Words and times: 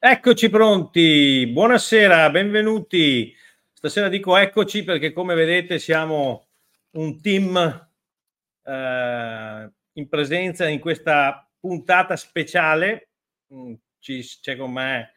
Eccoci 0.00 0.48
pronti, 0.48 1.44
buonasera, 1.48 2.30
benvenuti. 2.30 3.34
Stasera 3.72 4.08
dico 4.08 4.36
eccoci 4.36 4.84
perché 4.84 5.12
come 5.12 5.34
vedete 5.34 5.80
siamo 5.80 6.46
un 6.92 7.20
team 7.20 7.88
eh, 8.62 9.72
in 9.94 10.08
presenza 10.08 10.68
in 10.68 10.78
questa 10.78 11.44
puntata 11.58 12.14
speciale. 12.14 13.08
Mm, 13.52 13.72
ci, 13.98 14.24
c'è 14.40 14.56
con 14.56 14.70
me 14.70 15.14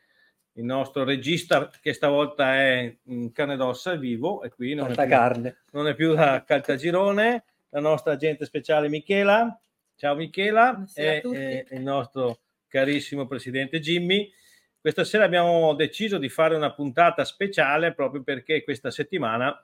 il 0.53 0.63
nostro 0.63 1.03
regista 1.03 1.69
che 1.79 1.93
stavolta 1.93 2.55
è 2.55 2.97
in 3.03 3.31
carne 3.33 3.53
ed 3.53 3.61
ossa, 3.61 3.91
è 3.91 3.99
vivo 3.99 4.41
e 4.41 4.49
qui 4.49 4.73
non, 4.73 4.89
è 4.89 4.95
più, 4.95 5.07
carne. 5.07 5.57
non 5.73 5.87
è 5.89 5.93
più 5.93 6.15
da 6.15 6.43
caltagirone, 6.43 7.43
la 7.69 7.79
nostra 7.79 8.13
agente 8.13 8.45
speciale 8.45 8.89
Michela. 8.89 9.61
Ciao 9.95 10.15
Michela 10.15 10.83
e, 10.95 11.21
e 11.23 11.67
il 11.69 11.81
nostro 11.81 12.39
carissimo 12.67 13.27
presidente 13.27 13.79
Jimmy 13.79 14.27
questa 14.81 15.03
sera 15.03 15.25
abbiamo 15.25 15.75
deciso 15.75 16.17
di 16.17 16.27
fare 16.27 16.55
una 16.55 16.73
puntata 16.73 17.23
speciale 17.23 17.93
proprio 17.93 18.23
perché 18.23 18.63
questa 18.63 18.89
settimana, 18.89 19.55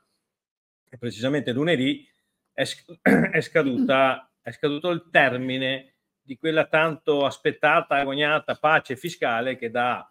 precisamente 0.99 1.51
lunedì, 1.51 2.07
è, 2.53 2.63
è, 3.31 3.41
scaduta, 3.41 4.31
è 4.39 4.51
scaduto 4.51 4.91
il 4.91 5.09
termine 5.11 5.95
di 6.21 6.37
quella 6.37 6.67
tanto 6.67 7.25
aspettata, 7.25 7.95
agognata 7.95 8.57
pace 8.57 8.95
fiscale 8.95 9.57
che 9.57 9.71
da 9.71 10.07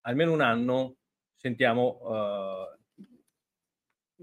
almeno 0.00 0.32
un 0.32 0.40
anno 0.40 0.96
sentiamo, 1.34 1.98
uh, 2.02 3.04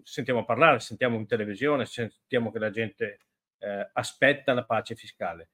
sentiamo 0.04 0.44
parlare, 0.44 0.82
sentiamo 0.82 1.16
in 1.16 1.28
televisione, 1.28 1.86
sentiamo 1.86 2.52
che 2.52 2.60
la 2.60 2.72
gente 2.72 3.20
uh, 3.60 3.88
aspetta 3.94 4.54
la 4.54 4.66
pace 4.66 4.96
fiscale. 4.96 5.52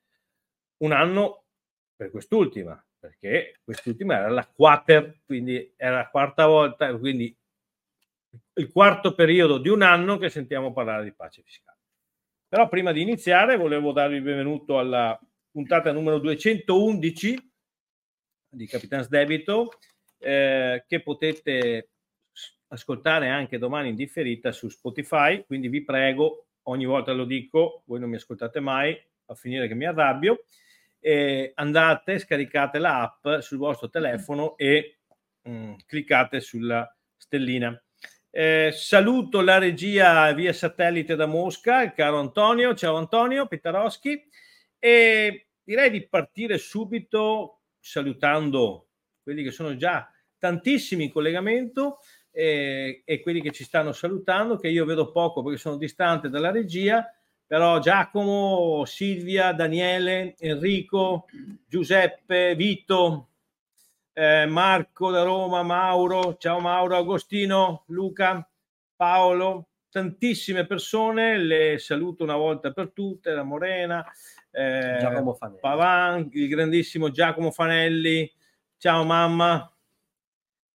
Un 0.77 0.91
anno 0.91 1.43
per 1.95 2.09
quest'ultima, 2.09 2.83
perché 2.99 3.59
quest'ultima 3.63 4.17
era 4.17 4.29
la 4.29 4.45
quater, 4.45 5.21
quindi 5.25 5.73
era 5.77 5.97
la 5.97 6.09
quarta 6.09 6.45
volta, 6.45 6.95
quindi 6.97 7.35
il 8.55 8.71
quarto 8.71 9.15
periodo 9.15 9.57
di 9.57 9.69
un 9.69 9.81
anno 9.81 10.17
che 10.17 10.29
sentiamo 10.29 10.73
parlare 10.73 11.03
di 11.03 11.13
pace 11.13 11.41
fiscale. 11.41 11.77
Però 12.47 12.67
prima 12.67 12.91
di 12.91 13.01
iniziare 13.01 13.57
volevo 13.57 13.91
darvi 13.91 14.15
il 14.15 14.21
benvenuto 14.21 14.77
alla 14.77 15.19
puntata 15.51 15.91
numero 15.91 16.19
211 16.19 17.51
di 18.49 18.67
Capitans 18.67 19.07
Debito 19.07 19.69
eh, 20.17 20.83
che 20.87 21.01
potete 21.01 21.89
ascoltare 22.67 23.29
anche 23.29 23.57
domani 23.57 23.89
in 23.89 23.95
differita 23.95 24.51
su 24.51 24.69
Spotify, 24.69 25.43
quindi 25.45 25.69
vi 25.69 25.83
prego, 25.83 26.47
ogni 26.63 26.85
volta 26.85 27.13
lo 27.13 27.25
dico, 27.25 27.83
voi 27.85 27.99
non 27.99 28.09
mi 28.09 28.15
ascoltate 28.15 28.59
mai, 28.59 28.99
a 29.25 29.35
finire 29.35 29.67
che 29.67 29.75
mi 29.75 29.85
arrabbio, 29.85 30.43
eh, 30.99 31.51
andate, 31.55 32.19
scaricate 32.19 32.79
l'app 32.79 33.27
sul 33.39 33.57
vostro 33.57 33.89
telefono 33.89 34.57
e 34.57 34.99
mh, 35.41 35.51
mm, 35.51 35.73
cliccate 35.85 36.39
sulla 36.39 36.93
stellina. 37.17 37.81
Eh, 38.31 38.71
saluto 38.73 39.41
la 39.41 39.57
regia 39.57 40.31
via 40.33 40.53
satellite 40.53 41.15
da 41.15 41.25
Mosca, 41.25 41.81
il 41.81 41.93
caro 41.93 42.19
Antonio. 42.19 42.75
Ciao 42.75 42.95
Antonio 42.95 43.47
Pitaroschi. 43.47 44.27
E 44.77 45.47
direi 45.63 45.89
di 45.89 46.07
partire 46.07 46.57
subito 46.57 47.61
salutando 47.79 48.89
quelli 49.23 49.43
che 49.43 49.51
sono 49.51 49.75
già 49.75 50.09
tantissimi 50.37 51.05
in 51.05 51.11
collegamento 51.11 51.99
eh, 52.31 53.01
e 53.03 53.19
quelli 53.21 53.41
che 53.41 53.51
ci 53.51 53.63
stanno 53.63 53.91
salutando, 53.91 54.57
che 54.57 54.69
io 54.69 54.85
vedo 54.85 55.11
poco 55.11 55.43
perché 55.43 55.57
sono 55.57 55.77
distante 55.77 56.29
dalla 56.29 56.51
regia 56.51 57.05
però 57.49 57.79
Giacomo, 57.79 58.85
Silvia, 58.85 59.53
Daniele, 59.53 60.35
Enrico, 60.37 61.25
Giuseppe, 61.65 62.53
Vito, 62.53 63.29
eh, 64.13 64.45
Marco 64.45 65.09
da 65.09 65.23
Roma, 65.23 65.63
Mauro, 65.63 66.37
ciao 66.37 66.59
Mauro, 66.59 66.95
Agostino, 66.95 67.85
Luca, 67.87 68.47
Paolo, 68.95 69.69
tantissime 69.89 70.67
persone, 70.67 71.39
le 71.39 71.79
saluto 71.79 72.23
una 72.23 72.35
volta 72.35 72.71
per 72.71 72.91
tutte, 72.91 73.31
la 73.31 73.41
Morena, 73.41 74.05
eh. 74.51 74.99
Pavan, 75.59 76.29
il 76.31 76.47
grandissimo 76.49 77.09
Giacomo 77.09 77.49
Fanelli, 77.49 78.31
ciao 78.77 79.03
mamma, 79.05 79.75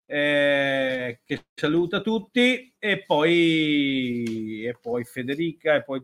eh, 0.06 1.20
che 1.22 1.44
saluta 1.54 2.00
tutti 2.00 2.74
e 2.78 3.04
poi, 3.04 4.64
e 4.64 4.74
poi 4.80 5.04
Federica 5.04 5.74
e 5.74 5.82
poi 5.82 6.02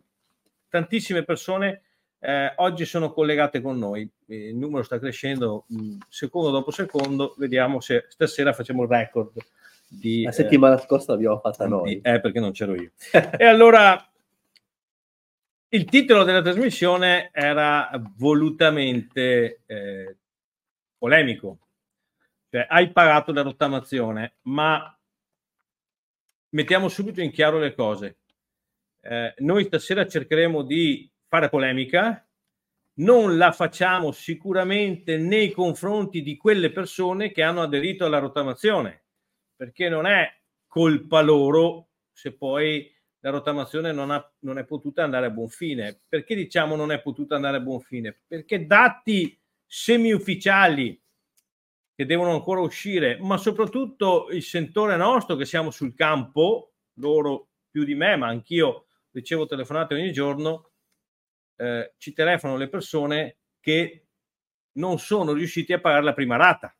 tantissime 0.69 1.25
persone 1.25 1.83
eh, 2.21 2.53
oggi 2.56 2.84
sono 2.84 3.12
collegate 3.12 3.61
con 3.61 3.79
noi. 3.79 4.09
Il 4.27 4.56
numero 4.56 4.83
sta 4.83 4.99
crescendo 4.99 5.65
mh, 5.69 5.83
mm, 5.83 5.99
secondo 6.09 6.51
dopo 6.51 6.71
secondo. 6.71 7.34
Vediamo 7.39 7.81
se 7.81 8.06
stasera 8.09 8.53
facciamo 8.53 8.83
il 8.83 8.89
record. 8.89 9.33
Di, 9.87 10.25
La 10.25 10.33
settimana 10.33 10.77
eh, 10.77 10.83
scorsa 10.83 11.12
l'abbiamo 11.12 11.39
fatta 11.39 11.67
noi. 11.67 12.01
Eh, 12.03 12.21
perché 12.21 12.41
non 12.41 12.53
c'ero 12.53 12.75
io. 12.75 12.91
e 13.39 13.45
allora 13.45 14.05
il 15.71 15.84
titolo 15.84 16.25
della 16.25 16.43
trasmissione 16.43 17.31
era 17.33 17.91
volutamente 18.17 19.62
eh, 19.67 20.17
polemico. 20.99 21.59
Cioè, 22.50 22.67
hai 22.69 22.91
pagato 22.91 23.32
la 23.32 23.43
rottamazione, 23.43 24.37
ma 24.43 24.99
mettiamo 26.50 26.88
subito 26.88 27.20
in 27.20 27.31
chiaro 27.31 27.59
le 27.59 27.75
cose 27.75 28.18
eh, 29.00 29.35
noi 29.39 29.65
stasera 29.65 30.06
cercheremo 30.06 30.62
di 30.62 31.11
fare 31.27 31.49
polemica, 31.49 32.27
non 32.99 33.37
la 33.37 33.53
facciamo 33.53 34.11
sicuramente 34.12 35.17
nei 35.17 35.50
confronti 35.50 36.23
di 36.23 36.37
quelle 36.37 36.71
persone 36.71 37.31
che 37.31 37.43
hanno 37.43 37.62
aderito 37.62 38.05
alla 38.05 38.19
rottamazione, 38.19 39.05
perché 39.55 39.89
non 39.89 40.06
è 40.06 40.29
colpa 40.67 41.21
loro 41.21 41.89
se 42.12 42.33
poi 42.35 42.93
la 43.21 43.31
rottamazione 43.31 43.93
non, 43.93 44.11
ha, 44.11 44.33
non 44.41 44.59
è 44.59 44.65
potuta 44.65 45.03
andare 45.03 45.27
a 45.27 45.31
buon 45.31 45.49
fine. 45.49 46.01
Perché 46.09 46.35
diciamo 46.35 46.77
non 46.77 46.93
è 46.93 47.01
potuta 47.01 47.37
andare 47.37 47.59
a 47.59 47.61
buon 47.61 47.81
fine? 47.81 48.21
Perché 48.27 48.67
dati 48.67 49.39
semi-ufficiali 49.67 51.01
che 51.94 52.06
devono 52.06 52.33
ancora 52.33 52.61
uscire, 52.61 53.19
ma 53.21 53.37
soprattutto 53.37 54.29
il 54.31 54.43
sentore 54.43 54.97
nostro 54.97 55.37
che 55.37 55.44
siamo 55.44 55.71
sul 55.71 55.94
campo, 55.94 56.75
loro 56.94 57.49
più 57.71 57.85
di 57.85 57.94
me, 57.94 58.17
ma 58.17 58.29
anch'io 58.29 58.87
ricevo 59.19 59.47
telefonate 59.47 59.94
ogni 59.94 60.12
giorno, 60.12 60.70
eh, 61.56 61.94
ci 61.99 62.12
telefonano 62.12 62.59
le 62.59 62.69
persone 62.69 63.37
che 63.61 64.06
non 64.73 64.99
sono 64.99 65.32
riusciti 65.32 65.73
a 65.73 65.81
pagare 65.81 66.05
la 66.05 66.15
prima 66.15 66.37
rata. 66.37 66.75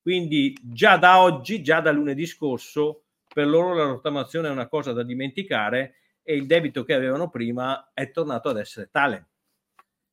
Quindi 0.00 0.56
già 0.62 0.96
da 0.96 1.20
oggi, 1.20 1.62
già 1.62 1.80
da 1.80 1.92
lunedì 1.92 2.26
scorso, 2.26 3.04
per 3.32 3.46
loro 3.46 3.74
la 3.74 3.84
rottamazione 3.84 4.48
è 4.48 4.50
una 4.52 4.68
cosa 4.68 4.92
da 4.92 5.02
dimenticare 5.02 5.96
e 6.22 6.34
il 6.34 6.46
debito 6.46 6.84
che 6.84 6.94
avevano 6.94 7.30
prima 7.30 7.90
è 7.92 8.10
tornato 8.10 8.48
ad 8.48 8.58
essere 8.58 8.88
tale. 8.90 9.28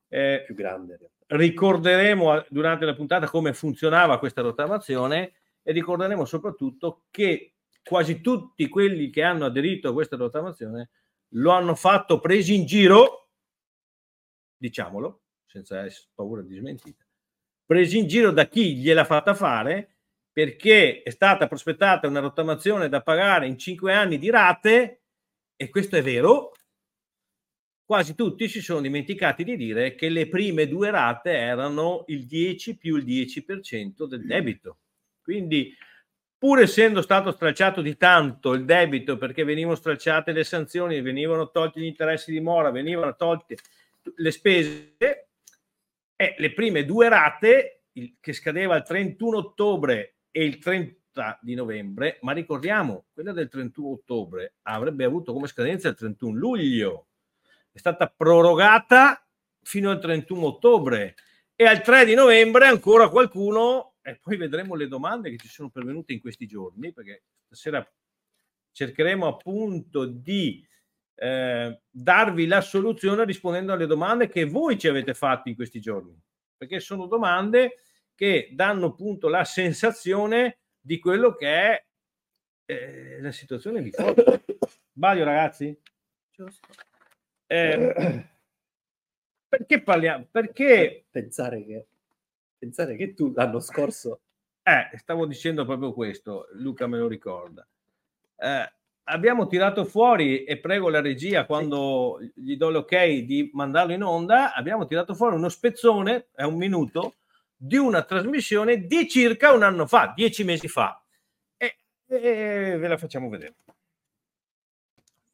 Eh, 0.08 0.44
più 0.46 0.56
grande. 0.56 1.12
Ricorderemo 1.28 2.46
durante 2.50 2.86
la 2.86 2.96
puntata 2.96 3.28
come 3.28 3.54
funzionava 3.54 4.18
questa 4.18 4.42
rottamazione 4.42 5.34
e 5.62 5.72
ricorderemo 5.72 6.26
soprattutto 6.26 7.04
che 7.12 7.54
quasi 7.84 8.22
tutti 8.22 8.68
quelli 8.68 9.10
che 9.10 9.24
hanno 9.24 9.46
aderito 9.46 9.90
a 9.90 9.94
questa 9.94 10.16
rottamazione 10.16 10.90
lo 11.34 11.52
hanno 11.52 11.76
fatto 11.76 12.20
presi 12.20 12.56
in 12.56 12.66
giro, 12.66 13.30
diciamolo, 14.58 15.24
senza 15.46 15.86
paura 16.14 16.42
di 16.42 16.56
smentita, 16.56 17.06
presi 17.66 17.98
in 17.98 18.08
giro 18.08 18.32
da 18.32 18.48
chi 18.48 18.78
gliel'ha 18.78 19.06
fatta 19.06 19.34
fare 19.34 19.98
perché 20.32 21.02
è 21.02 21.10
stata 21.10 21.48
prospettata 21.48 22.08
una 22.08 22.20
rottamazione 22.20 22.88
da 22.88 23.02
pagare 23.02 23.48
in 23.48 23.58
cinque 23.58 23.94
anni 23.94 24.18
di 24.18 24.30
rate 24.30 25.02
e 25.56 25.70
questo 25.70 25.98
è 25.98 26.02
vero, 26.02 26.54
quasi 27.84 28.16
tutti 28.16 28.48
si 28.48 28.62
sono 28.62 28.82
dimenticati 28.82 29.44
di 29.44 29.58
dire 29.58 29.96
che 29.96 30.10
le 30.10 30.30
prime 30.30 30.68
due 30.68 30.92
rate 30.92 31.32
erano 31.32 32.04
il 32.08 32.26
10 32.26 32.78
più 32.78 32.96
il 32.96 33.04
10% 33.04 34.06
del 34.06 34.26
debito. 34.26 34.78
Quindi, 35.22 35.76
pur 36.40 36.62
essendo 36.62 37.02
stato 37.02 37.32
stralciato 37.32 37.82
di 37.82 37.98
tanto 37.98 38.54
il 38.54 38.64
debito 38.64 39.18
perché 39.18 39.44
venivano 39.44 39.76
stralciate 39.76 40.32
le 40.32 40.46
sanzioni, 40.46 41.02
venivano 41.02 41.52
tolti 41.52 41.82
gli 41.82 41.86
interessi 41.86 42.32
di 42.32 42.40
mora, 42.40 42.72
venivano 42.72 43.14
tolte 43.16 43.58
le 44.16 44.32
spese, 44.32 44.96
eh, 46.16 46.36
le 46.38 46.54
prime 46.54 46.86
due 46.86 47.10
rate, 47.10 47.84
il, 47.94 48.16
che 48.22 48.32
scadeva 48.32 48.78
il 48.78 48.84
31 48.84 49.38
ottobre 49.38 50.16
e 50.32 50.46
il 50.46 50.60
30 50.60 51.40
di 51.42 51.56
novembre, 51.56 52.20
ma 52.22 52.32
ricordiamo, 52.32 53.08
quella 53.14 53.34
del 53.34 53.50
31 53.50 53.90
ottobre 53.90 54.54
avrebbe 54.62 55.04
avuto 55.04 55.34
come 55.34 55.48
scadenza 55.48 55.90
il 55.90 55.96
31 55.96 56.38
luglio. 56.38 57.08
È 57.70 57.78
stata 57.78 58.08
prorogata 58.08 59.28
fino 59.62 59.92
al 59.92 60.00
31 60.00 60.46
ottobre 60.46 61.16
e 61.54 61.66
al 61.66 61.82
3 61.82 62.06
di 62.06 62.14
novembre 62.14 62.68
ancora 62.68 63.10
qualcuno, 63.10 63.96
e 64.10 64.20
poi 64.22 64.38
vedremo 64.38 64.76
le 64.76 64.88
domande 64.88 65.30
che 65.30 65.38
ci 65.38 65.48
sono 65.48 65.70
pervenute 65.70 66.14
in 66.14 66.20
questi 66.20 66.46
giorni, 66.46 66.92
perché 66.94 67.24
stasera 67.46 67.88
cercheremo 68.72 69.28
appunto 69.28 70.06
di 70.06 70.66
eh, 71.16 71.82
darvi 71.90 72.48
la 72.48 72.62
soluzione 72.62 73.26
rispondendo 73.26 73.74
alle 73.74 73.88
domande 73.88 74.30
che 74.30 74.46
voi 74.46 74.78
ci 74.78 74.88
avete 74.88 75.14
fatto 75.14 75.50
in 75.50 75.56
questi 75.56 75.80
giorni, 75.80 76.18
perché 76.56 76.80
sono 76.80 77.08
domande 77.08 77.78
che 78.16 78.50
danno 78.54 78.88
appunto 78.88 79.28
la 79.28 79.44
sensazione 79.44 80.60
di 80.80 81.00
quello 81.00 81.34
che 81.36 81.48
è 81.48 81.86
eh, 82.66 83.22
la 83.22 83.32
situazione 83.32 83.82
di 83.82 83.92
fondo. 83.92 84.44
Sbaglio 84.94 85.24
ragazzi? 85.24 85.78
Giusto. 86.32 86.68
Eh, 87.48 88.28
perché 89.48 89.82
parliamo? 89.82 90.28
Perché 90.30 91.06
pensare 91.10 91.66
che, 91.66 91.88
pensare 92.60 92.96
che 92.96 93.14
tu 93.14 93.32
l'anno 93.34 93.60
scorso... 93.60 94.22
Eh, 94.62 94.98
stavo 94.98 95.26
dicendo 95.26 95.66
proprio 95.66 95.94
questo, 95.94 96.48
Luca 96.52 96.86
me 96.86 97.00
lo 97.00 97.08
ricorda. 97.08 97.68
Eh, 98.36 98.74
abbiamo 99.06 99.48
tirato 99.48 99.84
fuori, 99.84 100.44
e 100.44 100.60
prego 100.60 100.90
la 100.90 101.02
regia 101.02 101.48
quando 101.48 102.20
gli 102.36 102.56
do 102.56 102.70
l'ok 102.70 102.96
di 103.24 103.50
mandarlo 103.54 103.94
in 103.94 104.04
onda, 104.04 104.54
abbiamo 104.54 104.86
tirato 104.86 105.16
fuori 105.16 105.36
uno 105.36 105.50
spezzone, 105.50 106.28
è 106.36 106.44
un 106.44 106.56
minuto, 106.56 107.16
di 107.56 107.78
una 107.78 108.04
trasmissione 108.04 108.86
di 108.86 109.10
circa 109.10 109.54
un 109.54 109.64
anno 109.64 109.88
fa, 109.88 110.14
dieci 110.16 110.44
mesi 110.44 110.68
fa. 110.68 111.04
E, 111.58 111.78
e 112.06 112.78
ve 112.78 112.88
la 112.88 112.98
facciamo 112.98 113.28
vedere. 113.28 113.56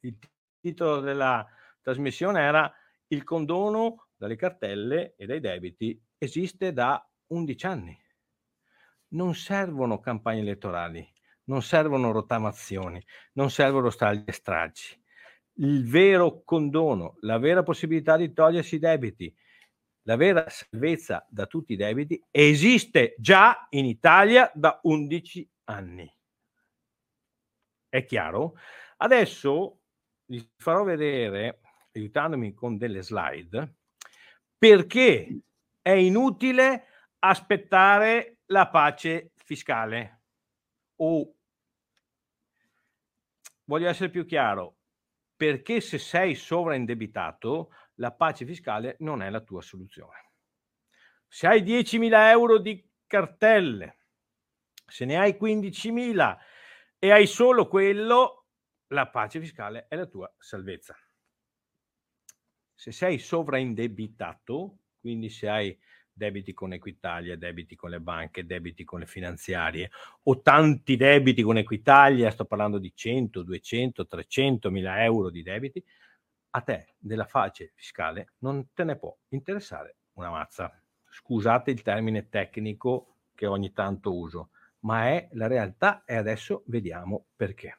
Il 0.00 0.16
titolo 0.60 1.00
della, 1.00 1.46
trasmissione 1.86 2.40
era 2.40 2.74
il 3.08 3.22
condono 3.22 4.08
dalle 4.16 4.34
cartelle 4.34 5.14
e 5.16 5.24
dai 5.24 5.38
debiti 5.38 6.02
esiste 6.18 6.72
da 6.72 7.08
11 7.28 7.66
anni. 7.66 7.98
Non 9.08 9.34
servono 9.34 10.00
campagne 10.00 10.40
elettorali, 10.40 11.06
non 11.44 11.62
servono 11.62 12.12
rottamazioni, 12.12 13.02
non 13.34 13.50
servono 13.50 13.90
stagli 13.90 14.24
e 14.26 14.32
stragi. 14.32 15.00
Il 15.58 15.88
vero 15.88 16.42
condono, 16.44 17.16
la 17.20 17.38
vera 17.38 17.62
possibilità 17.62 18.16
di 18.16 18.32
togliersi 18.32 18.74
i 18.74 18.78
debiti, 18.78 19.34
la 20.02 20.16
vera 20.16 20.48
salvezza 20.48 21.26
da 21.28 21.46
tutti 21.46 21.72
i 21.72 21.76
debiti 21.76 22.22
esiste 22.30 23.14
già 23.18 23.66
in 23.70 23.86
Italia 23.86 24.50
da 24.54 24.78
11 24.82 25.50
anni. 25.64 26.14
È 27.88 28.04
chiaro? 28.04 28.54
Adesso 28.98 29.80
vi 30.26 30.52
farò 30.56 30.84
vedere 30.84 31.60
aiutandomi 31.92 32.52
con 32.54 32.76
delle 32.76 33.02
slide, 33.02 33.76
perché 34.58 35.40
è 35.80 35.90
inutile 35.90 36.86
aspettare 37.20 38.38
la 38.46 38.68
pace 38.68 39.32
fiscale. 39.34 40.22
O 40.96 41.34
voglio 43.64 43.88
essere 43.88 44.10
più 44.10 44.24
chiaro, 44.24 44.78
perché 45.36 45.80
se 45.80 45.98
sei 45.98 46.34
sovraindebitato, 46.34 47.70
la 47.96 48.12
pace 48.12 48.44
fiscale 48.44 48.96
non 49.00 49.22
è 49.22 49.30
la 49.30 49.40
tua 49.40 49.62
soluzione. 49.62 50.32
Se 51.28 51.46
hai 51.46 51.62
10.000 51.62 52.28
euro 52.30 52.58
di 52.58 52.88
cartelle, 53.06 53.98
se 54.86 55.04
ne 55.04 55.18
hai 55.18 55.36
15.000 55.40 56.36
e 56.98 57.10
hai 57.10 57.26
solo 57.26 57.68
quello, 57.68 58.46
la 58.88 59.08
pace 59.08 59.40
fiscale 59.40 59.86
è 59.88 59.96
la 59.96 60.06
tua 60.06 60.32
salvezza 60.38 60.96
se 62.76 62.92
sei 62.92 63.18
sovraindebitato, 63.18 64.78
quindi 65.00 65.30
se 65.30 65.48
hai 65.48 65.76
debiti 66.16 66.54
con 66.54 66.72
Equitalia, 66.72 67.36
debiti 67.36 67.76
con 67.76 67.90
le 67.90 68.00
banche, 68.00 68.46
debiti 68.46 68.84
con 68.84 69.00
le 69.00 69.06
finanziarie 69.06 69.90
o 70.24 70.40
tanti 70.40 70.96
debiti 70.96 71.42
con 71.42 71.58
Equitalia, 71.58 72.30
sto 72.30 72.46
parlando 72.46 72.78
di 72.78 72.92
100, 72.94 73.42
200, 73.42 74.06
300 74.06 74.70
mila 74.70 75.04
euro 75.04 75.28
di 75.30 75.42
debiti, 75.42 75.84
a 76.50 76.60
te 76.62 76.94
della 76.96 77.26
face 77.26 77.72
fiscale 77.74 78.32
non 78.38 78.72
te 78.72 78.84
ne 78.84 78.96
può 78.96 79.14
interessare 79.28 79.96
una 80.14 80.30
mazza. 80.30 80.72
Scusate 81.08 81.70
il 81.70 81.82
termine 81.82 82.28
tecnico 82.30 83.16
che 83.34 83.46
ogni 83.46 83.72
tanto 83.72 84.16
uso, 84.16 84.50
ma 84.80 85.08
è 85.08 85.28
la 85.32 85.46
realtà 85.46 86.02
e 86.06 86.16
adesso 86.16 86.62
vediamo 86.66 87.26
perché. 87.36 87.78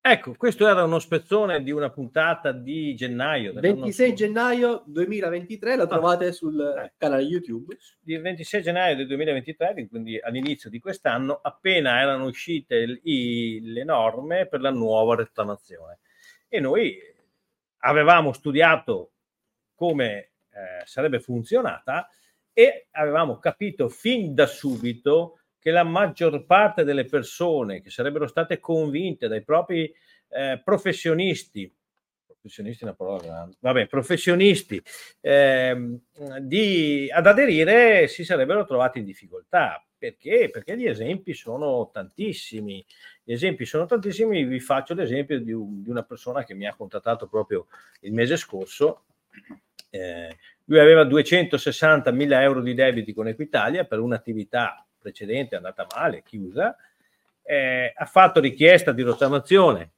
Ecco, 0.00 0.34
questo 0.36 0.66
era 0.66 0.84
uno 0.84 1.00
spezzone 1.00 1.62
di 1.62 1.70
una 1.70 1.90
puntata 1.90 2.52
di 2.52 2.94
gennaio. 2.94 3.52
26 3.52 4.14
gennaio 4.14 4.82
2023, 4.86 5.76
la 5.76 5.82
ah, 5.82 5.86
trovate 5.86 6.32
sul 6.32 6.58
eh. 6.58 6.92
canale 6.96 7.22
YouTube. 7.22 7.76
Il 8.04 8.22
26 8.22 8.62
gennaio 8.62 8.96
del 8.96 9.06
2023, 9.06 9.86
quindi 9.88 10.18
all'inizio 10.18 10.70
di 10.70 10.78
quest'anno, 10.78 11.40
appena 11.42 12.00
erano 12.00 12.24
uscite 12.24 13.00
i, 13.02 13.60
le 13.62 13.84
norme 13.84 14.46
per 14.46 14.60
la 14.60 14.70
nuova 14.70 15.16
rettamazione. 15.16 15.98
E 16.48 16.60
noi 16.60 16.96
avevamo 17.80 18.32
studiato 18.32 19.10
come 19.74 20.30
eh, 20.50 20.84
sarebbe 20.84 21.20
funzionata 21.20 22.08
e 22.52 22.86
avevamo 22.92 23.38
capito 23.38 23.88
fin 23.88 24.34
da 24.34 24.46
subito 24.46 25.40
che 25.58 25.70
la 25.70 25.84
maggior 25.84 26.44
parte 26.44 26.84
delle 26.84 27.04
persone 27.04 27.80
che 27.80 27.90
sarebbero 27.90 28.26
state 28.26 28.60
convinte 28.60 29.28
dai 29.28 29.42
propri 29.42 29.92
eh, 30.28 30.60
professionisti, 30.62 31.72
professionisti 32.26 32.84
è 32.84 32.86
una 32.86 32.94
parola 32.94 33.22
grande, 33.22 33.56
vabbè, 33.60 33.86
professionisti 33.86 34.82
eh, 35.20 35.98
di, 36.40 37.08
ad 37.12 37.26
aderire 37.26 38.08
si 38.08 38.24
sarebbero 38.24 38.64
trovati 38.64 38.98
in 38.98 39.04
difficoltà. 39.04 39.82
Perché? 39.98 40.48
Perché 40.48 40.78
gli 40.78 40.86
esempi 40.86 41.34
sono 41.34 41.90
tantissimi. 41.92 42.84
Gli 43.24 43.32
esempi 43.32 43.64
sono 43.64 43.84
tantissimi. 43.84 44.44
Vi 44.44 44.60
faccio 44.60 44.94
l'esempio 44.94 45.40
di, 45.40 45.50
un, 45.50 45.82
di 45.82 45.90
una 45.90 46.04
persona 46.04 46.44
che 46.44 46.54
mi 46.54 46.68
ha 46.68 46.74
contattato 46.76 47.26
proprio 47.26 47.66
il 48.02 48.12
mese 48.12 48.36
scorso. 48.36 49.06
Eh, 49.90 50.36
lui 50.66 50.78
aveva 50.78 51.02
260 51.02 52.12
mila 52.12 52.42
euro 52.42 52.62
di 52.62 52.74
debiti 52.74 53.12
con 53.12 53.26
Equitalia 53.26 53.84
per 53.86 53.98
un'attività 53.98 54.87
precedente 55.08 55.54
è 55.54 55.56
andata 55.58 55.86
male, 55.94 56.22
chiusa, 56.22 56.76
eh, 57.42 57.92
ha 57.94 58.04
fatto 58.04 58.40
richiesta 58.40 58.92
di 58.92 59.02
rottamazione, 59.02 59.92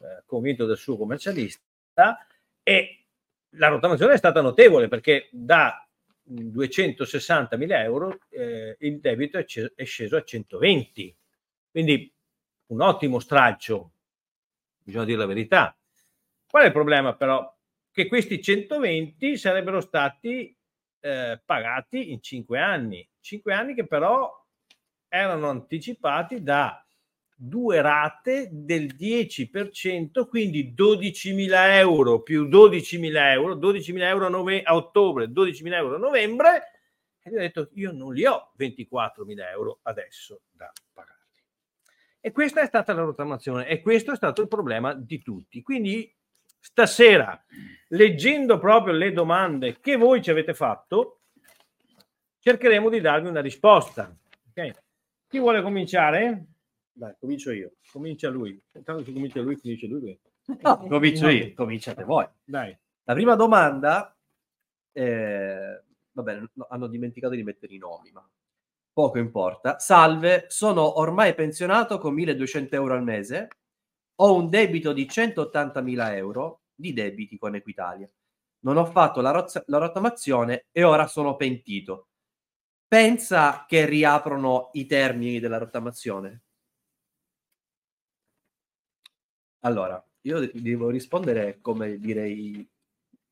eh, 0.00 0.22
convinto 0.24 0.66
del 0.66 0.76
suo 0.76 0.96
commercialista, 0.96 2.26
e 2.62 3.04
la 3.56 3.68
rottamazione 3.68 4.14
è 4.14 4.16
stata 4.16 4.40
notevole 4.40 4.88
perché 4.88 5.28
da 5.32 5.86
260 6.22 7.56
mila 7.56 7.82
euro 7.82 8.20
eh, 8.30 8.76
il 8.78 9.00
debito 9.00 9.36
è, 9.36 9.44
c- 9.44 9.72
è 9.74 9.84
sceso 9.84 10.16
a 10.16 10.22
120. 10.22 11.16
Quindi 11.70 12.12
un 12.66 12.80
ottimo 12.80 13.18
stralcio, 13.18 13.92
bisogna 14.78 15.04
dire 15.04 15.18
la 15.18 15.26
verità. 15.26 15.76
Qual 16.48 16.62
è 16.62 16.66
il 16.66 16.72
problema 16.72 17.14
però? 17.14 17.52
Che 17.90 18.06
questi 18.06 18.40
120 18.40 19.36
sarebbero 19.36 19.80
stati 19.80 20.56
eh, 21.00 21.40
pagati 21.44 22.12
in 22.12 22.22
5 22.22 22.58
anni, 22.58 23.06
5 23.20 23.52
anni 23.52 23.74
che 23.74 23.86
però 23.86 24.41
erano 25.14 25.50
anticipati 25.50 26.42
da 26.42 26.82
due 27.34 27.82
rate 27.82 28.48
del 28.50 28.94
10%, 28.94 30.26
quindi 30.26 30.72
12.000 30.74 31.50
euro 31.76 32.22
più 32.22 32.44
12.000 32.48 33.30
euro, 33.32 33.54
12.000 33.56 34.00
euro 34.04 34.26
a, 34.26 34.28
nove- 34.30 34.62
a 34.62 34.74
ottobre, 34.74 35.26
12.000 35.26 35.74
euro 35.74 35.96
a 35.96 35.98
novembre, 35.98 36.70
E 37.24 37.30
gli 37.30 37.34
ho 37.34 37.40
detto, 37.40 37.68
io 37.74 37.92
non 37.92 38.14
li 38.14 38.24
ho 38.24 38.52
24.000 38.58 39.50
euro 39.50 39.80
adesso 39.82 40.40
da 40.50 40.72
pagare. 40.94 41.26
E 42.18 42.32
questa 42.32 42.62
è 42.62 42.66
stata 42.66 42.94
la 42.94 43.02
rottamazione 43.02 43.68
e 43.68 43.82
questo 43.82 44.12
è 44.12 44.16
stato 44.16 44.40
il 44.40 44.48
problema 44.48 44.94
di 44.94 45.20
tutti. 45.20 45.60
Quindi 45.60 46.10
stasera, 46.58 47.38
leggendo 47.88 48.58
proprio 48.58 48.94
le 48.94 49.12
domande 49.12 49.78
che 49.78 49.96
voi 49.96 50.22
ci 50.22 50.30
avete 50.30 50.54
fatto, 50.54 51.20
cercheremo 52.38 52.88
di 52.88 53.00
darvi 53.00 53.28
una 53.28 53.42
risposta. 53.42 54.10
Okay? 54.50 54.72
Chi 55.32 55.38
vuole 55.38 55.62
cominciare? 55.62 56.44
Dai, 56.92 57.14
comincio 57.18 57.52
io. 57.52 57.76
Comincia 57.90 58.28
lui. 58.28 58.62
Intanto 58.74 59.02
che 59.02 59.14
comincia 59.14 59.40
lui, 59.40 59.56
finisce 59.56 59.86
lui. 59.86 60.20
No, 60.60 60.76
comincio 60.86 61.30
io, 61.30 61.54
cominciate 61.54 62.04
voi. 62.04 62.26
Dai. 62.44 62.76
La 63.04 63.14
prima 63.14 63.34
domanda, 63.34 64.14
eh, 64.92 65.84
va 66.12 66.22
bene, 66.22 66.50
hanno 66.68 66.86
dimenticato 66.86 67.34
di 67.34 67.42
mettere 67.44 67.72
i 67.72 67.78
nomi, 67.78 68.10
ma 68.10 68.28
poco 68.92 69.16
importa. 69.16 69.78
Salve, 69.78 70.44
sono 70.48 70.98
ormai 70.98 71.34
pensionato 71.34 71.96
con 71.96 72.12
1200 72.12 72.74
euro 72.74 72.92
al 72.92 73.02
mese, 73.02 73.48
ho 74.16 74.36
un 74.36 74.50
debito 74.50 74.92
di 74.92 75.06
180.000 75.06 76.14
euro 76.14 76.64
di 76.74 76.92
debiti 76.92 77.38
con 77.38 77.54
Equitalia. 77.54 78.06
Non 78.64 78.76
ho 78.76 78.84
fatto 78.84 79.22
la, 79.22 79.30
roz- 79.30 79.64
la 79.68 79.78
rottamazione 79.78 80.66
e 80.72 80.82
ora 80.82 81.06
sono 81.06 81.36
pentito. 81.36 82.08
Pensa 82.92 83.64
che 83.66 83.86
riaprono 83.86 84.68
i 84.74 84.84
termini 84.84 85.40
della 85.40 85.56
rottamazione? 85.56 86.42
Allora, 89.60 90.06
io 90.20 90.50
devo 90.52 90.90
rispondere 90.90 91.58
come 91.62 91.96
direi 91.96 92.68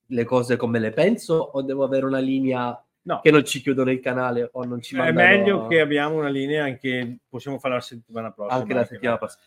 le 0.06 0.24
cose 0.24 0.56
come 0.56 0.78
le 0.78 0.92
penso 0.92 1.34
o 1.34 1.60
devo 1.60 1.84
avere 1.84 2.06
una 2.06 2.20
linea 2.20 2.82
no. 3.02 3.20
che 3.20 3.30
non 3.30 3.44
ci 3.44 3.60
chiudono 3.60 3.90
il 3.90 4.00
canale 4.00 4.48
o 4.50 4.64
non 4.64 4.80
ci 4.80 4.96
mandano... 4.96 5.20
È 5.20 5.36
meglio 5.36 5.66
che 5.66 5.80
abbiamo 5.80 6.16
una 6.16 6.30
linea 6.30 6.74
che 6.78 7.18
possiamo 7.28 7.58
fare 7.58 7.74
la 7.74 7.80
settimana 7.82 8.32
prossima. 8.32 8.58
Anche 8.58 8.72
la 8.72 8.86
settimana 8.86 9.18
prossima. 9.18 9.42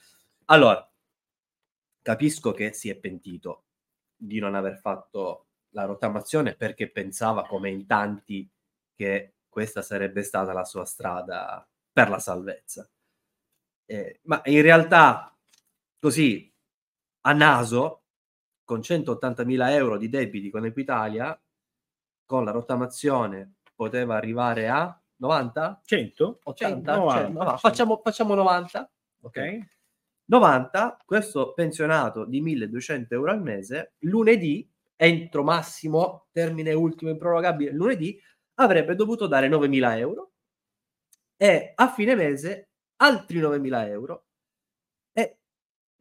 Allora, 0.46 0.92
capisco 2.04 2.52
che 2.52 2.72
si 2.74 2.88
è 2.88 2.96
pentito 2.98 3.64
di 4.16 4.38
non 4.38 4.54
aver 4.54 4.78
fatto 4.78 5.48
la 5.70 5.86
rottamazione 5.86 6.54
perché 6.54 6.88
pensava, 6.92 7.48
come 7.48 7.72
in 7.72 7.88
tanti, 7.88 8.48
che 8.96 9.34
questa 9.54 9.84
sarebbe 9.84 10.24
stata 10.24 10.52
la 10.52 10.66
sua 10.66 10.84
strada 10.84 11.66
per 11.92 12.10
la 12.10 12.18
salvezza. 12.18 12.90
Eh, 13.86 14.20
ma 14.24 14.42
in 14.46 14.64
realtà, 14.64 15.38
così 16.00 16.52
a 17.22 17.34
naso, 17.34 18.06
con 18.64 18.80
180.000 18.80 19.70
euro 19.70 19.98
di 19.98 20.10
debiti 20.10 20.50
con 20.50 20.66
Equitalia, 20.66 21.40
con 22.26 22.44
la 22.44 22.50
rottamazione 22.52 23.58
poteva 23.76 24.16
arrivare 24.16 24.70
a 24.70 25.00
90? 25.18 25.82
100? 25.86 26.40
80? 26.44 26.96
90, 26.96 27.22
100, 27.22 27.44
no, 27.44 27.58
facciamo, 27.58 28.02
facciamo 28.04 28.34
90. 28.34 28.92
Ok. 29.22 29.60
90, 30.26 30.98
questo 31.06 31.54
pensionato 31.54 32.26
di 32.26 32.42
1200 32.42 33.14
euro 33.14 33.30
al 33.30 33.42
mese, 33.42 33.94
lunedì, 34.00 34.68
entro 34.96 35.44
massimo, 35.44 36.26
termine 36.32 36.74
ultimo 36.74 37.12
improrogabile, 37.12 37.72
lunedì, 37.72 38.20
avrebbe 38.56 38.96
dovuto 38.96 39.28
dare 39.28 39.48
9.000 39.48 39.98
euro 39.98 40.32
e 41.38 41.74
a 41.76 41.92
fine 41.92 42.16
mese 42.16 42.70
altri 42.98 43.40
9.000 43.40 43.88
euro. 43.88 44.26
E 45.12 45.40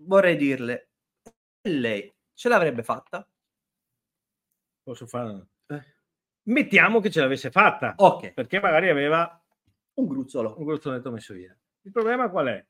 vorrei 0.02 0.36
dirle, 0.36 0.90
lei 1.62 2.12
ce 2.34 2.48
l'avrebbe 2.48 2.82
fatta? 2.82 3.26
Posso 4.82 5.06
fare? 5.06 5.48
Eh. 5.66 5.82
Mettiamo 6.44 7.00
che 7.00 7.10
ce 7.10 7.20
l'avesse 7.20 7.50
fatta. 7.50 7.94
Ok. 7.96 8.32
Perché 8.32 8.60
magari 8.60 8.88
aveva 8.88 9.40
un 9.94 10.06
gruzzolo. 10.06 10.58
Un 10.58 10.64
gruzzoletto 10.64 11.10
messo 11.10 11.34
via. 11.34 11.56
Il 11.82 11.92
problema 11.92 12.28
qual 12.30 12.46
è? 12.48 12.66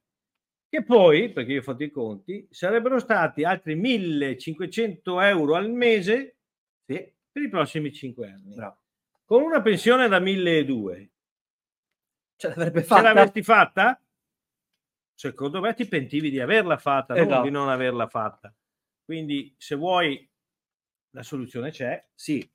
Che 0.69 0.85
poi, 0.85 1.31
perché 1.33 1.53
io 1.53 1.61
ho 1.61 1.63
fatto 1.63 1.83
i 1.83 1.91
conti, 1.91 2.47
sarebbero 2.51 2.99
stati 2.99 3.45
altri 3.45 3.75
1500 3.75 5.21
euro 5.21 5.55
al 5.55 5.71
mese 5.71 6.39
sì. 6.87 7.13
per 7.31 7.43
i 7.43 7.49
prossimi 7.49 7.93
5 7.93 8.27
anni. 8.27 8.55
Bravo. 8.55 8.82
Con 9.33 9.45
una 9.45 9.63
pensione 9.63 10.09
da 10.09 10.19
1200. 10.19 11.11
Ce 12.37 12.49
l'avrebbe 12.49 12.83
fatta? 12.83 13.01
Ce 13.01 13.07
l'avresti 13.07 13.43
fatta? 13.43 14.03
Secondo 15.15 15.63
me 15.63 15.73
ti 15.73 15.89
pentivi 15.89 16.29
di 16.29 16.39
averla 16.39 16.77
fatta, 16.77 17.15
esatto. 17.15 17.33
non 17.37 17.43
di 17.43 17.49
non 17.49 17.71
averla 17.71 18.09
fatta. 18.09 18.55
Quindi 19.03 19.55
se 19.57 19.75
vuoi 19.75 20.31
la 21.13 21.23
soluzione 21.23 21.71
c'è. 21.71 22.07
Sì. 22.15 22.47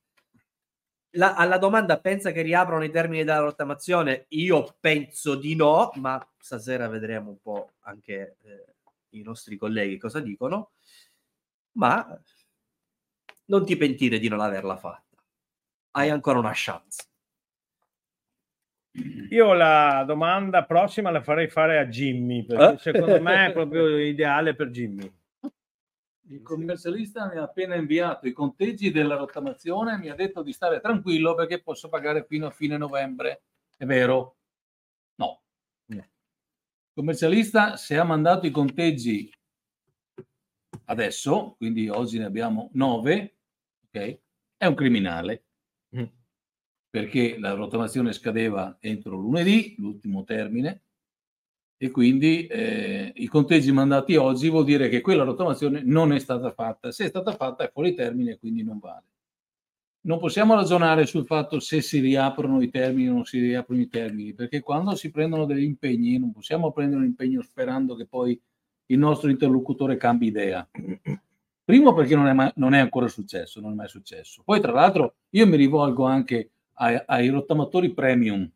La, 1.16 1.34
alla 1.34 1.58
domanda 1.58 2.00
pensa 2.00 2.30
che 2.30 2.44
riaprono 2.44 2.84
i 2.84 2.92
termini 2.92 3.24
della 3.24 3.40
rottamazione? 3.40 4.26
Io 4.30 4.78
penso 4.80 5.34
di 5.34 5.56
no, 5.56 5.90
ma 5.96 6.24
stasera 6.38 6.88
vedremo 6.88 7.32
un 7.32 7.42
po' 7.42 7.72
anche 7.86 8.38
eh, 8.44 8.76
i 9.18 9.24
nostri 9.24 9.58
colleghi 9.58 9.98
cosa 9.98 10.20
dicono. 10.20 10.74
Ma 11.72 12.22
non 13.46 13.66
ti 13.66 13.76
pentire 13.76 14.20
di 14.20 14.28
non 14.28 14.42
averla 14.42 14.78
fatta. 14.78 15.07
Hai 15.98 16.12
ancora 16.12 16.38
una 16.38 16.52
chance. 16.54 17.08
Io 19.32 19.54
la 19.54 20.04
domanda 20.06 20.64
prossima 20.64 21.10
la 21.10 21.24
farei 21.24 21.48
fare 21.48 21.80
a 21.80 21.88
Jimmy, 21.88 22.46
perché 22.46 22.76
eh? 22.76 22.78
secondo 22.78 23.20
me 23.20 23.48
è 23.48 23.52
proprio 23.54 23.98
ideale 23.98 24.54
per 24.54 24.70
Jimmy. 24.70 25.12
Il 26.30 26.44
commercialista 26.44 27.28
mi 27.28 27.38
ha 27.38 27.42
appena 27.42 27.74
inviato 27.74 28.28
i 28.28 28.32
conteggi 28.32 28.92
della 28.92 29.16
rottamazione 29.16 29.96
e 29.96 29.98
mi 29.98 30.10
ha 30.10 30.14
detto 30.14 30.44
di 30.44 30.54
stare 30.54 30.80
tranquillo 30.82 31.34
perché 31.34 31.64
posso 31.64 31.90
pagare 31.90 32.26
fino 32.26 32.46
a 32.46 32.52
fine 32.52 32.78
novembre. 32.78 33.42
È 33.76 33.86
vero? 33.86 34.36
No. 35.16 35.42
Il 35.88 36.06
commercialista, 36.94 37.76
se 37.76 37.98
ha 37.98 38.04
mandato 38.04 38.46
i 38.46 38.52
conteggi 38.52 39.34
adesso, 40.86 41.56
quindi 41.58 41.90
oggi 41.90 42.20
ne 42.20 42.26
abbiamo 42.26 42.70
nove, 42.74 43.38
ok? 43.88 44.20
È 44.58 44.66
un 44.68 44.76
criminale. 44.76 45.47
Perché 46.90 47.38
la 47.38 47.54
rottamazione 47.54 48.14
scadeva 48.14 48.78
entro 48.80 49.18
lunedì, 49.18 49.76
l'ultimo 49.78 50.24
termine, 50.24 50.82
e 51.80 51.92
quindi 51.92 52.48
eh, 52.48 53.12
i 53.16 53.28
conteggi 53.28 53.72
mandati 53.72 54.16
oggi 54.16 54.50
vuol 54.50 54.66
dire 54.66 54.90
che 54.90 55.02
quella 55.02 55.24
rottamazione 55.24 55.84
non 55.84 56.12
è 56.12 56.18
stata 56.18 56.52
fatta. 56.52 56.92
Se 56.92 57.06
è 57.06 57.08
stata 57.08 57.34
fatta 57.34 57.66
è 57.66 57.72
fuori 57.72 57.94
termine 57.94 58.32
e 58.32 58.40
quindi 58.40 58.64
non 58.64 58.80
vale. 58.80 59.04
Non 60.08 60.18
possiamo 60.18 60.56
ragionare 60.56 61.06
sul 61.06 61.26
fatto 61.26 61.60
se 61.60 61.82
si 61.82 62.00
riaprono 62.00 62.62
i 62.62 62.70
termini 62.70 63.10
o 63.10 63.14
non 63.14 63.26
si 63.26 63.40
riaprono 63.40 63.82
i 63.82 63.90
termini, 63.90 64.34
perché 64.34 64.62
quando 64.62 64.96
si 64.96 65.12
prendono 65.12 65.46
degli 65.46 65.64
impegni 65.64 66.18
non 66.18 66.32
possiamo 66.32 66.72
prendere 66.72 67.02
un 67.02 67.08
impegno 67.08 67.42
sperando 67.42 67.96
che 67.96 68.08
poi 68.08 68.40
il 68.88 68.98
nostro 68.98 69.30
interlocutore 69.30 69.98
cambi 69.98 70.28
idea. 70.28 70.68
Primo 71.64 71.94
perché 71.94 72.16
non 72.16 72.28
è, 72.28 72.34
mai, 72.34 72.50
non 72.56 72.74
è 72.74 72.80
ancora 72.80 73.10
successo, 73.10 73.60
non 73.60 73.74
è 73.74 73.76
mai 73.76 73.90
successo. 73.90 74.42
Poi 74.44 74.62
tra 74.62 74.72
l'altro 74.72 75.16
io 75.32 75.46
mi 75.46 75.58
rivolgo 75.58 76.06
anche 76.06 76.52
ai, 76.78 77.02
ai 77.06 77.30
rottamatori 77.30 77.94
premium, 77.94 78.50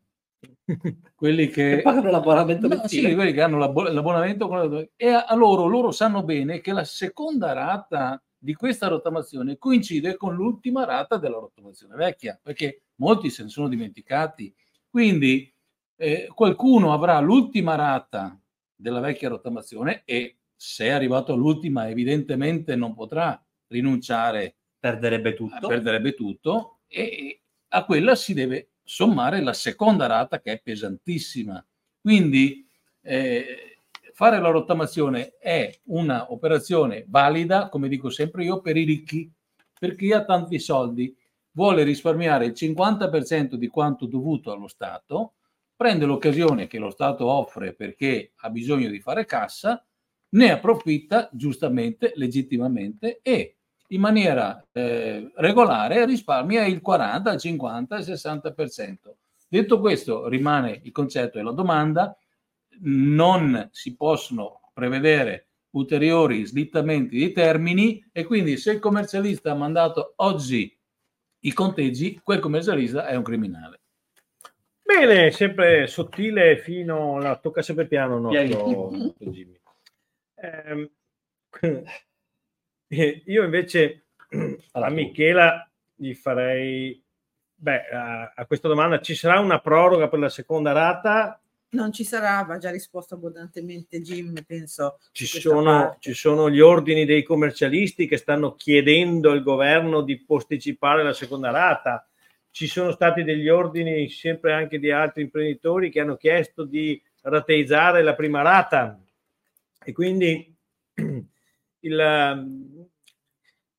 quelli 1.14 1.48
che, 1.48 1.76
che 1.76 1.82
pagano 1.82 2.10
l'abbonamento 2.10 2.68
no, 2.68 2.86
sì, 2.86 3.14
quelli 3.14 3.32
che 3.32 3.42
hanno 3.42 3.58
l'abbonamento 3.58 4.88
e 4.96 5.08
a 5.08 5.34
loro, 5.34 5.66
loro 5.66 5.90
sanno 5.90 6.22
bene 6.22 6.60
che 6.60 6.72
la 6.72 6.84
seconda 6.84 7.52
rata 7.52 8.22
di 8.36 8.54
questa 8.54 8.88
rottamazione 8.88 9.56
coincide 9.56 10.16
con 10.16 10.34
l'ultima 10.34 10.84
rata 10.84 11.16
della 11.16 11.38
rottamazione 11.38 11.94
vecchia 11.94 12.38
perché 12.42 12.82
molti 12.96 13.30
se 13.30 13.44
ne 13.44 13.48
sono 13.48 13.68
dimenticati. 13.68 14.52
Quindi 14.90 15.52
eh, 15.96 16.28
qualcuno 16.34 16.92
avrà 16.92 17.20
l'ultima 17.20 17.76
rata 17.76 18.36
della 18.74 18.98
vecchia 18.98 19.28
rottamazione 19.28 20.02
e 20.04 20.38
se 20.56 20.86
è 20.86 20.90
arrivato 20.90 21.32
all'ultima 21.32 21.88
evidentemente 21.88 22.74
non 22.74 22.94
potrà 22.94 23.40
rinunciare. 23.68 24.56
Perderebbe 24.82 25.34
tutto. 25.34 25.68
perderebbe 25.68 26.14
tutto 26.14 26.80
e 26.88 27.41
a 27.74 27.84
quella 27.84 28.14
si 28.14 28.34
deve 28.34 28.72
sommare 28.84 29.40
la 29.40 29.54
seconda 29.54 30.06
rata 30.06 30.40
che 30.40 30.52
è 30.52 30.60
pesantissima. 30.62 31.64
Quindi 32.00 32.66
eh, 33.00 33.78
fare 34.12 34.40
la 34.40 34.50
rottamazione 34.50 35.36
è 35.38 35.74
un'operazione 35.84 37.04
valida, 37.08 37.68
come 37.68 37.88
dico 37.88 38.10
sempre 38.10 38.44
io, 38.44 38.60
per 38.60 38.76
i 38.76 38.84
ricchi, 38.84 39.30
per 39.78 39.94
chi 39.94 40.12
ha 40.12 40.24
tanti 40.24 40.58
soldi, 40.58 41.16
vuole 41.52 41.82
risparmiare 41.82 42.44
il 42.44 42.52
50% 42.52 43.54
di 43.54 43.68
quanto 43.68 44.06
dovuto 44.06 44.52
allo 44.52 44.68
Stato, 44.68 45.34
prende 45.74 46.04
l'occasione 46.04 46.66
che 46.66 46.78
lo 46.78 46.90
Stato 46.90 47.26
offre 47.26 47.74
perché 47.74 48.32
ha 48.36 48.50
bisogno 48.50 48.88
di 48.88 49.00
fare 49.00 49.24
cassa, 49.24 49.84
ne 50.30 50.50
approfitta 50.50 51.28
giustamente, 51.32 52.12
legittimamente 52.16 53.20
e 53.22 53.56
in 53.92 54.00
maniera 54.00 54.64
eh, 54.72 55.30
regolare 55.36 56.04
risparmia 56.06 56.64
il 56.64 56.80
40, 56.80 57.32
il 57.32 57.40
50, 57.40 57.98
il 57.98 58.04
60%. 58.04 58.94
Detto 59.48 59.80
questo, 59.80 60.28
rimane 60.28 60.80
il 60.82 60.92
concetto 60.92 61.38
della 61.38 61.52
domanda, 61.52 62.16
non 62.80 63.68
si 63.70 63.94
possono 63.96 64.70
prevedere 64.72 65.48
ulteriori 65.70 66.44
slittamenti 66.44 67.16
di 67.16 67.32
termini 67.32 68.04
e 68.12 68.24
quindi 68.24 68.56
se 68.56 68.72
il 68.72 68.78
commercialista 68.78 69.50
ha 69.50 69.54
mandato 69.54 70.14
oggi 70.16 70.74
i 71.44 71.52
conteggi, 71.52 72.20
quel 72.22 72.40
commercialista 72.40 73.06
è 73.06 73.14
un 73.14 73.22
criminale. 73.22 73.80
Bene, 74.82 75.30
sempre 75.30 75.86
sottile 75.86 76.58
fino 76.58 77.16
alla 77.16 77.36
tocca 77.36 77.62
sempre 77.62 77.86
piano 77.86 78.18
nostro, 78.18 78.90
nostro 78.90 79.30
Jimmy. 79.30 79.60
Eh, 80.34 80.90
io 83.26 83.42
invece 83.42 84.06
a 84.72 84.90
Michela 84.90 85.68
gli 85.94 86.14
farei 86.14 87.02
beh, 87.54 87.88
a, 87.88 88.32
a 88.34 88.46
questa 88.46 88.68
domanda 88.68 89.00
ci 89.00 89.14
sarà 89.14 89.38
una 89.40 89.60
proroga 89.60 90.08
per 90.08 90.18
la 90.18 90.28
seconda 90.28 90.72
rata? 90.72 91.40
Non 91.70 91.90
ci 91.90 92.04
sarà, 92.04 92.42
va 92.42 92.58
già 92.58 92.70
risposto 92.70 93.14
abbondantemente 93.14 94.02
Jim, 94.02 94.42
penso. 94.46 94.98
Ci 95.10 95.26
sono, 95.26 95.96
ci 96.00 96.12
sono, 96.12 96.50
gli 96.50 96.60
ordini 96.60 97.06
dei 97.06 97.22
commercialisti 97.22 98.06
che 98.06 98.18
stanno 98.18 98.54
chiedendo 98.56 99.30
al 99.30 99.42
governo 99.42 100.02
di 100.02 100.22
posticipare 100.22 101.02
la 101.02 101.14
seconda 101.14 101.50
rata 101.50 102.06
ci 102.52 102.66
sono 102.66 102.92
stati 102.92 103.24
degli 103.24 103.48
ordini 103.48 104.08
sempre 104.10 104.52
anche 104.52 104.78
di 104.78 104.90
altri 104.90 105.22
imprenditori 105.22 105.90
che 105.90 106.00
hanno 106.00 106.16
chiesto 106.16 106.64
di 106.64 107.02
rateizzare 107.22 108.02
la 108.02 108.14
prima 108.14 108.42
rata 108.42 109.00
e 109.82 109.92
quindi 109.92 110.54
il, 111.82 112.88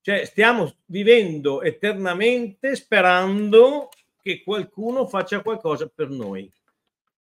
cioè, 0.00 0.24
stiamo 0.24 0.76
vivendo 0.86 1.62
eternamente 1.62 2.74
sperando 2.76 3.88
che 4.20 4.42
qualcuno 4.42 5.06
faccia 5.06 5.40
qualcosa 5.42 5.88
per 5.88 6.08
noi. 6.08 6.50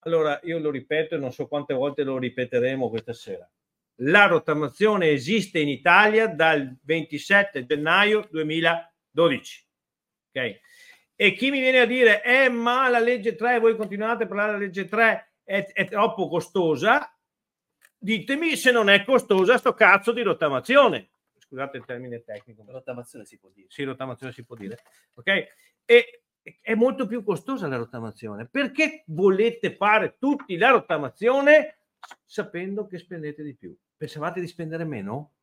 Allora, 0.00 0.40
io 0.44 0.58
lo 0.58 0.70
ripeto 0.70 1.14
e 1.14 1.18
non 1.18 1.32
so 1.32 1.46
quante 1.46 1.74
volte 1.74 2.02
lo 2.02 2.18
ripeteremo 2.18 2.88
questa 2.88 3.12
sera. 3.12 3.48
La 3.96 4.26
rottamazione 4.26 5.10
esiste 5.10 5.60
in 5.60 5.68
Italia 5.68 6.26
dal 6.26 6.76
27 6.82 7.66
gennaio 7.66 8.26
2012. 8.30 9.66
Ok? 10.32 10.60
E 11.14 11.34
chi 11.34 11.50
mi 11.50 11.60
viene 11.60 11.78
a 11.78 11.86
dire, 11.86 12.24
eh, 12.24 12.48
ma 12.48 12.88
la 12.88 12.98
legge 12.98 13.36
3, 13.36 13.60
voi 13.60 13.76
continuate 13.76 14.24
a 14.24 14.26
parlare 14.26 14.52
della 14.52 14.64
legge 14.64 14.86
3, 14.86 15.34
è, 15.44 15.66
è 15.72 15.86
troppo 15.86 16.26
costosa, 16.26 17.16
ditemi 18.02 18.56
se 18.56 18.72
non 18.72 18.88
è 18.88 19.04
costosa 19.04 19.58
sto 19.58 19.74
cazzo 19.74 20.12
di 20.12 20.22
rottamazione. 20.22 21.10
Scusate 21.38 21.76
il 21.76 21.84
termine 21.84 22.24
tecnico. 22.24 22.64
Rottamazione 22.66 23.24
si 23.24 23.38
può 23.38 23.48
dire. 23.54 23.68
Sì, 23.70 23.84
rottamazione 23.84 24.32
si 24.32 24.44
può 24.44 24.56
dire. 24.56 24.78
Ok? 25.14 25.44
E 25.84 26.22
è 26.60 26.74
molto 26.74 27.06
più 27.06 27.22
costosa 27.22 27.68
la 27.68 27.76
rottamazione. 27.76 28.46
Perché 28.46 29.04
volete 29.06 29.76
fare 29.76 30.16
tutti 30.18 30.56
la 30.56 30.70
rottamazione 30.70 31.76
sapendo 32.24 32.86
che 32.86 32.98
spendete 32.98 33.42
di 33.42 33.54
più? 33.54 33.76
Pensavate 33.96 34.40
di 34.40 34.48
spendere 34.48 34.84
meno? 34.84 35.34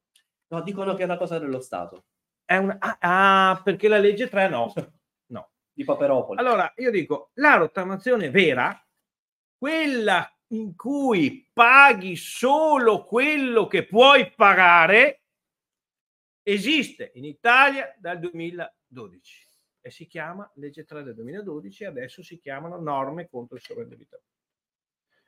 No, 0.47 0.61
dicono 0.61 0.95
che 0.95 1.03
è 1.03 1.05
una 1.05 1.17
cosa 1.17 1.39
dello 1.39 1.61
Stato. 1.61 2.05
È 2.43 2.57
una... 2.57 2.77
ah, 2.79 2.97
ah, 3.51 3.61
perché 3.63 3.87
la 3.87 3.99
legge 3.99 4.27
3 4.27 4.49
no 4.49 4.73
di 5.79 5.85
Paperopoli. 5.85 6.39
Allora, 6.39 6.73
io 6.75 6.91
dico, 6.91 7.29
la 7.35 7.55
rottamazione 7.55 8.29
vera, 8.29 8.85
quella 9.57 10.29
in 10.51 10.75
cui 10.75 11.47
paghi 11.51 12.15
solo 12.15 13.03
quello 13.03 13.67
che 13.67 13.85
puoi 13.85 14.31
pagare, 14.35 15.21
esiste 16.43 17.11
in 17.15 17.25
Italia 17.25 17.95
dal 17.99 18.19
2012 18.19 19.47
e 19.81 19.91
si 19.91 20.07
chiama 20.07 20.49
legge 20.55 20.85
3 20.85 21.03
del 21.03 21.15
2012 21.15 21.83
e 21.83 21.87
adesso 21.87 22.23
si 22.23 22.39
chiamano 22.39 22.79
norme 22.79 23.29
contro 23.29 23.55
il 23.55 23.61
sovraindebitamento. 23.61 24.27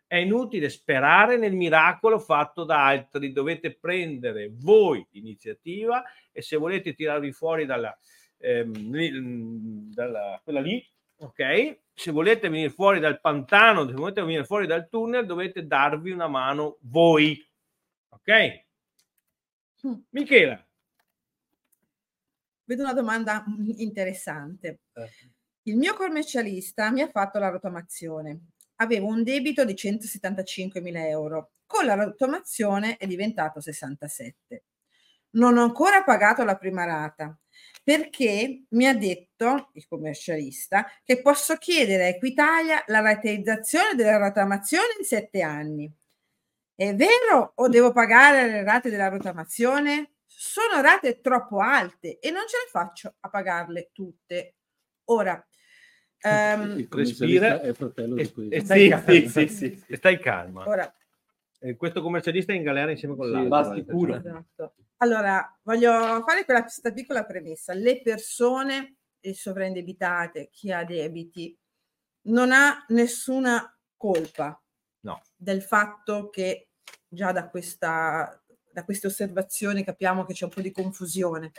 È 0.08 0.18
inutile 0.18 0.70
sperare 0.70 1.38
nel 1.38 1.54
miracolo 1.54 2.20
fatto 2.20 2.66
da 2.66 2.86
altri, 2.86 3.32
dovete 3.32 3.74
prendere 3.76 4.52
voi 4.54 5.06
l'iniziativa 5.12 6.04
e 6.32 6.42
se 6.42 6.58
volete 6.58 6.94
tirarvi 6.94 7.32
fuori 7.32 7.66
dalla, 7.66 7.98
ehm, 8.38 9.94
dalla, 9.94 10.42
quella 10.44 10.60
lì, 10.60 10.86
ok? 11.18 11.80
Se 12.02 12.10
volete 12.10 12.50
venire 12.50 12.72
fuori 12.72 13.00
dal 13.00 13.22
pantano, 13.22 13.88
se 13.88 13.94
volete 13.94 14.22
venire 14.22 14.44
fuori 14.44 14.66
dal 14.66 14.90
tunnel, 14.90 15.28
dovete 15.28 15.68
darvi 15.68 16.10
una 16.10 16.28
mano 16.28 16.80
voi, 16.82 17.40
ok? 18.10 18.66
Mm. 19.86 19.94
Michela. 20.10 20.68
Vedo 22.64 22.82
una 22.82 22.94
domanda 22.94 23.44
interessante. 23.76 24.80
Eh. 24.94 25.10
Il 25.66 25.78
mio 25.78 25.94
commercialista 25.94 26.90
mi 26.90 27.02
ha 27.02 27.08
fatto 27.08 27.38
la 27.38 27.50
rottamazione. 27.50 28.48
Avevo 28.78 29.06
un 29.06 29.22
debito 29.22 29.64
di 29.64 29.76
175 29.76 30.82
mila 30.82 31.08
euro. 31.08 31.52
Con 31.68 31.86
la 31.86 31.94
rottamazione 31.94 32.98
è 32.98 33.06
diventato 33.06 33.62
67. 33.62 34.64
Non 35.34 35.56
ho 35.56 35.62
ancora 35.62 36.04
pagato 36.04 36.44
la 36.44 36.58
prima 36.58 36.84
rata 36.84 37.40
perché 37.84 38.64
mi 38.70 38.88
ha 38.88 38.96
detto 38.96 39.70
il 39.74 39.88
commercialista 39.88 40.88
che 41.04 41.22
posso 41.22 41.56
chiedere 41.58 42.04
a 42.04 42.08
Equitalia 42.08 42.84
la 42.88 43.00
rateizzazione 43.00 43.96
della 43.96 44.18
rottamazione 44.18 44.96
in 45.00 45.06
sette 45.06 45.42
anni. 45.42 45.92
È 46.76 46.96
vero 46.96 47.54
o 47.56 47.68
devo 47.68 47.92
pagare 47.92 48.48
le 48.48 48.64
rate 48.64 48.90
della 48.90 49.10
rottamazione? 49.10 50.14
Sono 50.26 50.82
rate 50.82 51.22
troppo 51.22 51.60
alte 51.60 52.20
e 52.20 52.32
non 52.32 52.44
ce 52.48 52.58
la 52.64 52.80
faccio 52.80 53.16
a 53.20 53.30
pagarle 53.30 53.90
tutte. 53.92 54.56
Ora, 55.06 55.34
um, 56.24 56.80
il 56.80 56.88
respira 56.90 57.62
è 57.62 57.74
fratello 57.74 58.16
di 58.16 58.22
e, 58.22 58.58
e, 58.58 58.60
stai 58.62 58.84
sì, 58.84 58.90
calma. 58.90 59.30
Sì, 59.30 59.48
sì, 59.48 59.84
e 59.88 59.96
stai 59.96 60.20
calma. 60.20 60.68
Ora, 60.68 60.96
eh, 61.60 61.76
questo 61.76 62.02
commercialista 62.02 62.54
è 62.54 62.56
in 62.56 62.64
galera 62.64 62.92
insieme 62.92 63.16
con 63.16 63.30
l'altro. 63.30 63.50
Basti 63.50 63.84
pure. 63.84 64.18
Esatto. 64.18 64.74
Allora, 65.02 65.60
voglio 65.64 66.24
fare 66.24 66.46
quella, 66.46 66.62
questa 66.62 66.92
piccola 66.92 67.26
premessa. 67.26 67.74
Le 67.74 68.02
persone 68.02 68.98
sovraindebitate, 69.34 70.50
chi 70.52 70.72
ha 70.72 70.84
debiti, 70.84 71.58
non 72.24 72.52
ha 72.52 72.86
nessuna 72.90 73.78
colpa 73.98 74.62
no. 75.02 75.22
del 75.36 75.64
fatto 75.64 76.30
che 76.30 76.70
già 77.08 77.32
da, 77.32 77.50
questa, 77.50 78.44
da 78.72 78.84
queste 78.84 79.08
osservazioni 79.08 79.84
capiamo 79.84 80.24
che 80.26 80.34
c'è 80.34 80.46
un 80.46 80.52
po' 80.52 80.62
di 80.62 80.72
confusione. 80.72 81.52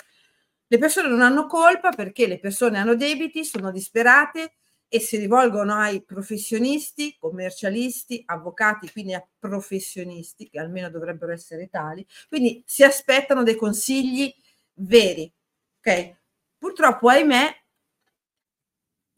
Le 0.68 0.78
persone 0.78 1.08
non 1.08 1.20
hanno 1.20 1.46
colpa 1.46 1.90
perché 1.90 2.28
le 2.28 2.38
persone 2.38 2.78
hanno 2.78 2.94
debiti, 2.94 3.44
sono 3.44 3.72
disperate 3.72 4.58
e 4.94 5.00
si 5.00 5.16
rivolgono 5.16 5.72
ai 5.72 6.04
professionisti, 6.04 7.16
commercialisti, 7.18 8.22
avvocati, 8.26 8.92
quindi 8.92 9.14
a 9.14 9.26
professionisti, 9.38 10.50
che 10.50 10.58
almeno 10.58 10.90
dovrebbero 10.90 11.32
essere 11.32 11.70
tali, 11.70 12.06
quindi 12.28 12.62
si 12.66 12.84
aspettano 12.84 13.42
dei 13.42 13.56
consigli 13.56 14.30
veri. 14.74 15.32
Ok? 15.78 16.16
Purtroppo, 16.58 17.08
ahimè, 17.08 17.56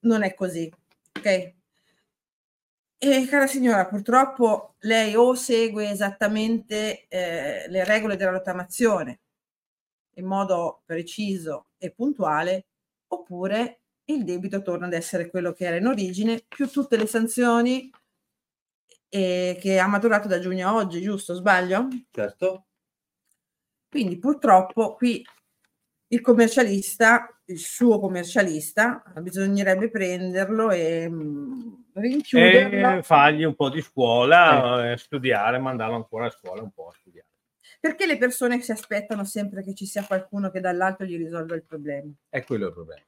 non 0.03 0.23
è 0.23 0.33
così. 0.35 0.73
Ok? 1.19 1.53
E 2.99 3.27
cara 3.29 3.49
signora, 3.49 3.87
purtroppo 3.89 4.77
lei 4.83 5.17
o 5.17 5.35
segue 5.35 5.91
esattamente 5.91 7.07
eh, 7.09 7.69
le 7.69 7.85
regole 7.85 8.15
della 8.15 8.31
rottamazione 8.31 9.23
in 10.15 10.27
modo 10.27 10.83
preciso 10.85 11.71
e 11.79 11.91
puntuale, 11.91 12.67
oppure 13.09 13.81
il 14.07 14.25
debito 14.25 14.62
torna 14.62 14.87
ad 14.87 14.93
essere 14.93 15.31
quello 15.31 15.53
che 15.53 15.64
era 15.64 15.77
in 15.77 15.87
origine, 15.87 16.45
più 16.47 16.69
tutte 16.69 16.97
le 16.97 17.07
sanzioni 17.07 17.90
eh, 19.09 19.57
che 19.61 19.79
ha 19.79 19.87
maturato 19.87 20.29
da 20.29 20.40
giugno 20.40 20.69
a 20.69 20.75
oggi, 20.75 21.01
giusto? 21.01 21.35
Sbaglio? 21.35 21.88
Certo. 22.11 22.67
Quindi 23.88 24.19
purtroppo 24.19 24.95
qui 24.95 25.25
il 26.09 26.21
commercialista, 26.21 27.40
il 27.47 27.59
suo 27.59 27.99
commercialista, 28.01 29.03
bisognerebbe 29.21 29.88
prenderlo 29.88 30.71
e 30.71 31.09
mh, 31.09 31.14
mm, 31.14 31.73
rinchiuderlo. 31.93 32.99
E 32.99 33.03
fargli 33.03 33.45
un 33.45 33.55
po' 33.55 33.71
di 33.71 33.81
scuola, 33.81 34.93
eh. 34.93 34.97
studiare, 34.97 35.59
mandarlo 35.59 35.95
ancora 35.97 36.27
a 36.27 36.31
scuola 36.31 36.62
un 36.62 36.71
po' 36.71 36.88
a 36.88 36.95
studiare. 36.99 37.29
Perché 37.81 38.07
le 38.07 38.19
persone 38.19 38.61
si 38.62 38.73
aspettano 38.73 39.25
sempre 39.25 39.62
che 39.62 39.75
ci 39.75 39.87
sia 39.87 40.05
qualcuno 40.05 40.51
che 40.51 40.61
dall'alto 40.61 41.05
gli 41.05 41.17
risolva 41.17 41.55
il 41.55 41.64
problema? 41.64 42.11
È 42.29 42.43
quello 42.43 42.67
il 42.67 42.73
problema. 42.73 43.03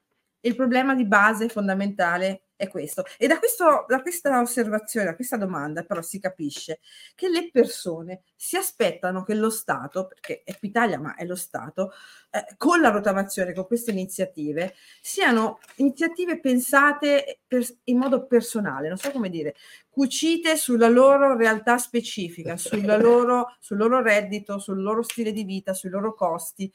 Il 0.46 0.54
problema 0.54 0.94
di 0.94 1.04
base 1.04 1.48
fondamentale 1.48 2.42
è 2.54 2.68
questo. 2.68 3.04
E 3.18 3.26
da, 3.26 3.36
questo, 3.40 3.84
da 3.88 4.00
questa 4.00 4.40
osservazione, 4.40 5.06
da 5.06 5.16
questa 5.16 5.36
domanda, 5.36 5.82
però 5.82 6.00
si 6.02 6.20
capisce 6.20 6.78
che 7.16 7.28
le 7.28 7.50
persone 7.50 8.22
si 8.36 8.56
aspettano 8.56 9.24
che 9.24 9.34
lo 9.34 9.50
Stato, 9.50 10.06
perché 10.06 10.44
è 10.44 10.56
Italia 10.60 11.00
ma 11.00 11.16
è 11.16 11.24
lo 11.24 11.34
Stato, 11.34 11.90
eh, 12.30 12.54
con 12.56 12.80
la 12.80 12.90
rottamazione, 12.90 13.54
con 13.54 13.66
queste 13.66 13.90
iniziative, 13.90 14.76
siano 15.00 15.58
iniziative 15.78 16.38
pensate 16.38 17.40
per, 17.44 17.66
in 17.84 17.98
modo 17.98 18.26
personale, 18.26 18.86
non 18.86 18.98
so 18.98 19.10
come 19.10 19.28
dire, 19.28 19.56
cucite 19.90 20.56
sulla 20.56 20.88
loro 20.88 21.36
realtà 21.36 21.76
specifica, 21.76 22.54
loro, 22.98 23.56
sul 23.58 23.78
loro 23.78 24.00
reddito, 24.00 24.60
sul 24.60 24.80
loro 24.80 25.02
stile 25.02 25.32
di 25.32 25.42
vita, 25.42 25.74
sui 25.74 25.90
loro 25.90 26.14
costi. 26.14 26.72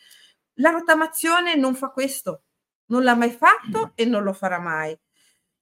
La 0.56 0.72
rottamazione 0.72 1.56
non 1.56 1.74
fa 1.74 1.88
questo 1.88 2.44
non 2.92 3.04
l'ha 3.04 3.16
mai 3.16 3.32
fatto 3.32 3.94
e 3.96 4.06
non 4.06 4.24
lo 4.24 4.34
farà 4.34 4.60
mai. 4.60 4.98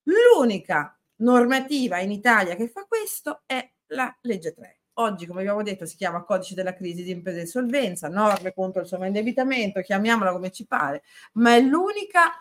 L'unica 0.04 1.00
normativa 1.18 2.00
in 2.00 2.12
Italia 2.12 2.56
che 2.56 2.68
fa 2.68 2.86
questo 2.86 3.44
è 3.46 3.72
la 3.88 4.16
legge 4.22 4.54
3. 4.54 4.80
Oggi, 5.00 5.26
come 5.26 5.42
abbiamo 5.42 5.64
detto, 5.64 5.86
si 5.86 5.96
chiama 5.96 6.24
codice 6.24 6.56
della 6.56 6.74
crisi 6.74 7.04
di 7.04 7.12
impresa 7.12 7.38
e 7.38 7.42
insolvenza, 7.42 8.10
norme 8.10 8.54
contro 8.54 8.82
il 8.82 8.88
sovraindebitamento, 8.88 9.80
chiamiamola 9.80 10.34
come 10.34 10.52
ci 10.52 10.66
pare, 10.68 11.04
ma 11.34 11.56
è 11.56 11.62
l'unica 11.62 12.32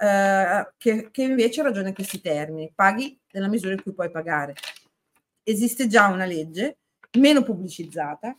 eh, 0.00 0.72
che, 0.78 1.10
che 1.10 1.22
invece 1.22 1.62
ragiona 1.62 1.88
in 1.88 1.94
questi 1.94 2.22
termini, 2.22 2.72
paghi 2.74 3.20
nella 3.32 3.48
misura 3.48 3.74
in 3.74 3.82
cui 3.82 3.92
puoi 3.92 4.10
pagare. 4.10 4.54
Esiste 5.42 5.86
già 5.86 6.06
una 6.06 6.24
legge 6.24 6.78
meno 7.18 7.42
pubblicizzata, 7.42 8.34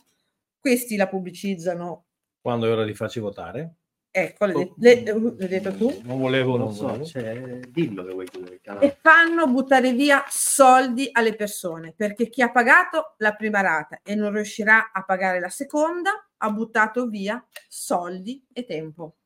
questi 0.58 0.96
la 0.96 1.06
pubblicizzano 1.06 2.06
quando 2.40 2.66
è 2.66 2.70
ora 2.70 2.84
di 2.84 2.94
farci 2.94 3.20
votare. 3.20 3.79
Ecco, 4.12 4.44
l'hai, 4.46 4.72
le, 4.78 5.02
l'hai 5.04 5.48
detto 5.48 5.72
tu? 5.72 6.00
Non 6.02 6.18
volevo, 6.18 6.56
non, 6.56 6.66
Non 6.66 6.74
so, 6.74 6.86
volevo. 6.86 7.04
cioè, 7.04 7.60
dillo 7.68 8.04
che 8.04 8.12
vuoi 8.12 8.26
chiudere 8.26 8.54
il 8.56 8.60
canale. 8.60 8.86
E 8.86 8.98
fanno 9.00 9.46
buttare 9.46 9.92
via 9.92 10.24
soldi 10.28 11.08
alle 11.12 11.36
persone, 11.36 11.92
perché 11.96 12.28
chi 12.28 12.42
ha 12.42 12.50
pagato 12.50 13.14
la 13.18 13.34
prima 13.36 13.60
rata 13.60 14.00
e 14.02 14.16
non 14.16 14.32
riuscirà 14.32 14.90
a 14.92 15.04
pagare 15.04 15.38
la 15.38 15.48
seconda 15.48 16.10
ha 16.38 16.50
buttato 16.50 17.06
via 17.06 17.44
soldi 17.68 18.44
e 18.52 18.64
tempo. 18.64 19.16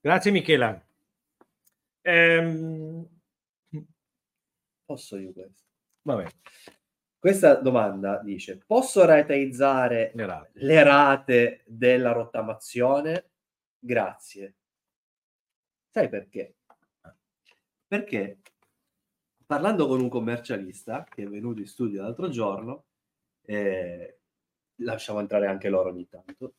Grazie 0.00 0.30
Michela. 0.32 0.84
Ehm, 2.00 3.06
Posso 4.84 5.16
io 5.16 5.32
questo? 5.32 5.62
vabbè, 6.02 6.26
Questa 7.22 7.54
domanda 7.54 8.18
dice: 8.20 8.58
Posso 8.66 9.04
rateizzare 9.04 10.10
le 10.12 10.26
rate. 10.26 10.50
le 10.54 10.82
rate 10.82 11.62
della 11.68 12.10
rottamazione? 12.10 13.30
Grazie. 13.78 14.56
Sai 15.88 16.08
perché? 16.08 16.56
Perché 17.86 18.40
parlando 19.46 19.86
con 19.86 20.00
un 20.00 20.08
commercialista 20.08 21.04
che 21.08 21.22
è 21.22 21.26
venuto 21.28 21.60
in 21.60 21.68
studio 21.68 22.02
l'altro 22.02 22.28
giorno, 22.28 22.86
eh, 23.42 24.18
lasciamo 24.80 25.20
entrare 25.20 25.46
anche 25.46 25.68
loro 25.68 25.90
ogni 25.90 26.08
tanto. 26.08 26.54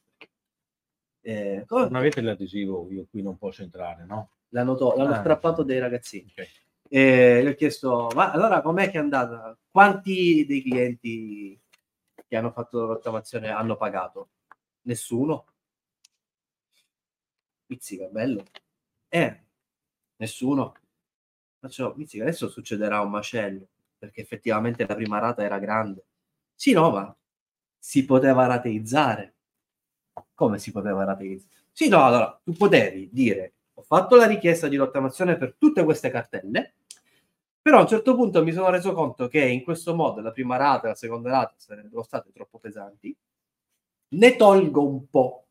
Eh, 1.20 1.66
come- 1.68 1.84
Non 1.90 1.96
avete 1.96 2.22
l'adesivo, 2.22 2.90
io 2.90 3.06
qui 3.10 3.22
non 3.22 3.38
posso 3.38 3.64
entrare, 3.64 4.06
no? 4.06 4.30
l'hanno, 4.54 4.76
to- 4.76 4.94
l'hanno 4.96 5.16
Ah. 5.16 5.20
strappato 5.20 5.64
dei 5.64 5.80
ragazzini. 5.80 6.32
Ok. 6.38 6.62
E 6.96 7.42
gli 7.44 7.48
ho 7.48 7.56
chiesto, 7.56 8.10
ma 8.14 8.30
allora 8.32 8.62
com'è 8.62 8.92
che 8.92 8.98
è 8.98 9.02
andata? 9.02 9.58
Quanti 9.72 10.46
dei 10.46 10.62
clienti 10.62 11.60
che 12.28 12.36
hanno 12.38 12.52
fatto 12.52 12.82
la 12.82 12.86
rottamazione 12.94 13.50
hanno 13.50 13.76
pagato? 13.78 14.30
Nessuno. 14.84 15.46
Pizzica, 17.66 18.08
bello. 18.08 18.44
Eh, 19.10 19.44
nessuno. 20.18 20.74
Faccio, 21.60 21.94
pizzica, 21.94 22.24
adesso 22.24 22.50
succederà 22.50 23.02
un 23.02 23.10
macello, 23.10 23.68
perché 23.98 24.22
effettivamente 24.22 24.86
la 24.86 24.96
prima 24.96 25.20
rata 25.20 25.44
era 25.44 25.60
grande. 25.60 26.06
Sì, 26.56 26.74
no, 26.74 26.92
ma 26.92 27.18
si 27.80 28.06
poteva 28.06 28.46
rateizzare. 28.46 29.36
Come 30.34 30.60
si 30.60 30.72
poteva 30.72 31.04
rateizzare? 31.04 31.52
Sì, 31.72 31.88
no, 31.90 32.04
allora, 32.04 32.40
tu 32.44 32.54
potevi 32.54 33.10
dire, 33.12 33.54
ho 33.76 33.82
fatto 33.82 34.16
la 34.16 34.26
richiesta 34.28 34.68
di 34.68 34.76
rottamazione 34.76 35.38
per 35.38 35.56
tutte 35.58 35.84
queste 35.84 36.10
cartelle, 36.10 36.76
però 37.64 37.78
a 37.78 37.82
un 37.82 37.88
certo 37.88 38.14
punto 38.14 38.44
mi 38.44 38.52
sono 38.52 38.70
reso 38.70 38.92
conto 38.92 39.30
che 39.30 39.40
in 39.42 39.64
questo 39.64 39.96
modo 39.96 40.20
la 40.20 40.32
prima 40.32 40.58
rata 40.58 40.88
e 40.88 40.90
la 40.90 40.96
seconda 40.96 41.32
rata 41.32 41.54
sarebbero 41.56 42.04
state 42.04 42.34
troppo 42.34 42.60
pesanti, 42.60 43.16
ne 44.10 44.36
tolgo 44.36 44.86
un 44.86 45.10
po' 45.10 45.48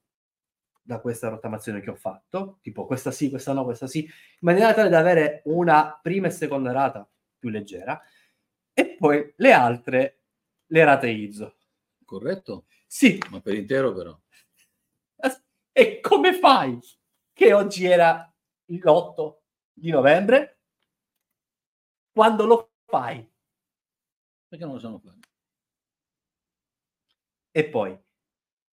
da 0.83 1.01
questa 1.01 1.29
rottamazione 1.29 1.81
che 1.81 1.89
ho 1.89 1.95
fatto, 1.95 2.59
tipo 2.61 2.85
questa 2.85 3.11
sì, 3.11 3.31
questa 3.31 3.55
no, 3.55 3.65
questa 3.65 3.87
sì, 3.87 4.01
in 4.01 4.11
maniera 4.41 4.75
tale 4.75 4.91
da 4.91 4.99
avere 4.99 5.41
una 5.47 5.99
prima 6.03 6.27
e 6.27 6.31
seconda 6.31 6.71
rata 6.71 7.09
più 7.39 7.49
leggera, 7.49 7.99
e 8.75 8.97
poi 8.99 9.33
le 9.37 9.53
altre 9.53 10.19
le 10.67 10.85
rateizzo. 10.85 11.57
Corretto? 12.05 12.67
Sì, 12.87 13.19
Ma 13.31 13.41
per 13.41 13.55
intero 13.55 13.95
però. 13.95 14.19
e 15.73 16.01
come 16.01 16.35
fai 16.35 16.79
che 17.33 17.55
oggi 17.55 17.87
era 17.87 18.31
l'8 18.67 19.37
di 19.73 19.91
novembre? 19.91 20.59
Quando 22.13 22.45
lo 22.45 22.73
fai? 22.85 23.27
Perché 24.49 24.65
non 24.65 24.75
lo 24.75 24.81
sanno 24.81 24.99
fare? 24.99 25.19
E 27.51 27.69
poi, 27.69 27.99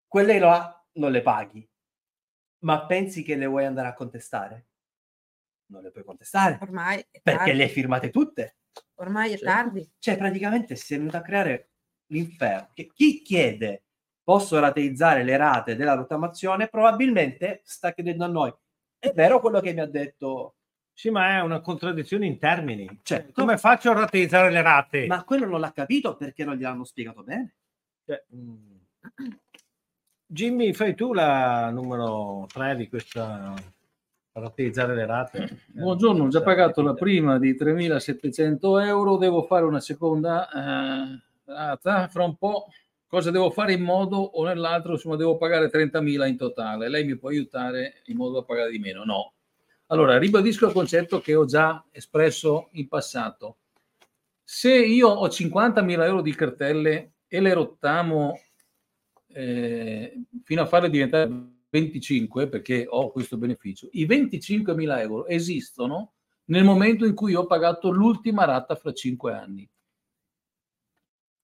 quelle 0.08 0.40
là 0.40 0.86
non 0.94 1.12
le 1.12 1.22
paghi, 1.22 1.68
ma 2.60 2.86
pensi 2.86 3.22
che 3.24 3.36
le 3.36 3.46
vuoi 3.46 3.66
andare 3.66 3.88
a 3.88 3.94
contestare? 3.94 4.68
Non 5.68 5.84
le 5.84 5.92
puoi 5.92 6.04
contestare, 6.04 6.58
Ormai 6.62 7.00
è 7.12 7.20
perché 7.22 7.38
tardi. 7.38 7.58
le 7.58 7.64
hai 7.64 7.70
firmate 7.70 8.10
tutte. 8.10 8.58
Ormai 8.96 9.34
è 9.34 9.38
Certo. 9.38 9.46
tardi. 9.46 9.92
Cioè, 10.00 10.18
praticamente 10.18 10.76
si 10.76 10.94
è 10.96 10.98
venuto 10.98 11.18
a 11.18 11.22
creare 11.22 11.72
l'inferno. 12.08 12.72
Che 12.74 12.88
chi 12.88 13.22
chiede 13.22 13.84
posso 14.24 14.60
rateizzare 14.60 15.24
le 15.24 15.38
rate 15.38 15.76
della 15.76 15.94
rottamazione, 15.94 16.68
probabilmente 16.70 17.62
sta 17.66 17.94
chiedendo 17.94 18.26
a 18.26 18.28
noi. 18.28 18.54
È 19.00 19.12
vero 19.14 19.40
quello 19.40 19.60
che 19.60 19.74
mi 19.74 19.80
ha 19.82 19.86
detto 19.86 20.57
Sì, 20.98 21.12
ma 21.12 21.38
è 21.38 21.42
una 21.42 21.60
contraddizione 21.60 22.26
in 22.26 22.40
termini. 22.40 23.02
Certo. 23.04 23.32
Come 23.40 23.60
faccio 23.60 23.92
a 23.92 23.94
rateizzare 23.94 24.50
le 24.50 24.64
rate? 24.64 25.06
Ma 25.06 25.24
quello 25.24 25.46
non 25.46 25.60
l'ha 25.60 25.72
capito 25.72 26.16
perché 26.16 26.44
non 26.44 26.56
gliel'hanno 26.56 26.86
spiegato 26.86 27.22
bene. 27.22 27.54
Cioè, 28.04 28.26
mm. 28.36 28.56
Jimmy, 30.26 30.74
fai 30.74 30.96
tu 30.96 31.14
la 31.14 31.70
numero 31.70 32.48
3 32.52 32.76
di 32.78 32.90
questa 32.90 33.54
rateizzare 34.32 34.96
le 34.96 35.06
rate? 35.06 35.60
Buongiorno, 35.68 36.24
ho 36.24 36.28
già 36.30 36.42
pagato 36.42 36.82
la 36.82 36.96
prima 36.96 37.38
di 37.38 37.54
3.700 37.54 38.84
euro, 38.84 39.18
devo 39.18 39.44
fare 39.44 39.66
una 39.66 39.80
seconda 39.80 40.50
eh, 40.50 41.22
rata 41.46 42.08
fra 42.08 42.24
un 42.24 42.38
po'. 42.38 42.70
Cosa 43.06 43.30
devo 43.30 43.52
fare 43.52 43.74
in 43.74 43.84
modo 43.84 44.18
o 44.18 44.44
nell'altro? 44.46 44.94
Insomma, 44.94 45.16
devo 45.16 45.38
pagare 45.38 45.70
30.000 45.70 46.28
in 46.28 46.38
totale. 46.38 46.90
Lei 46.90 47.06
mi 47.06 47.16
può 47.18 47.30
aiutare 47.30 48.02
in 48.06 48.18
modo 48.18 48.40
da 48.40 48.46
pagare 48.46 48.72
di 48.72 48.80
meno? 48.80 49.04
No. 49.04 49.34
Allora, 49.88 50.18
ribadisco 50.18 50.68
il 50.68 50.74
concetto 50.74 51.22
che 51.22 51.36
ho 51.36 51.46
già 51.46 51.86
espresso 51.92 52.70
in 52.74 52.88
passato. 52.88 53.60
Se 54.44 54.74
io 54.74 55.08
ho 55.08 55.28
50.000 55.28 56.04
euro 56.04 56.22
di 56.22 56.36
cartelle 56.36 57.14
e 57.28 57.40
le 57.40 57.54
rottamo 57.54 58.40
eh, 59.28 60.24
fino 60.44 60.62
a 60.62 60.66
farle 60.66 60.90
diventare 60.90 61.30
25 61.70 62.50
perché 62.50 62.86
ho 62.88 63.12
questo 63.12 63.38
beneficio, 63.38 63.88
i 63.92 64.06
25.000 64.06 65.00
euro 65.00 65.26
esistono 65.28 66.14
nel 66.46 66.64
momento 66.64 67.06
in 67.06 67.14
cui 67.14 67.34
ho 67.34 67.46
pagato 67.46 67.90
l'ultima 67.90 68.46
rata 68.46 68.76
fra 68.76 68.94
5 68.94 69.34
anni. 69.34 69.70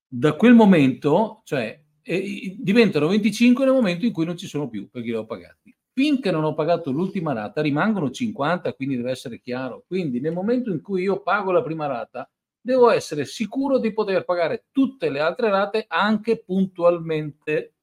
Da 0.08 0.34
quel 0.34 0.53
momento, 0.53 1.41
cioè, 1.45 1.82
eh, 2.01 2.56
diventano 2.60 3.08
25 3.08 3.65
nel 3.65 3.73
momento 3.73 4.06
in 4.06 4.12
cui 4.12 4.25
non 4.25 4.38
ci 4.38 4.47
sono 4.47 4.67
più 4.67 4.89
perché 4.89 5.10
li 5.10 5.15
ho 5.15 5.25
pagati. 5.25 5.75
Finché 5.95 6.32
non 6.32 6.43
ho 6.43 6.56
pagato 6.56 6.91
l'ultima 6.91 7.34
rata 7.34 7.62
rimangono 7.62 8.10
50, 8.10 8.73
quindi 8.73 8.95
deve 8.95 9.12
essere 9.12 9.39
chiaro. 9.39 9.84
Quindi 9.88 10.19
nel 10.19 10.34
momento 10.34 10.71
in 10.71 10.82
cui 10.82 11.03
io 11.03 11.21
pago 11.21 11.51
la 11.51 11.62
prima 11.62 11.86
rata, 11.86 12.27
devo 12.60 12.89
essere 12.89 13.25
sicuro 13.25 13.77
di 13.77 13.93
poter 13.93 14.25
pagare 14.25 14.65
tutte 14.71 15.10
le 15.10 15.19
altre 15.19 15.49
rate 15.49 15.86
anche 15.88 16.43
puntualmente. 16.43 17.73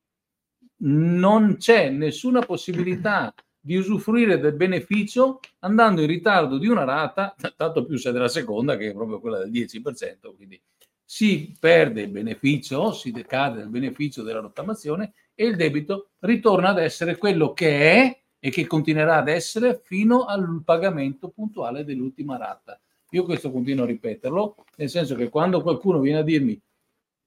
Non 0.82 1.56
c'è 1.58 1.90
nessuna 1.90 2.40
possibilità 2.40 3.32
di 3.60 3.76
usufruire 3.76 4.38
del 4.38 4.54
beneficio 4.54 5.38
andando 5.60 6.00
in 6.00 6.06
ritardo 6.06 6.58
di 6.58 6.66
una 6.66 6.84
rata, 6.84 7.36
tanto 7.56 7.84
più 7.84 7.96
se 7.98 8.10
della 8.10 8.28
seconda, 8.28 8.76
che 8.76 8.90
è 8.90 8.94
proprio 8.94 9.20
quella 9.20 9.38
del 9.38 9.50
10%, 9.50 10.34
quindi 10.34 10.60
si 11.04 11.54
perde 11.58 12.02
il 12.02 12.10
beneficio, 12.10 12.92
si 12.92 13.10
decade 13.10 13.62
il 13.62 13.68
beneficio 13.68 14.22
della 14.22 14.40
rottamazione 14.40 15.12
e 15.40 15.46
il 15.46 15.56
debito 15.56 16.10
ritorna 16.18 16.68
ad 16.68 16.78
essere 16.78 17.16
quello 17.16 17.54
che 17.54 17.92
è 17.92 18.18
e 18.38 18.50
che 18.50 18.66
continuerà 18.66 19.16
ad 19.16 19.28
essere 19.28 19.80
fino 19.82 20.26
al 20.26 20.60
pagamento 20.62 21.28
puntuale 21.28 21.82
dell'ultima 21.82 22.36
rata. 22.36 22.78
Io 23.12 23.24
questo 23.24 23.50
continuo 23.50 23.84
a 23.84 23.86
ripeterlo, 23.86 24.54
nel 24.76 24.90
senso 24.90 25.14
che 25.14 25.30
quando 25.30 25.62
qualcuno 25.62 25.98
viene 26.00 26.18
a 26.18 26.22
dirmi 26.22 26.60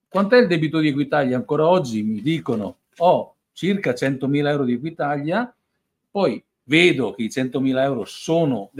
quant'è 0.08 0.36
il 0.38 0.46
debito 0.46 0.78
di 0.78 0.88
Equitalia, 0.88 1.36
ancora 1.36 1.68
oggi 1.68 2.04
mi 2.04 2.22
dicono 2.22 2.76
ho 2.98 3.34
circa 3.52 3.90
100.000 3.90 4.46
euro 4.46 4.62
di 4.64 4.74
Equitalia, 4.74 5.52
poi 6.08 6.40
vedo 6.62 7.14
che 7.14 7.24
i 7.24 7.28
100.000 7.28 7.82
euro 7.82 8.04
sono 8.04 8.70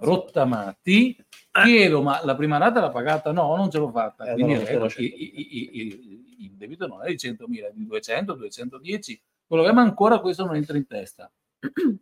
rottamati, 0.00 1.14
chiedo 1.50 2.00
ma 2.00 2.24
la 2.24 2.34
prima 2.34 2.56
rata 2.56 2.80
l'ha 2.80 2.88
pagata? 2.88 3.32
No, 3.32 3.54
non 3.54 3.70
ce 3.70 3.78
l'ho 3.78 3.90
fatta. 3.90 4.24
Eh, 4.30 4.32
Quindi 4.32 4.54
no, 4.54 4.60
ecco, 4.60 4.86
i- 4.96 5.14
i- 5.14 5.78
i- 5.78 6.17
il 6.38 6.52
debito 6.56 6.86
non 6.86 7.02
è 7.02 7.08
di 7.08 7.16
100.000, 7.16 7.68
è 7.68 7.72
di 7.72 7.86
200, 7.86 8.34
210, 8.34 9.22
quello 9.46 9.64
che 9.64 9.72
ma 9.72 9.82
ancora 9.82 10.20
questo 10.20 10.44
non 10.44 10.56
entra 10.56 10.76
in 10.76 10.86
testa. 10.86 11.30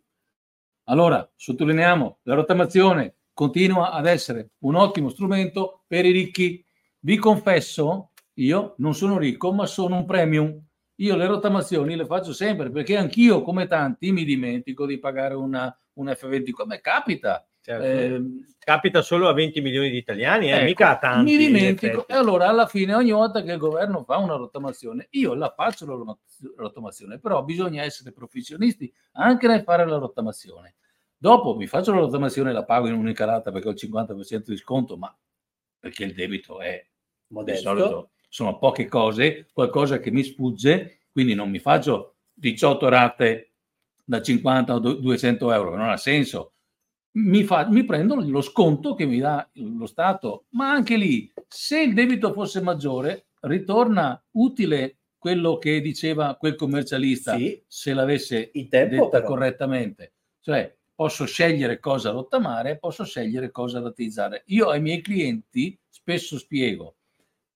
Allora, 0.89 1.29
sottolineiamo, 1.35 2.19
la 2.23 2.33
rottamazione 2.33 3.15
continua 3.33 3.91
ad 3.91 4.07
essere 4.07 4.51
un 4.59 4.75
ottimo 4.75 5.09
strumento 5.09 5.83
per 5.85 6.05
i 6.05 6.11
ricchi. 6.11 6.63
Vi 6.99 7.17
confesso, 7.17 8.11
io 8.35 8.73
non 8.77 8.95
sono 8.95 9.17
ricco, 9.17 9.51
ma 9.53 9.65
sono 9.65 9.97
un 9.97 10.05
premium. 10.05 10.59
Io 10.95 11.15
le 11.15 11.27
rottamazioni 11.27 11.95
le 11.95 12.05
faccio 12.05 12.33
sempre 12.33 12.71
perché 12.71 12.97
anch'io, 12.97 13.41
come 13.41 13.67
tanti, 13.67 14.11
mi 14.11 14.23
dimentico 14.23 14.85
di 14.85 14.97
pagare 14.97 15.35
una, 15.35 15.77
un 15.93 16.07
F20. 16.07 16.51
Come 16.51 16.79
capita? 16.79 17.46
Certo. 17.67 17.85
Ehm, 17.85 18.45
Capita 18.59 19.01
solo 19.01 19.27
a 19.27 19.33
20 19.33 19.61
milioni 19.61 19.89
di 19.89 19.97
italiani, 19.97 20.49
eh, 20.49 20.55
Ecco, 20.55 20.63
mica 20.65 20.89
a 20.91 20.97
tanti. 20.97 21.31
mi 21.31 21.37
dimentico 21.37 22.07
e 22.07 22.13
allora 22.13 22.47
alla 22.47 22.65
fine 22.65 22.93
ogni 22.93 23.11
volta 23.11 23.41
che 23.41 23.53
il 23.53 23.57
governo 23.57 24.03
fa 24.03 24.17
una 24.17 24.35
rottamazione 24.35 25.07
io 25.11 25.33
la 25.33 25.53
faccio 25.55 25.85
la 25.85 26.15
rottamazione 26.57 27.17
però 27.19 27.43
bisogna 27.43 27.83
essere 27.83 28.11
professionisti 28.11 28.93
anche 29.13 29.47
nel 29.47 29.63
fare 29.63 29.85
la 29.85 29.97
rottamazione 29.97 30.75
Dopo 31.19 31.55
mi 31.55 31.65
faccio 31.65 31.93
la 31.93 32.01
rottamazione 32.01 32.51
e 32.51 32.53
la 32.53 32.63
pago 32.63 32.87
in 32.87 32.93
unica 32.93 33.25
rata 33.25 33.51
perché 33.51 33.69
ho 33.69 33.71
il 33.71 33.77
50% 33.77 34.51
di 34.51 34.57
sconto, 34.57 34.97
ma 34.97 35.13
perché 35.79 36.03
il 36.03 36.13
debito 36.13 36.61
è 36.61 36.85
modesto. 37.29 37.73
Di 37.73 37.79
solito 37.79 38.09
sono 38.29 38.59
poche 38.59 38.85
cose, 38.85 39.47
qualcosa 39.51 39.99
che 39.99 40.11
mi 40.11 40.23
sfugge, 40.23 40.99
quindi 41.11 41.33
non 41.33 41.49
mi 41.49 41.57
faccio 41.57 42.17
18 42.33 42.87
rate 42.87 43.53
da 44.05 44.21
50 44.21 44.75
o 44.75 44.79
200 44.79 45.51
euro, 45.51 45.75
non 45.75 45.89
ha 45.89 45.97
senso. 45.97 46.53
Mi, 47.17 47.43
fa, 47.43 47.67
mi 47.67 47.83
prendo 47.83 48.15
lo 48.15 48.41
sconto 48.41 48.93
che 48.93 49.05
mi 49.05 49.19
dà 49.19 49.49
lo 49.53 49.87
Stato, 49.87 50.45
ma 50.49 50.69
anche 50.69 50.97
lì, 50.97 51.31
se 51.47 51.81
il 51.81 51.93
debito 51.93 52.31
fosse 52.31 52.61
maggiore, 52.61 53.27
ritorna 53.41 54.23
utile 54.31 54.97
quello 55.17 55.57
che 55.57 55.81
diceva 55.81 56.35
quel 56.35 56.55
commercialista 56.55 57.35
sì, 57.35 57.61
se 57.67 57.93
l'avesse 57.93 58.51
detta 58.53 58.87
però. 58.87 59.23
correttamente. 59.23 60.13
Cioè, 60.39 60.75
posso 60.93 61.25
scegliere 61.25 61.79
cosa 61.79 62.11
rottamare, 62.11 62.77
posso 62.77 63.03
scegliere 63.03 63.51
cosa 63.51 63.79
rateizzare. 63.79 64.43
Io 64.47 64.69
ai 64.69 64.81
miei 64.81 65.01
clienti 65.01 65.77
spesso 65.89 66.37
spiego, 66.37 66.95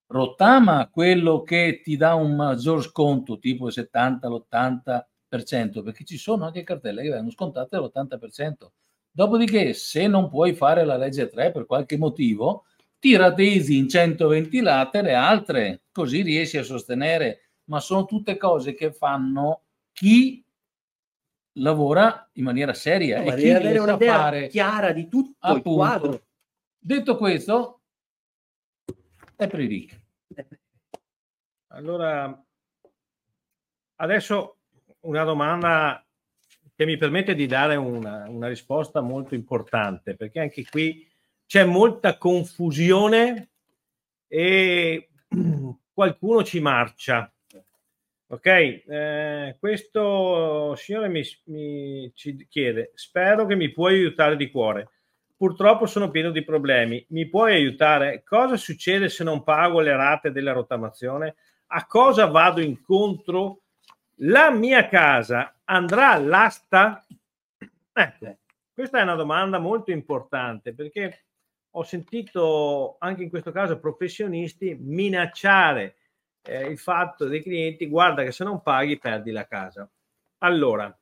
rottama 0.07 0.89
quello 0.89 1.41
che 1.41 1.81
ti 1.83 1.97
dà 1.97 2.15
un 2.15 2.35
maggior 2.35 2.83
sconto, 2.83 3.39
tipo 3.39 3.67
il 3.67 3.73
70, 3.73 4.27
l'80%, 4.27 5.83
perché 5.83 6.03
ci 6.03 6.17
sono 6.17 6.45
anche 6.45 6.63
cartelle 6.63 7.03
che 7.03 7.09
vengono 7.09 7.31
scontate 7.31 7.75
all'80%. 7.75 8.71
Dopodiché, 9.11 9.73
se 9.73 10.07
non 10.07 10.29
puoi 10.29 10.53
fare 10.53 10.85
la 10.85 10.95
legge 10.95 11.27
3 11.27 11.51
per 11.51 11.65
qualche 11.65 11.97
motivo, 11.97 12.65
ti 12.97 13.15
rateizzi 13.15 13.77
in 13.77 13.89
120 13.89 14.61
late 14.61 15.01
le 15.01 15.13
altre, 15.13 15.83
così 15.91 16.21
riesci 16.21 16.57
a 16.57 16.63
sostenere, 16.63 17.49
ma 17.65 17.79
sono 17.79 18.05
tutte 18.05 18.37
cose 18.37 18.73
che 18.73 18.93
fanno 18.93 19.63
chi 19.91 20.43
lavora 21.55 22.29
in 22.33 22.45
maniera 22.45 22.73
seria 22.73 23.21
no, 23.21 23.31
e 23.31 23.35
chi 23.35 23.49
avere 23.49 23.79
un'idea 23.79 24.17
fare 24.17 24.47
chiara 24.47 24.91
di 24.93 25.09
tutto 25.09 25.35
appunto. 25.39 25.69
il 25.69 25.75
quadro. 25.75 26.25
Detto 26.77 27.17
questo, 27.17 27.81
è 29.35 29.47
per 29.47 29.59
i 29.59 29.67
ricchi. 29.67 29.99
Allora, 31.73 32.45
adesso 33.95 34.57
una 35.01 35.23
domanda 35.23 36.05
che 36.81 36.87
mi 36.87 36.97
permette 36.97 37.35
di 37.35 37.45
dare 37.45 37.75
una, 37.75 38.25
una 38.27 38.47
risposta 38.47 39.01
molto 39.01 39.35
importante, 39.35 40.15
perché 40.15 40.39
anche 40.39 40.65
qui 40.67 41.07
c'è 41.45 41.63
molta 41.63 42.17
confusione 42.17 43.51
e 44.27 45.09
qualcuno 45.93 46.43
ci 46.43 46.59
marcia. 46.59 47.31
Ok, 48.29 48.45
eh, 48.47 49.57
questo 49.59 50.73
signore 50.75 51.09
mi, 51.09 51.21
mi, 51.45 52.11
ci 52.15 52.47
chiede, 52.49 52.93
spero 52.95 53.45
che 53.45 53.55
mi 53.55 53.69
puoi 53.69 53.97
aiutare 53.99 54.35
di 54.35 54.49
cuore. 54.49 54.89
Purtroppo 55.37 55.85
sono 55.85 56.09
pieno 56.09 56.31
di 56.31 56.43
problemi. 56.43 57.05
Mi 57.09 57.29
puoi 57.29 57.53
aiutare? 57.53 58.23
Cosa 58.23 58.57
succede 58.57 59.07
se 59.09 59.23
non 59.23 59.43
pago 59.43 59.81
le 59.81 59.95
rate 59.95 60.31
della 60.31 60.51
rottamazione? 60.51 61.35
A 61.67 61.85
cosa 61.85 62.25
vado 62.25 62.59
incontro? 62.59 63.60
La 64.23 64.51
mia 64.51 64.87
casa 64.87 65.61
andrà 65.63 66.11
all'asta? 66.11 67.03
Ecco, 67.91 68.37
questa 68.71 68.99
è 68.99 69.01
una 69.01 69.15
domanda 69.15 69.57
molto 69.57 69.89
importante 69.89 70.75
perché 70.75 71.25
ho 71.71 71.83
sentito 71.83 72.97
anche 72.99 73.23
in 73.23 73.29
questo 73.29 73.51
caso 73.51 73.79
professionisti 73.79 74.77
minacciare 74.79 75.97
eh, 76.43 76.67
il 76.67 76.77
fatto 76.77 77.25
dei 77.25 77.41
clienti, 77.41 77.87
guarda 77.87 78.23
che 78.23 78.31
se 78.31 78.43
non 78.43 78.61
paghi 78.61 78.99
perdi 78.99 79.31
la 79.31 79.47
casa. 79.47 79.89
Allora, 80.39 80.95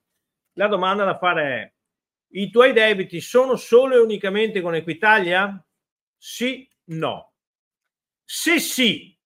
la 0.54 0.68
domanda 0.68 1.04
da 1.04 1.18
fare 1.18 1.44
è, 1.44 1.74
i 2.38 2.50
tuoi 2.50 2.72
debiti 2.72 3.20
sono 3.20 3.58
solo 3.58 3.96
e 3.96 4.00
unicamente 4.00 4.62
con 4.62 4.76
Equitalia? 4.76 5.62
Sì, 6.16 6.70
no. 6.86 7.34
Se 8.24 8.60
sì, 8.60 9.19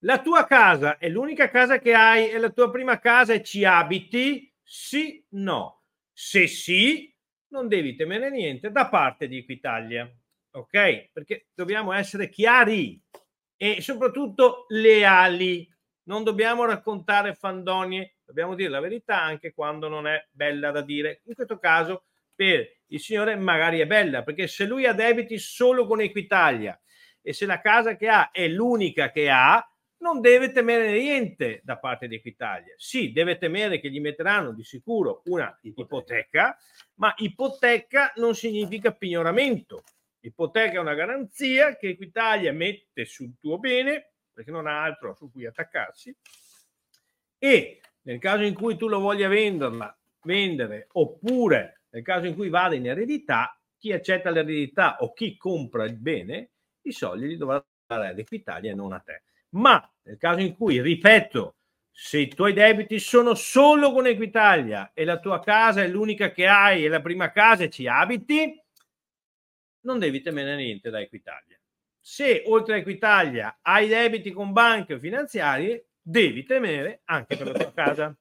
la 0.00 0.20
tua 0.20 0.44
casa 0.46 0.98
è 0.98 1.08
l'unica 1.08 1.48
casa 1.50 1.78
che 1.78 1.92
hai, 1.92 2.28
è 2.28 2.38
la 2.38 2.50
tua 2.50 2.70
prima 2.70 2.98
casa 2.98 3.32
e 3.32 3.42
ci 3.42 3.64
abiti? 3.64 4.52
Sì, 4.62 5.24
no. 5.30 5.82
Se 6.12 6.46
sì, 6.46 7.12
non 7.48 7.68
devi 7.68 7.96
temere 7.96 8.30
niente 8.30 8.70
da 8.70 8.88
parte 8.88 9.28
di 9.28 9.38
Equitalia. 9.38 10.08
Ok? 10.52 11.10
Perché 11.12 11.48
dobbiamo 11.54 11.92
essere 11.92 12.28
chiari 12.28 13.00
e 13.56 13.80
soprattutto 13.80 14.66
leali. 14.68 15.68
Non 16.04 16.24
dobbiamo 16.24 16.64
raccontare 16.64 17.34
fandonie, 17.34 18.16
dobbiamo 18.24 18.54
dire 18.54 18.70
la 18.70 18.80
verità 18.80 19.20
anche 19.20 19.52
quando 19.52 19.88
non 19.88 20.06
è 20.06 20.26
bella 20.30 20.70
da 20.70 20.80
dire. 20.80 21.20
In 21.24 21.34
questo 21.34 21.58
caso 21.58 22.04
per 22.34 22.66
il 22.86 23.00
signore 23.00 23.36
magari 23.36 23.80
è 23.80 23.86
bella, 23.86 24.22
perché 24.22 24.46
se 24.46 24.64
lui 24.64 24.86
ha 24.86 24.92
debiti 24.92 25.38
solo 25.38 25.86
con 25.86 26.00
Equitalia 26.00 26.80
e 27.20 27.32
se 27.32 27.44
la 27.46 27.60
casa 27.60 27.96
che 27.96 28.08
ha 28.08 28.30
è 28.30 28.48
l'unica 28.48 29.10
che 29.10 29.28
ha, 29.28 29.62
non 29.98 30.20
deve 30.20 30.52
temere 30.52 30.92
niente 30.92 31.60
da 31.64 31.78
parte 31.78 32.08
di 32.08 32.16
Equitalia. 32.16 32.74
Sì, 32.76 33.12
deve 33.12 33.38
temere 33.38 33.80
che 33.80 33.90
gli 33.90 34.00
metteranno 34.00 34.52
di 34.52 34.62
sicuro 34.62 35.22
una 35.26 35.56
ipoteca, 35.62 36.56
ma 36.94 37.12
ipoteca 37.16 38.12
non 38.16 38.34
significa 38.34 38.92
pignoramento. 38.92 39.82
Ipoteca 40.20 40.74
è 40.74 40.78
una 40.78 40.94
garanzia 40.94 41.76
che 41.76 41.88
Equitalia 41.88 42.52
mette 42.52 43.04
sul 43.04 43.36
tuo 43.38 43.58
bene, 43.58 44.12
perché 44.32 44.50
non 44.50 44.66
ha 44.66 44.82
altro 44.82 45.14
su 45.14 45.30
cui 45.30 45.46
attaccarsi, 45.46 46.14
e 47.38 47.80
nel 48.02 48.18
caso 48.18 48.42
in 48.42 48.54
cui 48.54 48.76
tu 48.76 48.88
lo 48.88 49.00
voglia 49.00 49.28
venderla, 49.28 49.96
vendere, 50.22 50.88
oppure 50.92 51.82
nel 51.90 52.02
caso 52.02 52.26
in 52.26 52.34
cui 52.34 52.48
vada 52.48 52.74
in 52.74 52.86
eredità, 52.86 53.58
chi 53.78 53.92
accetta 53.92 54.30
l'eredità 54.30 54.96
o 55.00 55.12
chi 55.12 55.36
compra 55.36 55.84
il 55.84 55.96
bene, 55.96 56.50
i 56.82 56.92
soldi 56.92 57.28
li 57.28 57.36
dovrà 57.36 57.64
dare 57.86 58.08
ad 58.08 58.18
Equitalia 58.18 58.72
e 58.72 58.74
non 58.74 58.92
a 58.92 58.98
te. 58.98 59.22
Ma 59.50 59.90
nel 60.02 60.16
caso 60.18 60.40
in 60.40 60.54
cui, 60.54 60.80
ripeto, 60.80 61.56
se 61.90 62.18
i 62.18 62.28
tuoi 62.28 62.52
debiti 62.52 62.98
sono 62.98 63.34
solo 63.34 63.92
con 63.92 64.06
Equitalia 64.06 64.92
e 64.94 65.04
la 65.04 65.18
tua 65.18 65.40
casa 65.40 65.82
è 65.82 65.88
l'unica 65.88 66.30
che 66.30 66.46
hai 66.46 66.84
e 66.84 66.88
la 66.88 67.00
prima 67.00 67.32
casa 67.32 67.64
e 67.64 67.70
ci 67.70 67.86
abiti, 67.86 68.62
non 69.80 69.98
devi 69.98 70.20
temere 70.20 70.56
niente 70.56 70.90
da 70.90 71.00
Equitalia. 71.00 71.58
Se 71.98 72.44
oltre 72.46 72.74
a 72.74 72.76
Equitalia 72.78 73.58
hai 73.62 73.88
debiti 73.88 74.30
con 74.30 74.52
banche 74.52 74.94
o 74.94 74.98
finanziarie, 74.98 75.88
devi 76.00 76.44
temere 76.44 77.02
anche 77.04 77.36
per 77.36 77.48
la 77.48 77.58
tua 77.58 77.72
casa. 77.74 78.16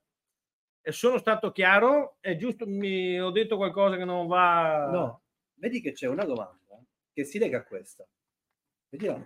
E 0.81 0.91
sono 0.91 1.17
stato 1.17 1.51
chiaro? 1.51 2.17
È 2.19 2.35
giusto? 2.35 2.65
Mi 2.65 3.19
ho 3.19 3.29
detto 3.29 3.57
qualcosa 3.57 3.97
che 3.97 4.05
non 4.05 4.27
va. 4.27 4.89
No, 4.89 5.21
vedi 5.55 5.81
che 5.81 5.91
c'è 5.91 6.07
una 6.07 6.23
domanda 6.23 6.81
che 7.13 7.23
si 7.23 7.37
lega 7.39 7.59
a 7.59 7.63
questa. 7.63 8.07
Vediamo. 8.89 9.23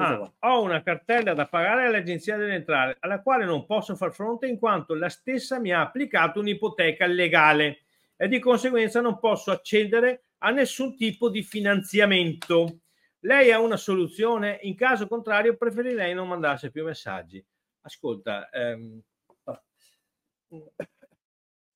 Ah, 0.00 0.32
ho 0.38 0.62
una 0.62 0.82
cartella 0.82 1.34
da 1.34 1.46
pagare 1.46 1.86
all'Agenzia 1.86 2.36
delle 2.36 2.54
Entrate, 2.54 2.98
alla 3.00 3.20
quale 3.20 3.44
non 3.44 3.66
posso 3.66 3.96
far 3.96 4.12
fronte 4.12 4.46
in 4.46 4.58
quanto 4.58 4.94
la 4.94 5.08
stessa 5.08 5.58
mi 5.58 5.72
ha 5.72 5.80
applicato 5.80 6.38
un'ipoteca 6.38 7.04
legale 7.06 7.80
e 8.16 8.28
di 8.28 8.38
conseguenza 8.38 9.00
non 9.00 9.18
posso 9.18 9.50
accedere 9.50 10.26
a 10.38 10.50
nessun 10.50 10.96
tipo 10.96 11.28
di 11.28 11.42
finanziamento. 11.42 12.82
Lei 13.20 13.50
ha 13.50 13.58
una 13.58 13.76
soluzione? 13.76 14.60
In 14.62 14.76
caso 14.76 15.08
contrario, 15.08 15.56
preferirei 15.56 16.14
non 16.14 16.28
mandarsi 16.28 16.70
più 16.70 16.84
messaggi. 16.84 17.44
Ascolta, 17.80 18.48
ehm, 18.50 19.00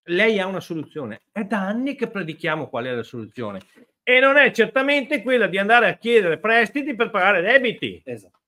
lei 0.05 0.39
ha 0.39 0.47
una 0.47 0.61
soluzione. 0.61 1.23
È 1.33 1.43
da 1.43 1.67
anni 1.67 1.97
che 1.97 2.09
predichiamo 2.09 2.69
qual 2.69 2.85
è 2.87 2.95
la 2.95 3.03
soluzione. 3.03 3.61
E 4.05 4.19
non 4.21 4.37
è 4.37 4.51
certamente 4.51 5.23
quella 5.23 5.47
di 5.47 5.59
andare 5.59 5.89
a 5.89 5.97
chiedere 5.97 6.39
prestiti 6.39 6.95
per 6.95 7.11
pagare 7.11 7.41
debiti. 7.41 8.03
Esatto. 8.05 8.41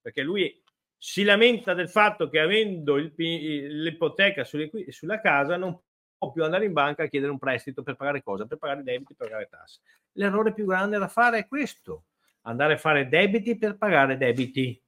Perché 0.00 0.22
lui 0.22 0.62
si 0.96 1.22
lamenta 1.22 1.74
del 1.74 1.88
fatto 1.88 2.28
che 2.28 2.38
avendo 2.38 2.96
il, 2.96 3.12
l'ipoteca 3.16 4.44
sulla 4.44 5.20
casa 5.20 5.56
non 5.56 5.78
può 6.16 6.30
più 6.30 6.44
andare 6.44 6.66
in 6.66 6.72
banca 6.72 7.04
a 7.04 7.06
chiedere 7.06 7.32
un 7.32 7.38
prestito 7.38 7.82
per 7.82 7.96
pagare 7.96 8.22
cosa? 8.22 8.46
Per 8.46 8.58
pagare 8.58 8.82
debiti, 8.82 9.14
per 9.14 9.28
pagare 9.28 9.48
tasse. 9.50 9.80
L'errore 10.12 10.52
più 10.52 10.66
grande 10.66 10.98
da 10.98 11.08
fare 11.08 11.38
è 11.38 11.48
questo, 11.48 12.04
andare 12.42 12.74
a 12.74 12.78
fare 12.78 13.08
debiti 13.08 13.56
per 13.56 13.76
pagare 13.78 14.18
debiti. 14.18 14.80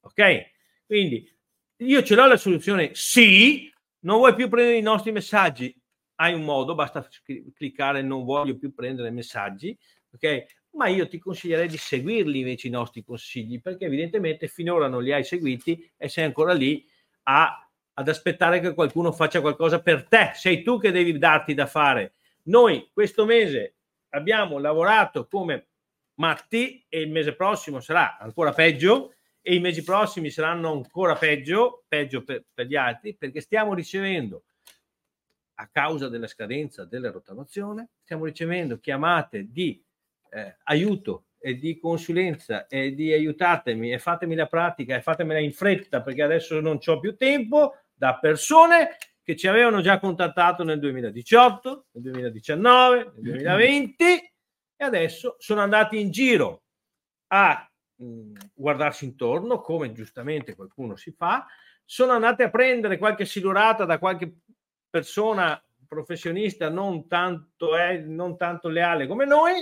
Ok? 0.00 0.50
Quindi 0.86 1.28
io 1.78 2.02
ce 2.02 2.14
l'ho 2.14 2.26
la 2.26 2.36
soluzione 2.36 2.90
sì, 2.94 3.70
non 4.00 4.18
vuoi 4.18 4.34
più 4.34 4.48
prendere 4.48 4.78
i 4.78 4.82
nostri 4.82 5.10
messaggi, 5.10 5.76
hai 6.16 6.34
un 6.34 6.42
modo, 6.42 6.74
basta 6.74 7.06
cliccare 7.54 8.02
non 8.02 8.24
voglio 8.24 8.56
più 8.56 8.74
prendere 8.74 9.10
messaggi, 9.10 9.76
ok? 10.12 10.44
Ma 10.72 10.88
io 10.88 11.08
ti 11.08 11.18
consiglierei 11.18 11.68
di 11.68 11.76
seguirli 11.76 12.40
invece 12.40 12.66
i 12.66 12.70
nostri 12.70 13.02
consigli, 13.02 13.60
perché 13.60 13.86
evidentemente 13.86 14.48
finora 14.48 14.88
non 14.88 15.02
li 15.02 15.12
hai 15.12 15.24
seguiti 15.24 15.90
e 15.96 16.08
sei 16.08 16.24
ancora 16.24 16.52
lì 16.52 16.86
a 17.24 17.60
ad 17.98 18.08
aspettare 18.08 18.60
che 18.60 18.74
qualcuno 18.74 19.10
faccia 19.10 19.40
qualcosa 19.40 19.80
per 19.80 20.06
te, 20.06 20.32
sei 20.34 20.62
tu 20.62 20.78
che 20.78 20.90
devi 20.90 21.16
darti 21.16 21.54
da 21.54 21.66
fare. 21.66 22.12
Noi 22.44 22.90
questo 22.92 23.24
mese 23.24 23.76
abbiamo 24.10 24.58
lavorato 24.58 25.26
come 25.26 25.68
matti 26.16 26.84
e 26.88 27.00
il 27.00 27.10
mese 27.10 27.34
prossimo 27.34 27.80
sarà 27.80 28.18
ancora 28.18 28.52
peggio 28.52 29.14
e 29.40 29.54
i 29.54 29.60
mesi 29.60 29.82
prossimi 29.82 30.28
saranno 30.30 30.72
ancora 30.72 31.14
peggio, 31.14 31.84
peggio 31.88 32.22
per, 32.22 32.44
per 32.52 32.66
gli 32.66 32.76
altri, 32.76 33.14
perché 33.14 33.40
stiamo 33.40 33.72
ricevendo 33.72 34.44
a 35.58 35.68
causa 35.68 36.08
della 36.08 36.26
scadenza 36.26 36.84
della 36.84 37.10
rottamazione, 37.10 37.88
stiamo 38.02 38.24
ricevendo 38.24 38.78
chiamate 38.78 39.50
di 39.50 39.82
eh, 40.30 40.56
aiuto 40.64 41.26
e 41.38 41.56
di 41.58 41.78
consulenza 41.78 42.66
e 42.66 42.94
di 42.94 43.12
aiutatemi 43.12 43.92
e 43.92 43.98
fatemi 43.98 44.34
la 44.34 44.46
pratica 44.46 44.96
e 44.96 45.02
fatemela 45.02 45.38
in 45.38 45.52
fretta 45.52 46.02
perché 46.02 46.22
adesso 46.22 46.60
non 46.60 46.78
ho 46.84 47.00
più 47.00 47.16
tempo 47.16 47.76
da 47.94 48.18
persone 48.18 48.96
che 49.22 49.36
ci 49.36 49.48
avevano 49.48 49.80
già 49.80 49.98
contattato 49.98 50.62
nel 50.62 50.78
2018, 50.78 51.86
nel 51.92 52.02
2019, 52.02 52.96
nel 52.96 53.22
2020 53.22 54.04
e 54.76 54.84
adesso 54.84 55.36
sono 55.38 55.62
andati 55.62 55.98
in 55.98 56.10
giro 56.10 56.62
a 57.28 57.68
mh, 57.96 58.04
mm, 58.04 58.34
guardarsi 58.54 59.04
intorno 59.04 59.60
come 59.60 59.92
giustamente 59.92 60.54
qualcuno 60.54 60.96
si 60.96 61.12
fa, 61.12 61.46
sono 61.84 62.12
andati 62.12 62.42
a 62.42 62.50
prendere 62.50 62.98
qualche 62.98 63.24
silurata 63.24 63.84
da 63.84 63.98
qualche 63.98 64.38
persona 64.96 65.62
professionista 65.86 66.70
non 66.70 67.06
tanto, 67.06 67.76
eh, 67.76 67.98
non 67.98 68.38
tanto 68.38 68.68
leale 68.68 69.06
come 69.06 69.26
noi 69.26 69.52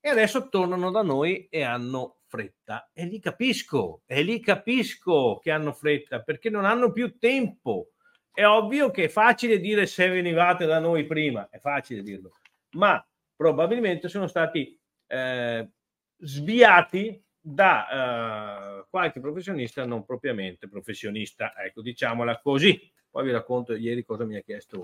e 0.00 0.08
adesso 0.08 0.48
tornano 0.48 0.90
da 0.90 1.02
noi 1.02 1.46
e 1.48 1.62
hanno 1.62 2.18
fretta. 2.26 2.90
E 2.92 3.04
li 3.06 3.20
capisco, 3.20 4.02
e 4.04 4.22
li 4.22 4.40
capisco 4.40 5.38
che 5.40 5.52
hanno 5.52 5.72
fretta 5.72 6.22
perché 6.22 6.50
non 6.50 6.64
hanno 6.64 6.90
più 6.90 7.18
tempo. 7.18 7.92
È 8.32 8.44
ovvio 8.44 8.90
che 8.90 9.04
è 9.04 9.08
facile 9.08 9.60
dire 9.60 9.86
se 9.86 10.08
venivate 10.08 10.66
da 10.66 10.80
noi 10.80 11.06
prima, 11.06 11.48
è 11.48 11.60
facile 11.60 12.02
dirlo, 12.02 12.32
ma 12.72 13.06
probabilmente 13.36 14.08
sono 14.08 14.26
stati 14.26 14.76
eh, 15.06 15.68
sviati 16.16 17.22
da 17.40 18.80
uh, 18.80 18.86
qualche 18.90 19.20
professionista 19.20 19.84
non 19.84 20.04
propriamente 20.04 20.66
professionista, 20.68 21.54
ecco, 21.56 21.80
diciamola 21.80 22.40
così. 22.40 22.92
Poi 23.14 23.26
vi 23.26 23.30
racconto 23.30 23.76
ieri 23.76 24.04
cosa 24.04 24.24
mi 24.24 24.34
ha 24.34 24.40
chiesto. 24.40 24.82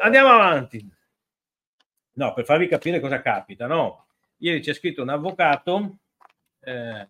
Andiamo 0.00 0.28
avanti. 0.28 0.86
No, 2.12 2.34
per 2.34 2.44
farvi 2.44 2.68
capire 2.68 3.00
cosa 3.00 3.22
capita, 3.22 3.66
no? 3.66 4.08
Ieri 4.36 4.60
c'è 4.60 4.74
scritto 4.74 5.00
un 5.00 5.08
avvocato 5.08 5.96
eh, 6.60 7.08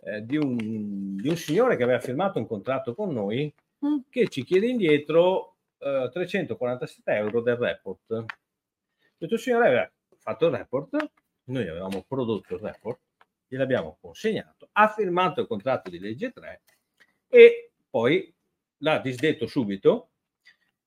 eh, 0.00 0.26
di, 0.26 0.36
un, 0.36 1.14
di, 1.14 1.28
un, 1.28 1.36
signore 1.36 1.76
che 1.76 1.84
aveva 1.84 2.00
firmato 2.00 2.40
un 2.40 2.48
contratto 2.48 2.96
con 2.96 3.12
noi 3.12 3.54
mm. 3.86 3.98
che 4.10 4.26
ci 4.26 4.42
chiede 4.42 4.66
indietro 4.66 5.54
eh, 5.78 6.10
347 6.12 7.12
euro 7.12 7.42
del 7.42 7.54
report. 7.54 8.24
Questo 9.16 9.36
signore 9.36 9.68
aveva 9.68 9.92
fatto 10.16 10.46
il 10.46 10.52
report, 10.52 11.10
noi 11.44 11.68
avevamo 11.68 12.04
prodotto 12.08 12.54
il 12.54 12.60
report, 12.60 12.98
gliel'abbiamo 13.46 13.98
consegnato, 14.00 14.68
ha 14.72 14.88
firmato 14.88 15.42
il 15.42 15.46
contratto 15.46 15.90
di 15.90 16.00
legge 16.00 16.32
3 16.32 16.62
e 17.28 17.70
poi 17.88 18.34
l'ha 18.78 18.98
disdetto 18.98 19.46
subito 19.46 20.10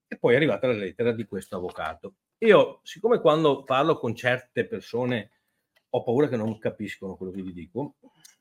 e 0.08 0.18
poi 0.18 0.34
è 0.34 0.36
arrivata 0.38 0.68
la 0.68 0.74
lettera 0.74 1.12
di 1.12 1.26
questo 1.26 1.56
avvocato. 1.56 2.16
Io, 2.40 2.80
siccome 2.84 3.20
quando 3.20 3.64
parlo 3.64 3.98
con 3.98 4.16
certe 4.16 4.66
persone 4.66 5.32
ho 5.90 6.04
paura 6.04 6.28
che 6.28 6.38
non 6.38 6.58
capiscono 6.58 7.16
quello 7.16 7.32
che 7.32 7.42
gli 7.42 7.54
dico, 7.54 7.96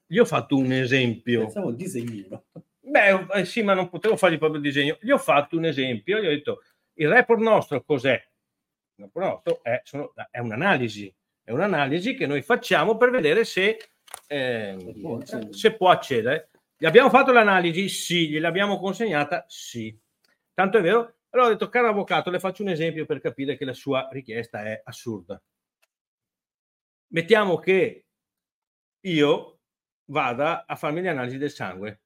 gli 0.07 0.19
ho 0.19 0.25
fatto 0.25 0.57
un 0.57 0.73
esempio. 0.73 1.43
Pensavo 1.43 1.69
un 1.69 1.77
disegnino. 1.77 2.45
Beh, 2.81 3.27
eh, 3.35 3.45
sì, 3.45 3.63
ma 3.63 3.75
non 3.75 3.89
potevo 3.91 4.17
fargli 4.17 4.39
proprio 4.39 4.61
il 4.61 4.67
disegno. 4.67 4.97
Gli 5.01 5.11
ho 5.11 5.19
fatto 5.19 5.57
un 5.57 5.67
esempio, 5.67 6.19
gli 6.21 6.27
ho 6.27 6.31
detto, 6.31 6.63
il 6.95 7.09
report 7.09 7.41
nostro 7.41 7.83
cos'è? 7.83 8.15
Il 8.95 9.05
report 9.05 9.27
nostro 9.27 9.63
è, 9.63 9.81
sono, 9.85 10.13
è 10.31 10.39
un'analisi, 10.39 11.15
è 11.45 11.51
un'analisi 11.53 12.15
che 12.15 12.27
noi 12.27 12.43
facciamo 12.43 12.97
per 12.97 13.11
vedere 13.11 13.45
se, 13.45 13.79
eh, 14.27 14.77
se 15.51 15.77
può 15.77 15.91
accedere. 15.91 16.51
Gli 16.79 16.87
abbiamo 16.87 17.11
fatto 17.11 17.33
l'analisi? 17.33 17.89
Sì. 17.89 18.29
Gliel'abbiamo 18.31 18.79
consegnata? 18.79 19.45
Sì. 19.49 19.97
Tanto 20.55 20.79
è 20.79 20.81
vero 20.81 21.19
allora 21.31 21.49
ho 21.49 21.53
detto, 21.53 21.69
caro 21.69 21.89
avvocato, 21.89 22.31
le 22.31 22.39
faccio 22.39 22.63
un 22.63 22.71
esempio 22.71 23.05
per 23.05 23.21
capire 23.21 23.57
che 23.57 23.65
la 23.65 23.75
sua 23.75 24.09
richiesta 24.11 24.63
è 24.65 24.81
assurda. 24.83 25.41
Mettiamo 27.09 27.59
che 27.59 28.07
io 29.01 29.61
vada 30.07 30.65
a 30.67 30.75
farmi 30.75 31.03
le 31.03 31.11
analisi 31.11 31.37
del 31.37 31.51
sangue, 31.51 32.01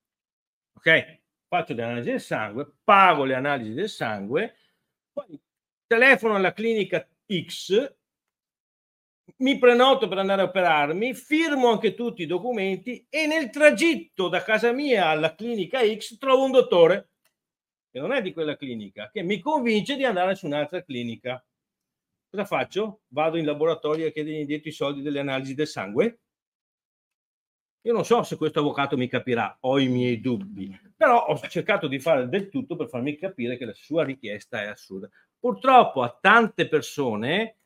ok? 0.75 1.21
Faccio 1.47 1.75
le 1.75 1.83
analisi 1.83 2.11
del 2.11 2.21
sangue, 2.21 2.73
pago 2.83 3.25
le 3.25 3.35
analisi 3.35 3.75
del 3.75 3.89
sangue, 3.89 4.57
poi 5.13 5.41
telefono 5.87 6.35
alla 6.35 6.53
clinica 6.53 7.09
X, 7.47 7.95
mi 9.39 9.59
prenoto 9.59 10.09
per 10.09 10.19
andare 10.19 10.43
a 10.43 10.47
operarmi, 10.47 11.15
firmo 11.15 11.71
anche 11.71 11.95
tutti 11.95 12.23
i 12.23 12.27
documenti 12.27 13.07
e 13.09 13.27
nel 13.27 13.51
tragitto 13.51 14.29
da 14.29 14.43
casa 14.43 14.73
mia 14.73 15.09
alla 15.09 15.35
clinica 15.35 15.81
X 15.81 16.19
trovo 16.19 16.45
un 16.45 16.51
dottore 16.51 17.11
che 17.91 18.01
non 18.01 18.13
è 18.13 18.23
di 18.23 18.33
quella 18.33 18.57
clinica, 18.57 19.11
che 19.11 19.23
mi 19.23 19.39
convince 19.39 19.97
di 19.97 20.05
andare 20.05 20.35
su 20.35 20.47
un'altra 20.47 20.83
clinica. 20.83 21.45
Cosa 22.31 22.47
faccio? 22.47 23.03
Vado 23.09 23.37
in 23.37 23.45
laboratorio 23.45 24.09
a 24.09 24.11
chiedere 24.11 24.39
indietro 24.39 24.71
i 24.71 24.73
soldi 24.73 25.03
delle 25.03 25.21
analisi 25.21 25.55
del 25.55 25.67
sangue? 25.67 26.21
Io 27.83 27.93
non 27.93 28.05
so 28.05 28.23
se 28.23 28.37
questo 28.37 28.61
avvocato 28.61 28.97
mi 28.97 29.09
capirà, 29.09 29.59
ho 29.61 29.79
i 29.79 29.89
miei 29.89 30.21
dubbi, 30.21 30.75
però 30.97 31.27
ho 31.27 31.39
cercato 31.49 31.89
di 31.89 31.99
fare 31.99 32.29
del 32.29 32.49
tutto 32.49 32.77
per 32.77 32.89
farmi 32.89 33.17
capire 33.19 33.59
che 33.59 33.67
la 33.67 33.75
sua 33.75 34.05
richiesta 34.05 34.63
è 34.63 34.69
assurda. 34.69 35.11
Purtroppo 35.39 36.03
a 36.03 36.17
tante 36.19 36.69
persone 36.69 37.62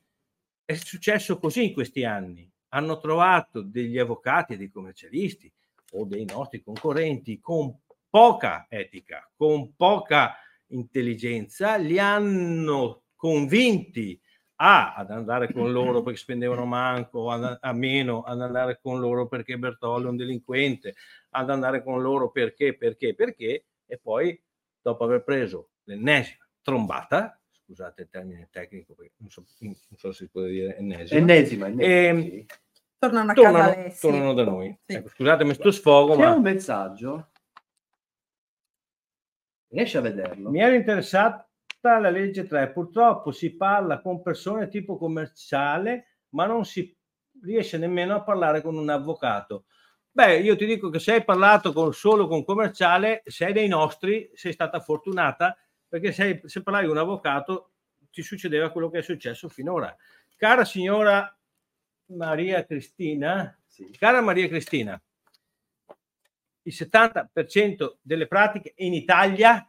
è 0.66 0.74
successo 0.74 1.38
così 1.38 1.66
in 1.66 1.72
questi 1.72 2.04
anni. 2.04 2.50
Hanno 2.70 2.98
trovato 2.98 3.62
degli 3.62 3.98
avvocati 3.98 4.52
e 4.52 4.56
dei 4.56 4.70
commercialisti 4.70 5.50
o 5.92 6.04
dei 6.04 6.24
nostri 6.24 6.62
concorrenti 6.62 7.38
con 7.40 7.78
poca 8.10 8.66
etica, 8.68 9.30
con 9.34 9.74
poca 9.76 10.34
intelligenza, 10.68 11.76
li 11.76 11.98
hanno 11.98 13.04
convinti 13.14 14.20
a, 14.56 14.94
ad 14.94 15.10
andare 15.10 15.52
con 15.52 15.70
loro 15.70 16.02
perché 16.02 16.18
spendevano 16.18 16.64
manco, 16.64 17.30
a, 17.30 17.58
a 17.60 17.72
meno, 17.72 18.22
ad 18.22 18.40
andare 18.40 18.80
con 18.82 18.98
loro 18.98 19.28
perché 19.28 19.58
Bertollo 19.58 20.08
è 20.08 20.10
un 20.10 20.16
delinquente, 20.16 20.94
ad 21.30 21.48
andare 21.48 21.84
con 21.84 22.02
loro 22.02 22.30
perché, 22.30 22.76
perché, 22.76 23.14
perché, 23.14 23.66
e 23.86 23.98
poi 23.98 24.38
dopo 24.80 25.04
aver 25.04 25.22
preso 25.22 25.70
l'ennesima 25.84 26.44
trombata, 26.62 27.40
scusate 27.66 28.02
il 28.02 28.08
termine 28.08 28.48
tecnico, 28.50 28.94
perché 28.94 29.14
non 29.18 29.28
so, 29.28 29.44
non 29.58 29.74
so 29.96 30.12
se 30.12 30.24
si 30.24 30.30
può 30.30 30.42
dire 30.42 30.76
ennesima, 30.76 31.20
ennesima, 31.20 31.66
ennesima 31.66 31.92
e, 31.92 32.04
ehm, 32.04 32.22
sì. 32.22 32.46
tornano, 32.98 33.32
tornano, 33.32 33.94
tornano, 34.00 34.32
da 34.34 34.44
noi. 34.44 34.78
Sì. 34.86 34.94
Ecco, 34.94 35.08
scusatemi 35.08 35.54
sto 35.54 35.70
sfogo, 35.72 36.14
C'è 36.14 36.22
ma... 36.22 36.34
un 36.34 36.42
messaggio 36.42 37.30
Riesci 39.68 39.96
a 39.96 40.00
vederlo? 40.00 40.50
Mi 40.50 40.60
era 40.60 40.74
interessata 40.74 41.44
la 41.80 42.10
legge 42.10 42.46
3, 42.46 42.70
purtroppo 42.70 43.30
si 43.30 43.56
parla 43.56 44.00
con 44.00 44.22
persone 44.22 44.68
tipo 44.68 44.96
commerciale, 44.96 46.20
ma 46.30 46.46
non 46.46 46.64
si 46.64 46.96
riesce 47.42 47.76
nemmeno 47.76 48.14
a 48.14 48.22
parlare 48.22 48.62
con 48.62 48.76
un 48.76 48.88
avvocato. 48.88 49.64
Beh, 50.10 50.38
io 50.38 50.56
ti 50.56 50.64
dico 50.66 50.88
che 50.88 50.98
se 50.98 51.12
hai 51.12 51.24
parlato 51.24 51.72
con, 51.72 51.92
solo 51.92 52.26
con 52.26 52.44
commerciale, 52.44 53.22
sei 53.26 53.52
dei 53.52 53.68
nostri, 53.68 54.30
sei 54.34 54.52
stata 54.52 54.80
fortunata, 54.80 55.56
perché 55.88 56.12
se, 56.12 56.42
se 56.44 56.62
parlavi 56.62 56.86
con 56.86 56.96
un 56.96 57.02
avvocato 57.02 57.72
ti 58.10 58.22
succedeva 58.22 58.70
quello 58.70 58.90
che 58.90 58.98
è 58.98 59.02
successo 59.02 59.48
finora. 59.48 59.94
Cara 60.36 60.64
signora 60.64 61.34
Maria 62.06 62.64
Cristina, 62.64 63.58
sì. 63.66 63.90
cara 63.98 64.20
Maria 64.20 64.48
Cristina, 64.48 65.00
il 66.62 66.74
70% 66.74 67.96
delle 68.00 68.26
pratiche 68.26 68.74
in 68.76 68.94
Italia 68.94 69.68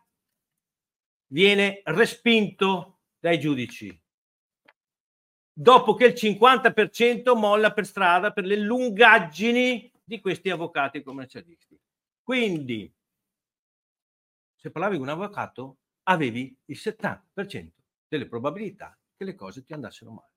viene 1.28 1.82
respinto 1.86 3.00
dai 3.20 3.40
giudici, 3.40 4.00
dopo 5.52 5.94
che 5.96 6.06
il 6.06 6.14
50% 6.14 7.38
molla 7.38 7.74
per 7.74 7.86
strada 7.86 8.32
per 8.32 8.46
le 8.46 8.58
lungaggini 8.58 9.92
di 10.04 10.20
questi 10.20 10.50
avvocati 10.50 11.04
commercialisti. 11.04 11.80
Quindi, 12.24 12.92
se 14.56 14.72
parlavi 14.72 14.98
con 14.98 15.08
un 15.08 15.14
avvocato, 15.14 15.78
avevi 16.10 16.56
il 16.66 16.78
70% 16.80 17.70
delle 18.08 18.28
probabilità 18.28 18.98
che 19.16 19.26
le 19.26 19.36
cose 19.36 19.64
ti 19.64 19.74
andassero 19.74 20.12
male. 20.12 20.32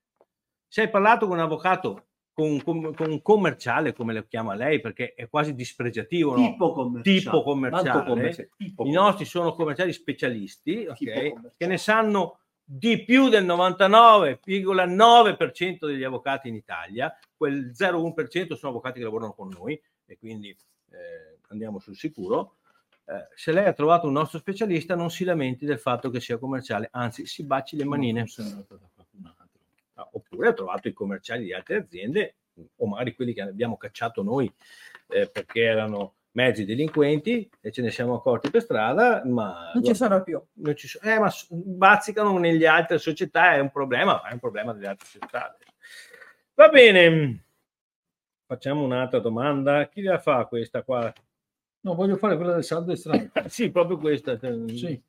Se 0.66 0.82
hai 0.82 0.90
parlato 0.90 1.26
con 1.26 1.36
un 1.36 1.42
avvocato 1.42 2.04
con, 2.32 2.62
con, 2.62 2.94
con, 2.94 3.10
un 3.10 3.22
commerciale, 3.22 3.92
come 3.92 4.14
lo 4.14 4.24
chiama 4.26 4.54
lei, 4.54 4.80
perché 4.80 5.14
è 5.14 5.28
quasi 5.28 5.54
dispregiativo. 5.54 6.36
Tipo 6.36 6.66
no? 6.66 6.72
commerciale. 6.72 7.18
Tipo 7.18 7.42
commerciale. 7.42 8.04
commerciale. 8.04 8.50
Tipo 8.56 8.86
I 8.86 8.90
nostri 8.90 9.24
sono 9.24 9.52
commerciali 9.52 9.92
specialisti, 9.92 10.86
okay, 10.88 11.34
che 11.56 11.66
ne 11.66 11.76
sanno 11.76 12.38
di 12.64 13.04
più 13.04 13.28
del 13.28 13.44
99,9% 13.44 15.86
degli 15.86 16.04
avvocati 16.04 16.48
in 16.48 16.54
Italia, 16.54 17.12
quel 17.36 17.72
0,1% 17.76 18.54
sono 18.54 18.70
avvocati 18.70 18.98
che 18.98 19.04
lavorano 19.04 19.34
con 19.34 19.48
noi 19.48 19.78
e 20.06 20.16
quindi 20.16 20.50
eh, 20.50 21.40
andiamo 21.48 21.80
sul 21.80 21.96
sicuro. 21.96 22.59
Eh, 23.04 23.28
se 23.34 23.52
lei 23.52 23.66
ha 23.66 23.72
trovato 23.72 24.06
un 24.06 24.12
nostro 24.12 24.38
specialista, 24.38 24.94
non 24.94 25.10
si 25.10 25.24
lamenti 25.24 25.64
del 25.66 25.78
fatto 25.78 26.10
che 26.10 26.20
sia 26.20 26.38
commerciale, 26.38 26.88
anzi 26.92 27.26
si 27.26 27.44
baci 27.44 27.76
le 27.76 27.84
manine. 27.84 28.26
No, 29.94 30.08
oppure 30.12 30.48
ha 30.48 30.52
trovato 30.52 30.88
i 30.88 30.92
commerciali 30.92 31.44
di 31.44 31.52
altre 31.52 31.76
aziende 31.76 32.36
o 32.76 32.86
magari 32.86 33.14
quelli 33.14 33.32
che 33.32 33.42
abbiamo 33.42 33.76
cacciato 33.76 34.22
noi 34.22 34.52
eh, 35.08 35.28
perché 35.28 35.62
erano 35.62 36.14
mezzi 36.32 36.64
delinquenti 36.64 37.50
e 37.60 37.72
ce 37.72 37.82
ne 37.82 37.90
siamo 37.90 38.14
accorti 38.14 38.50
per 38.50 38.62
strada, 38.62 39.22
ma 39.24 39.72
non 39.74 39.84
ci 39.84 39.94
sono 39.94 40.22
più. 40.22 40.40
Non 40.54 40.76
ci 40.76 40.86
sono, 40.86 41.12
eh, 41.12 41.18
ma 41.18 41.30
bazzicano 41.48 42.38
nelle 42.38 42.66
altre 42.66 42.98
società, 42.98 43.54
è 43.54 43.58
un 43.58 43.70
problema, 43.70 44.22
è 44.22 44.32
un 44.32 44.38
problema 44.38 44.72
delle 44.72 44.88
altre 44.88 45.06
società. 45.06 45.56
Va 46.54 46.68
bene, 46.68 47.44
facciamo 48.46 48.82
un'altra 48.82 49.18
domanda. 49.18 49.88
Chi 49.88 50.02
la 50.02 50.18
fa 50.18 50.44
questa 50.46 50.82
qua? 50.82 51.12
No, 51.82 51.94
voglio 51.94 52.16
fare 52.16 52.36
quella 52.36 52.52
del 52.52 52.64
saldo 52.64 52.92
estraneo. 52.92 53.30
sì, 53.48 53.70
proprio 53.70 53.96
questa. 53.96 54.38
Sì. 54.38 55.02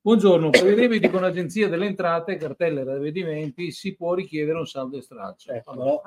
Buongiorno, 0.00 0.50
per 0.50 0.66
i 0.72 0.74
debiti 0.74 1.08
con 1.10 1.20
l'Agenzia 1.20 1.68
delle 1.68 1.86
Entrate, 1.86 2.36
cartelle 2.36 2.80
e 2.80 2.84
ravvedimenti, 2.84 3.70
si 3.70 3.94
può 3.94 4.14
richiedere 4.14 4.58
un 4.58 4.66
saldo 4.66 4.96
e 4.96 5.02
stralcio. 5.02 5.52
Ecco. 5.52 6.02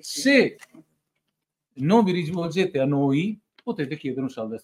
Se 0.00 0.56
non 1.74 2.04
vi 2.04 2.12
rivolgete 2.12 2.78
a 2.78 2.84
noi, 2.84 3.40
potete 3.62 3.96
chiedere 3.96 4.22
un 4.22 4.30
saldo 4.30 4.54
e. 4.54 4.60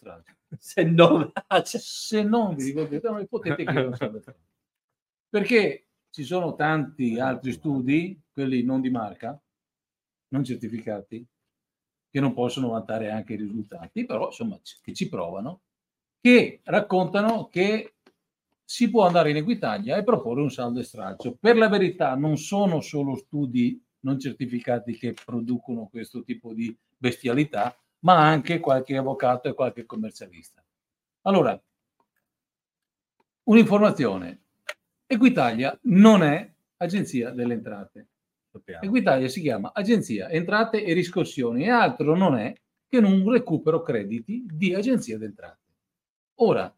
Se 0.59 0.83
non, 0.85 1.33
Se 1.65 2.23
non 2.23 2.55
vi 2.55 2.65
rivolgete 2.65 3.07
a 3.09 3.11
noi, 3.11 3.27
potete 3.27 3.65
chiedere 3.65 3.87
un 3.87 3.97
saldo 3.97 4.19
e. 4.19 4.35
Perché 5.29 5.87
ci 6.11 6.23
sono 6.23 6.55
tanti 6.55 7.19
altri 7.19 7.53
studi, 7.53 8.21
quelli 8.33 8.63
non 8.63 8.81
di 8.81 8.91
marca, 8.91 9.41
non 10.29 10.45
certificati, 10.45 11.27
che 12.11 12.21
non 12.21 12.35
possono 12.35 12.71
vantare 12.71 13.11
anche 13.11 13.35
i 13.35 13.37
risultati, 13.37 14.05
però 14.05 14.27
insomma 14.27 14.59
che 14.83 14.93
ci 14.93 15.09
provano, 15.09 15.61
che 16.21 16.61
raccontano 16.65 17.49
che 17.49 17.95
si 18.65 18.91
può 18.91 19.07
andare 19.07 19.31
in 19.31 19.37
Equitalia 19.37 19.97
e 19.97 20.05
proporre 20.05 20.43
un 20.43 20.51
saldo 20.51 20.81
e. 20.81 21.37
Per 21.39 21.57
la 21.57 21.69
verità 21.69 22.15
non 22.15 22.37
sono 22.37 22.81
solo 22.81 23.17
studi 23.17 23.83
non 24.01 24.19
certificati 24.19 24.97
che 24.97 25.13
producono 25.13 25.89
questo 25.89 26.23
tipo 26.23 26.53
di 26.53 26.77
bestialità, 26.97 27.77
ma 28.01 28.19
anche 28.19 28.61
qualche 28.61 28.97
avvocato 28.97 29.49
e 29.49 29.55
qualche 29.55 29.85
commercialista. 29.87 30.65
Allora, 31.23 31.61
un'informazione. 33.45 34.41
Equitalia 35.07 35.77
non 35.83 36.23
è 36.23 36.51
agenzia 36.77 37.31
delle 37.31 37.55
entrate. 37.55 38.07
Equitalia 38.81 39.29
si 39.29 39.41
chiama 39.41 39.73
Agenzia 39.73 40.29
Entrate 40.29 40.85
e 40.85 40.93
Riscossioni 40.93 41.65
e 41.65 41.71
altro 41.71 42.17
non 42.17 42.37
è 42.37 42.53
che 42.89 42.99
un 42.99 43.31
recupero 43.31 43.83
crediti 43.83 44.45
di 44.51 44.75
agenzia 44.75 45.17
d'entrate. 45.17 45.59
Ora, 46.41 46.75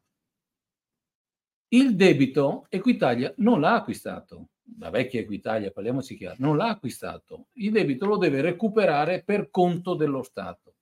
il 1.68 1.96
debito 1.96 2.66
Equitalia 2.68 3.32
non 3.38 3.60
l'ha 3.60 3.74
acquistato, 3.74 4.48
la 4.78 4.90
vecchia 4.90 5.20
Equitalia, 5.20 5.70
parliamoci 5.70 6.16
chiaro, 6.16 6.36
non 6.40 6.58
l'ha 6.58 6.68
acquistato, 6.68 7.46
il 7.54 7.70
debito 7.70 8.04
lo 8.04 8.18
deve 8.18 8.42
recuperare 8.42 9.22
per 9.22 9.48
conto 9.50 9.94
dello 9.94 10.22
Stato. 10.22 10.74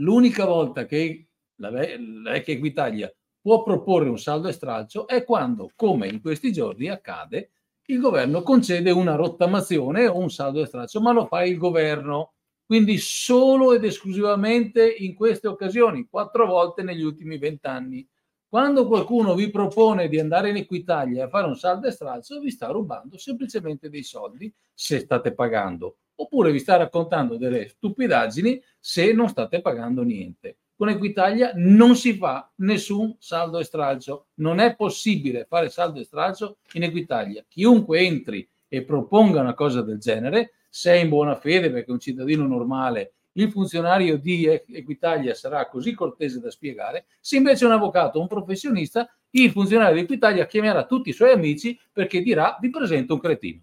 L'unica 0.00 0.46
volta 0.46 0.84
che 0.84 1.28
la, 1.56 1.70
ve- 1.70 1.98
la 1.98 2.32
vecchia 2.32 2.54
Equitalia 2.54 3.14
può 3.40 3.62
proporre 3.62 4.08
un 4.08 4.18
saldo 4.18 4.48
e 4.48 4.52
stralcio 4.52 5.06
è 5.06 5.24
quando, 5.24 5.70
come 5.76 6.08
in 6.08 6.20
questi 6.20 6.50
giorni 6.52 6.88
accade, 6.88 7.50
il 7.90 7.98
governo 7.98 8.42
concede 8.42 8.92
una 8.92 9.16
rottamazione 9.16 10.06
o 10.06 10.16
un 10.16 10.30
saldo 10.30 10.62
e 10.62 10.66
stralcio, 10.66 11.00
ma 11.00 11.12
lo 11.12 11.26
fa 11.26 11.44
il 11.44 11.56
governo. 11.56 12.34
Quindi 12.64 12.98
solo 12.98 13.72
ed 13.72 13.82
esclusivamente 13.82 14.88
in 14.88 15.14
queste 15.14 15.48
occasioni, 15.48 16.06
quattro 16.08 16.46
volte 16.46 16.84
negli 16.84 17.02
ultimi 17.02 17.36
vent'anni. 17.36 18.06
Quando 18.48 18.86
qualcuno 18.86 19.34
vi 19.34 19.50
propone 19.50 20.08
di 20.08 20.20
andare 20.20 20.50
in 20.50 20.56
Equitalia 20.56 21.24
a 21.24 21.28
fare 21.28 21.48
un 21.48 21.56
saldo 21.56 21.88
e 21.88 21.90
stralcio, 21.90 22.38
vi 22.38 22.50
sta 22.50 22.68
rubando 22.68 23.18
semplicemente 23.18 23.88
dei 23.88 24.04
soldi 24.04 24.52
se 24.72 25.00
state 25.00 25.34
pagando, 25.34 25.98
oppure 26.14 26.52
vi 26.52 26.60
sta 26.60 26.76
raccontando 26.76 27.36
delle 27.36 27.68
stupidaggini 27.68 28.62
se 28.78 29.12
non 29.12 29.28
state 29.28 29.60
pagando 29.60 30.02
niente. 30.02 30.58
Con 30.80 30.88
Equitalia 30.88 31.52
non 31.56 31.94
si 31.94 32.14
fa 32.14 32.50
nessun 32.56 33.14
saldo 33.18 33.58
e 33.58 33.64
stralcio, 33.64 34.28
non 34.36 34.60
è 34.60 34.74
possibile 34.76 35.44
fare 35.44 35.68
saldo 35.68 36.00
e 36.00 36.04
stralcio 36.04 36.56
in 36.72 36.84
Equitalia. 36.84 37.44
Chiunque 37.46 38.00
entri 38.00 38.48
e 38.66 38.82
proponga 38.82 39.42
una 39.42 39.52
cosa 39.52 39.82
del 39.82 39.98
genere, 39.98 40.54
se 40.70 40.92
è 40.92 40.96
in 40.96 41.10
buona 41.10 41.36
fede 41.36 41.70
perché 41.70 41.90
è 41.90 41.92
un 41.92 42.00
cittadino 42.00 42.46
normale 42.46 43.12
il 43.32 43.50
funzionario 43.50 44.16
di 44.16 44.46
Equitalia 44.46 45.34
sarà 45.34 45.68
così 45.68 45.92
cortese 45.92 46.40
da 46.40 46.50
spiegare, 46.50 47.04
se 47.20 47.36
invece 47.36 47.64
è 47.64 47.68
un 47.68 47.74
avvocato 47.74 48.18
un 48.18 48.26
professionista, 48.26 49.06
il 49.32 49.50
funzionario 49.50 49.96
di 49.96 50.00
Equitalia 50.00 50.46
chiamerà 50.46 50.86
tutti 50.86 51.10
i 51.10 51.12
suoi 51.12 51.32
amici 51.32 51.78
perché 51.92 52.22
dirà 52.22 52.56
vi 52.58 52.70
presento 52.70 53.12
un 53.14 53.20
cretino. 53.20 53.60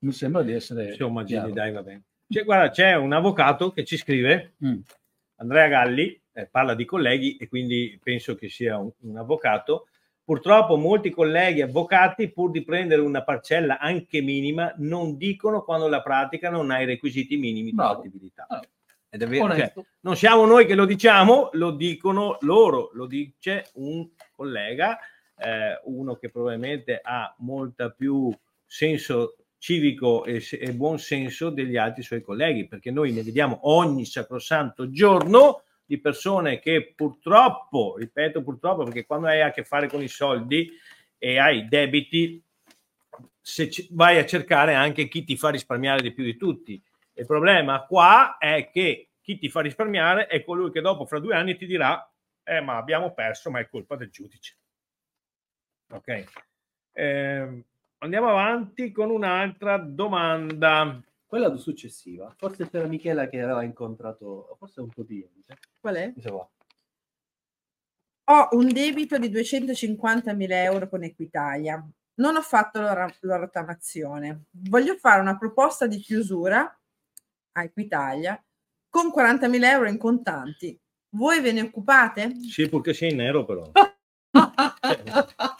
Mi 0.00 0.12
sembra 0.12 0.42
di 0.42 0.52
essere... 0.52 0.88
Insomma, 0.88 1.22
Gini, 1.22 1.52
dai, 1.52 1.72
va 1.72 1.82
bene. 1.82 2.07
C'è, 2.28 2.44
guarda, 2.44 2.70
c'è 2.70 2.94
un 2.94 3.12
avvocato 3.12 3.72
che 3.72 3.84
ci 3.84 3.96
scrive, 3.96 4.54
mm. 4.64 4.78
Andrea 5.36 5.68
Galli, 5.68 6.20
eh, 6.32 6.46
parla 6.46 6.74
di 6.74 6.84
colleghi 6.84 7.36
e 7.36 7.48
quindi 7.48 7.98
penso 8.02 8.34
che 8.34 8.48
sia 8.48 8.76
un, 8.76 8.90
un 9.00 9.16
avvocato, 9.16 9.86
Purtroppo 10.28 10.76
molti 10.76 11.08
colleghi 11.08 11.62
avvocati, 11.62 12.30
pur 12.30 12.50
di 12.50 12.62
prendere 12.62 13.00
una 13.00 13.22
parcella 13.22 13.78
anche 13.78 14.20
minima, 14.20 14.70
non 14.76 15.16
dicono 15.16 15.62
quando 15.62 15.88
la 15.88 16.02
pratica 16.02 16.50
non 16.50 16.70
ha 16.70 16.82
i 16.82 16.84
requisiti 16.84 17.38
minimi 17.38 17.70
di 17.70 17.76
fattibilità. 17.76 18.44
Ah. 18.46 18.60
Ed 19.08 19.22
è 19.22 19.26
vero, 19.26 19.56
cioè, 19.56 19.72
non 20.00 20.16
siamo 20.16 20.44
noi 20.44 20.66
che 20.66 20.74
lo 20.74 20.84
diciamo, 20.84 21.48
lo 21.52 21.70
dicono 21.70 22.36
loro, 22.42 22.90
lo 22.92 23.06
dice 23.06 23.70
un 23.76 24.06
collega, 24.36 24.98
eh, 25.38 25.80
uno 25.84 26.16
che 26.16 26.28
probabilmente 26.28 27.00
ha 27.02 27.34
molta 27.38 27.88
più 27.88 28.30
senso 28.66 29.36
civico 29.58 30.24
e, 30.24 30.42
e 30.50 30.72
buon 30.72 30.98
senso 30.98 31.50
degli 31.50 31.76
altri 31.76 32.02
suoi 32.02 32.22
colleghi, 32.22 32.66
perché 32.66 32.90
noi 32.90 33.12
ne 33.12 33.22
vediamo 33.22 33.60
ogni 33.62 34.04
sacrosanto 34.04 34.90
giorno 34.90 35.64
di 35.84 35.98
persone 35.98 36.58
che 36.58 36.92
purtroppo, 36.94 37.96
ripeto 37.96 38.42
purtroppo, 38.42 38.84
perché 38.84 39.06
quando 39.06 39.26
hai 39.26 39.42
a 39.42 39.50
che 39.50 39.64
fare 39.64 39.88
con 39.88 40.02
i 40.02 40.08
soldi 40.08 40.70
e 41.16 41.38
hai 41.38 41.66
debiti, 41.66 42.42
se 43.40 43.68
c- 43.68 43.88
vai 43.92 44.18
a 44.18 44.26
cercare 44.26 44.74
anche 44.74 45.08
chi 45.08 45.24
ti 45.24 45.36
fa 45.36 45.50
risparmiare 45.50 46.02
di 46.02 46.12
più 46.12 46.24
di 46.24 46.36
tutti. 46.36 46.82
Il 47.14 47.26
problema 47.26 47.84
qua 47.84 48.36
è 48.38 48.70
che 48.70 49.08
chi 49.20 49.38
ti 49.38 49.48
fa 49.48 49.60
risparmiare 49.60 50.26
è 50.26 50.44
colui 50.44 50.70
che 50.70 50.80
dopo, 50.80 51.06
fra 51.06 51.18
due 51.18 51.34
anni, 51.34 51.56
ti 51.56 51.66
dirà, 51.66 52.10
eh, 52.44 52.60
ma 52.60 52.76
abbiamo 52.76 53.12
perso, 53.12 53.50
ma 53.50 53.58
è 53.58 53.68
colpa 53.68 53.96
del 53.96 54.10
giudice. 54.10 54.56
Ok. 55.90 56.24
Eh, 56.92 57.64
andiamo 57.98 58.28
avanti 58.28 58.92
con 58.92 59.10
un'altra 59.10 59.78
domanda. 59.78 61.00
Quella 61.26 61.54
successiva, 61.56 62.34
forse 62.38 62.70
c'era 62.70 62.86
Michela 62.86 63.28
che 63.28 63.40
aveva 63.42 63.62
incontrato, 63.62 64.56
forse 64.58 64.80
un 64.80 64.88
po' 64.88 65.02
di 65.02 65.26
Qual 65.78 65.94
è? 65.94 66.12
Ho 68.30 68.48
un 68.52 68.68
debito 68.72 69.18
di 69.18 69.28
250.000 69.28 70.46
euro 70.50 70.88
con 70.88 71.02
Equitalia. 71.02 71.86
Non 72.14 72.36
ho 72.36 72.40
fatto 72.40 72.80
la, 72.80 73.14
la 73.20 73.36
rottamazione. 73.36 74.44
Voglio 74.50 74.96
fare 74.96 75.20
una 75.20 75.36
proposta 75.36 75.86
di 75.86 75.98
chiusura 75.98 76.60
a 77.52 77.62
Equitalia 77.62 78.42
con 78.88 79.12
40.000 79.14 79.64
euro 79.64 79.88
in 79.88 79.98
contanti. 79.98 80.78
Voi 81.10 81.40
ve 81.40 81.52
ne 81.52 81.60
occupate? 81.62 82.34
Sì, 82.48 82.68
purché 82.70 82.94
sia 82.94 83.08
in 83.08 83.16
nero 83.16 83.44
però. 83.44 83.70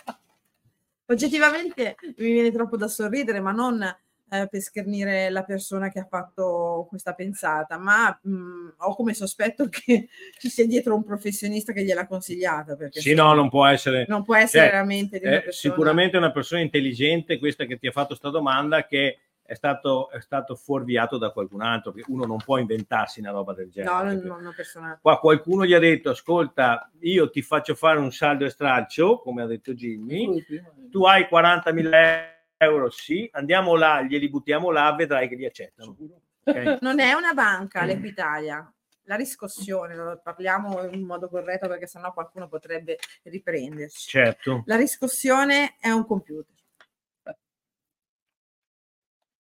Oggettivamente 1.11 1.97
mi 2.19 2.33
viene 2.33 2.53
troppo 2.53 2.77
da 2.77 2.87
sorridere, 2.87 3.41
ma 3.41 3.53
non 3.53 3.83
eh, 3.83 4.47
per 4.47 4.61
schernire 4.61 5.31
la 5.31 5.43
persona 5.43 5.91
che 5.91 6.01
ha 6.01 6.07
fatto 6.07 6.87
questa 6.89 7.15
pensata, 7.15 7.79
ma 7.79 8.19
mh, 8.23 8.31
mm, 8.31 8.69
ho 8.77 8.95
come 8.95 9.15
sospetto 9.15 9.69
che 9.73 10.09
ci 10.39 10.49
sia 10.51 10.67
dietro 10.67 10.95
un 10.95 11.05
professionista 11.05 11.73
che 11.73 11.83
gliel'ha 11.83 12.07
consigliata. 12.07 12.77
Perché 12.77 13.01
sì, 13.01 13.15
no, 13.15 13.33
non 13.33 13.49
può 13.49 13.67
essere. 13.67 14.05
Non 14.09 14.23
può 14.23 14.37
essere 14.37 14.65
cioè, 14.65 14.73
veramente. 14.73 15.19
Di 15.19 15.27
una 15.27 15.41
persona... 15.41 15.75
Sicuramente 15.75 16.17
una 16.19 16.33
persona 16.33 16.61
intelligente, 16.61 17.39
questa 17.39 17.65
che 17.65 17.79
ti 17.79 17.87
ha 17.87 17.93
fatto 17.93 18.09
questa 18.09 18.31
domanda, 18.31 18.87
che 18.87 19.19
è 19.49 19.55
stato, 19.55 20.11
è 20.11 20.21
stato 20.21 20.57
fuorviato 20.57 21.17
da 21.17 21.31
qualcun 21.31 21.63
altro, 21.63 21.93
che 21.93 22.05
uno 22.09 22.27
non 22.27 22.37
può 22.37 22.59
inventarsi 22.59 23.21
una 23.21 23.31
roba 23.31 23.55
del 23.55 23.71
genere. 23.71 24.15
No, 24.15 24.27
non 24.27 24.41
una 24.41 24.53
persona. 24.55 24.99
Qua 25.01 25.19
qualcuno 25.19 25.65
gli 25.65 25.73
ha 25.73 25.79
detto: 25.79 26.11
Ascolta, 26.11 26.91
io 27.01 27.31
ti 27.31 27.41
faccio 27.41 27.75
fare 27.75 27.99
un 27.99 28.13
saldo 28.13 28.45
e 28.45 28.51
stralcio, 28.51 29.21
come 29.21 29.41
ha 29.41 29.47
detto 29.47 29.73
Jimmy, 29.73 30.45
tu 30.91 31.05
hai 31.05 31.27
40.000 31.31 31.95
euro 31.95 32.37
euro 32.59 32.91
sì, 32.91 33.29
andiamo 33.33 33.77
là, 33.77 34.03
glieli 34.03 34.29
buttiamo 34.29 34.71
là, 34.71 34.93
vedrai 34.93 35.29
che 35.29 35.37
li 35.37 35.47
accettano. 35.47 35.97
Okay? 36.43 36.79
Non 36.83 36.99
è 36.99 37.13
una 37.13 37.33
banca 37.33 37.85
l'Equitalia, 37.85 38.71
la 39.05 39.15
riscossione, 39.15 40.21
parliamo 40.23 40.83
in 40.89 41.05
modo 41.05 41.29
corretto 41.29 41.69
perché 41.69 41.87
sennò 41.87 42.13
qualcuno 42.13 42.49
potrebbe 42.49 42.99
riprenderci. 43.23 44.09
Certo. 44.09 44.63
La 44.67 44.77
riscossione 44.77 45.77
è 45.79 45.91
un 45.91 46.05
computer. 46.05 46.58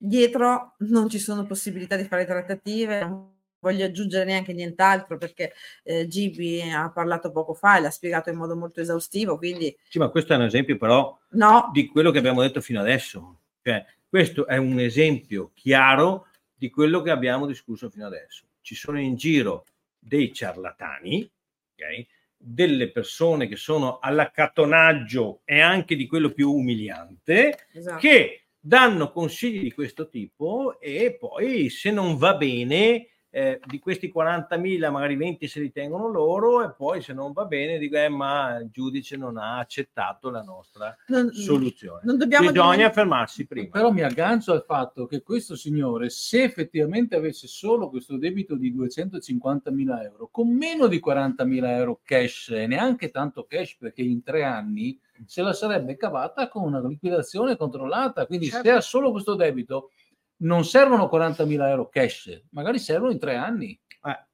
Dietro 0.00 0.76
non 0.78 1.08
ci 1.08 1.18
sono 1.18 1.44
possibilità 1.44 1.96
di 1.96 2.04
fare 2.04 2.24
trattative, 2.24 3.36
voglio 3.58 3.84
aggiungere 3.84 4.24
neanche 4.24 4.52
nient'altro 4.52 5.18
perché 5.18 5.52
eh, 5.82 6.06
Gibi 6.06 6.62
ha 6.62 6.90
parlato 6.90 7.32
poco 7.32 7.54
fa 7.54 7.76
e 7.76 7.80
l'ha 7.80 7.90
spiegato 7.90 8.30
in 8.30 8.36
modo 8.36 8.56
molto 8.56 8.80
esaustivo. 8.80 9.36
Quindi... 9.36 9.76
Sì, 9.88 9.98
ma 9.98 10.08
questo 10.08 10.32
è 10.32 10.36
un 10.36 10.42
esempio 10.42 10.78
però 10.78 11.18
no. 11.30 11.70
di 11.72 11.88
quello 11.88 12.10
che 12.10 12.18
abbiamo 12.18 12.42
detto 12.42 12.60
fino 12.60 12.80
adesso. 12.80 13.40
Cioè, 13.62 13.84
questo 14.08 14.46
è 14.46 14.56
un 14.56 14.78
esempio 14.78 15.50
chiaro 15.54 16.28
di 16.54 16.70
quello 16.70 17.02
che 17.02 17.10
abbiamo 17.10 17.46
discusso 17.46 17.90
fino 17.90 18.06
adesso. 18.06 18.46
ci 18.60 18.74
sono 18.74 19.00
in 19.00 19.16
giro 19.16 19.64
dei 19.98 20.32
ciarlatani, 20.32 21.30
okay? 21.74 22.06
delle 22.36 22.90
persone 22.90 23.48
che 23.48 23.56
sono 23.56 23.98
all'accattonaggio 23.98 25.40
e 25.44 25.60
anche 25.60 25.96
di 25.96 26.06
quello 26.06 26.30
più 26.30 26.52
umiliante, 26.52 27.66
esatto. 27.72 27.98
che 27.98 28.47
danno 28.68 29.10
consigli 29.10 29.62
di 29.62 29.72
questo 29.72 30.08
tipo 30.08 30.78
e 30.78 31.16
poi 31.18 31.70
se 31.70 31.90
non 31.90 32.18
va 32.18 32.36
bene 32.36 33.17
eh, 33.38 33.60
di 33.64 33.78
questi 33.78 34.12
40.000 34.12 34.90
magari 34.90 35.14
20 35.14 35.46
se 35.46 35.60
li 35.60 35.70
tengono 35.70 36.08
loro 36.08 36.64
e 36.64 36.72
poi 36.76 37.00
se 37.00 37.12
non 37.12 37.32
va 37.32 37.44
bene 37.44 37.78
dico 37.78 37.96
eh, 37.96 38.08
ma 38.08 38.56
il 38.56 38.68
giudice 38.72 39.16
non 39.16 39.36
ha 39.36 39.58
accettato 39.58 40.28
la 40.28 40.42
nostra 40.42 40.96
non, 41.06 41.30
soluzione. 41.32 42.00
Non 42.02 42.16
bisogna 42.16 42.50
dimentic- 42.50 42.92
fermarsi 42.92 43.46
prima. 43.46 43.68
Però 43.70 43.92
mi 43.92 44.02
aggancio 44.02 44.52
al 44.52 44.64
fatto 44.64 45.06
che 45.06 45.22
questo 45.22 45.54
signore 45.54 46.10
se 46.10 46.42
effettivamente 46.42 47.14
avesse 47.14 47.46
solo 47.46 47.88
questo 47.90 48.16
debito 48.18 48.56
di 48.56 48.74
250.000 48.74 50.02
euro 50.02 50.28
con 50.32 50.52
meno 50.52 50.88
di 50.88 51.00
40.000 51.04 51.64
euro 51.68 52.00
cash 52.02 52.48
e 52.50 52.66
neanche 52.66 53.10
tanto 53.10 53.44
cash 53.44 53.76
perché 53.76 54.02
in 54.02 54.24
tre 54.24 54.42
anni 54.42 54.98
se 55.26 55.42
la 55.42 55.52
sarebbe 55.52 55.96
cavata 55.96 56.48
con 56.48 56.64
una 56.64 56.80
liquidazione 56.80 57.56
controllata 57.56 58.26
quindi 58.26 58.46
certo. 58.46 58.68
se 58.68 58.74
ha 58.74 58.80
solo 58.80 59.10
questo 59.10 59.34
debito 59.34 59.90
non 60.38 60.64
servono 60.64 61.08
40.000 61.12 61.68
euro 61.68 61.88
cash, 61.88 62.44
magari 62.50 62.78
servono 62.78 63.12
in 63.12 63.18
tre 63.18 63.36
anni. 63.36 63.78
Eh. 64.04 64.26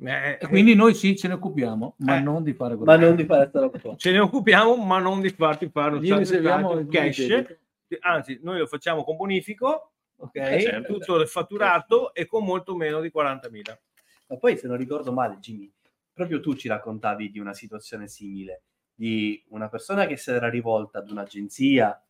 Eh, 0.00 0.38
e 0.40 0.46
quindi 0.46 0.74
noi 0.74 0.94
sì 0.94 1.16
ce 1.16 1.26
ne 1.26 1.34
occupiamo, 1.34 1.96
ma 1.98 2.18
eh, 2.18 2.20
non 2.20 2.44
di 2.44 2.52
fare 2.52 2.76
quello. 2.76 2.90
Ma 2.90 2.96
non 2.96 3.16
di 3.16 3.24
fare 3.24 3.50
Ce 3.96 4.12
ne 4.12 4.18
occupiamo, 4.20 4.76
ma 4.76 4.98
non 5.00 5.20
di 5.20 5.30
farti 5.30 5.68
fare 5.70 5.96
un 5.96 6.04
certo 6.04 6.86
cash. 6.88 7.56
Anzi, 8.00 8.38
noi 8.42 8.58
lo 8.58 8.66
facciamo 8.66 9.02
con 9.02 9.16
bonifico, 9.16 9.92
ok? 10.16 10.36
Eh, 10.36 10.60
certo, 10.60 10.92
tutto 10.92 11.16
certo. 11.16 11.26
fatturato 11.26 12.14
e 12.14 12.26
con 12.26 12.44
molto 12.44 12.76
meno 12.76 13.00
di 13.00 13.10
40.000. 13.12 13.78
Ma 14.28 14.36
poi, 14.36 14.56
se 14.56 14.68
non 14.68 14.76
ricordo 14.76 15.10
male, 15.10 15.38
Jimmy, 15.38 15.72
proprio 16.12 16.38
tu 16.40 16.54
ci 16.54 16.68
raccontavi 16.68 17.30
di 17.30 17.38
una 17.38 17.54
situazione 17.54 18.06
simile, 18.06 18.62
di 18.94 19.42
una 19.48 19.68
persona 19.68 20.06
che 20.06 20.16
si 20.16 20.30
era 20.30 20.48
rivolta 20.48 20.98
ad 20.98 21.10
un'agenzia 21.10 22.00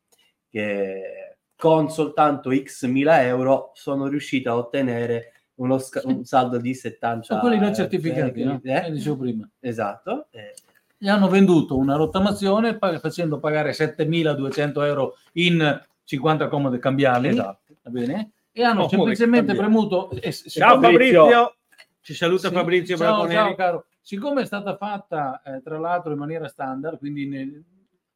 che 0.48 1.27
con 1.58 1.90
soltanto 1.90 2.54
x 2.54 2.86
mila 2.86 3.24
euro 3.24 3.72
sono 3.74 4.06
riuscito 4.06 4.48
a 4.48 4.56
ottenere 4.56 5.32
uno 5.56 5.78
sc- 5.78 6.04
un 6.04 6.24
saldo 6.24 6.56
di 6.58 6.72
70 6.72 7.24
sono 7.24 7.40
quelli 7.40 7.58
non 7.58 7.74
certificati, 7.74 8.44
no? 8.44 8.60
eh? 8.62 8.92
dicevo 8.92 9.16
prima. 9.16 9.48
Esatto. 9.58 10.28
Eh. 10.30 10.54
Gli 10.96 11.08
hanno 11.08 11.28
venduto 11.28 11.76
una 11.76 11.96
rottamazione 11.96 12.78
pag- 12.78 13.00
facendo 13.00 13.40
pagare 13.40 13.72
7.200 13.72 14.84
euro 14.84 15.16
in 15.32 15.84
50 16.04 16.46
comode 16.46 16.78
cambiali. 16.78 17.28
Esatto. 17.28 17.74
Va 17.82 17.90
bene? 17.90 18.30
E 18.52 18.62
hanno 18.62 18.84
oh, 18.84 18.88
semplicemente 18.88 19.54
premuto... 19.56 20.10
Eh, 20.10 20.32
ciao 20.32 20.80
Fabrizio! 20.80 21.24
Fabrizio. 21.24 21.56
Ci 22.00 22.14
saluta 22.14 22.48
sì, 22.48 22.54
Fabrizio 22.54 22.96
ciao, 22.96 23.28
ciao 23.28 23.54
caro. 23.56 23.86
Siccome 24.00 24.42
è 24.42 24.46
stata 24.46 24.76
fatta 24.76 25.42
eh, 25.42 25.60
tra 25.60 25.78
l'altro 25.78 26.12
in 26.12 26.18
maniera 26.18 26.46
standard, 26.46 26.98
quindi 26.98 27.26
nel... 27.26 27.64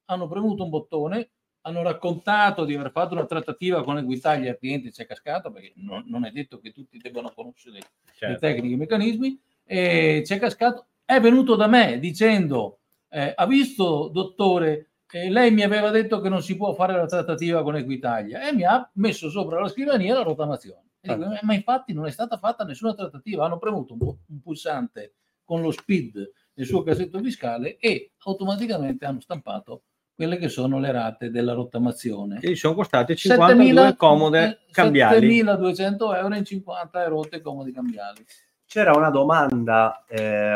hanno 0.05 0.29
premuto 0.29 0.63
un 0.63 0.71
bottone, 0.71 1.31
hanno 1.63 1.83
raccontato 1.83 2.65
di 2.65 2.75
aver 2.75 2.91
fatto 2.91 3.15
una 3.15 3.25
trattativa 3.25 3.83
con 3.85 3.99
Equitalia 3.99 4.51
il 4.51 4.59
cliente 4.59 4.93
ci 4.93 5.03
è 5.03 5.07
cascato 5.07 5.51
perché 5.51 5.73
non, 5.77 6.05
non, 6.07 6.25
è 6.25 6.31
detto 6.31 6.59
che 6.59 6.73
tutti 6.73 6.99
debbano 6.99 7.33
conoscere 7.35 7.81
certo. 8.15 8.27
le 8.27 8.39
tecniche 8.39 8.73
e 8.73 8.77
i 8.77 8.79
meccanismi 8.79 9.41
e 9.65 10.23
ci 10.27 10.35
è 10.35 10.39
cascato 10.39 10.87
è 11.05 11.21
venuto 11.21 11.55
da 11.55 11.67
me 11.67 11.99
dicendo 11.99 12.81
eh, 13.09 13.33
ha 13.35 13.47
visto 13.47 14.09
dottore 14.13 14.91
eh, 15.11 15.31
lei 15.31 15.51
mi 15.53 15.63
aveva 15.63 15.91
detto 15.91 16.21
che 16.21 16.29
non 16.29 16.43
si 16.43 16.57
può 16.57 16.73
fare 16.73 16.95
la 16.95 17.07
trattativa 17.07 17.63
con 17.63 17.77
Equitalia 17.77 18.49
e 18.49 18.53
mi 18.53 18.65
ha 18.65 18.89
messo 18.95 19.31
sopra 19.31 19.61
la 19.61 19.69
scrivania 19.69 20.15
la 20.15 20.23
rottamazione 20.23 20.91
dico, 21.01 21.15
ah. 21.15 21.39
ma 21.43 21.55
infatti 21.55 21.93
non 21.93 22.07
è 22.07 22.11
stata 22.11 22.39
fatta 22.39 22.65
nessuna 22.65 22.95
trattativa 22.95 23.45
hanno 23.45 23.59
premuto 23.59 23.95
un, 23.95 24.01
un 24.01 24.41
pulsante 24.41 25.15
con 25.45 25.61
lo 25.61 25.71
speed 25.71 26.33
nel 26.55 26.67
suo 26.67 26.83
cassetto 26.83 27.21
fiscale 27.21 27.77
e 27.77 28.13
automaticamente 28.25 29.05
hanno 29.05 29.21
stampato 29.21 29.85
quelle 30.15 30.37
che 30.37 30.49
sono 30.49 30.79
le 30.79 30.93
rate 30.93 31.31
della 31.31 31.53
rottamazione. 31.53 32.39
E 32.41 32.55
sono 32.55 32.75
costate 32.75 33.17
52 33.17 33.97
comode 33.97 34.45
eh, 34.45 34.71
cambiali. 34.71 35.43
7.200 35.43 36.17
euro 36.17 36.35
in 36.35 36.45
50 36.45 37.09
rotte 37.09 37.41
comodi 37.41 37.73
cambiali. 37.73 38.25
C'era 38.67 38.97
una 38.97 39.11
domanda 39.11 40.05
eh, 40.07 40.55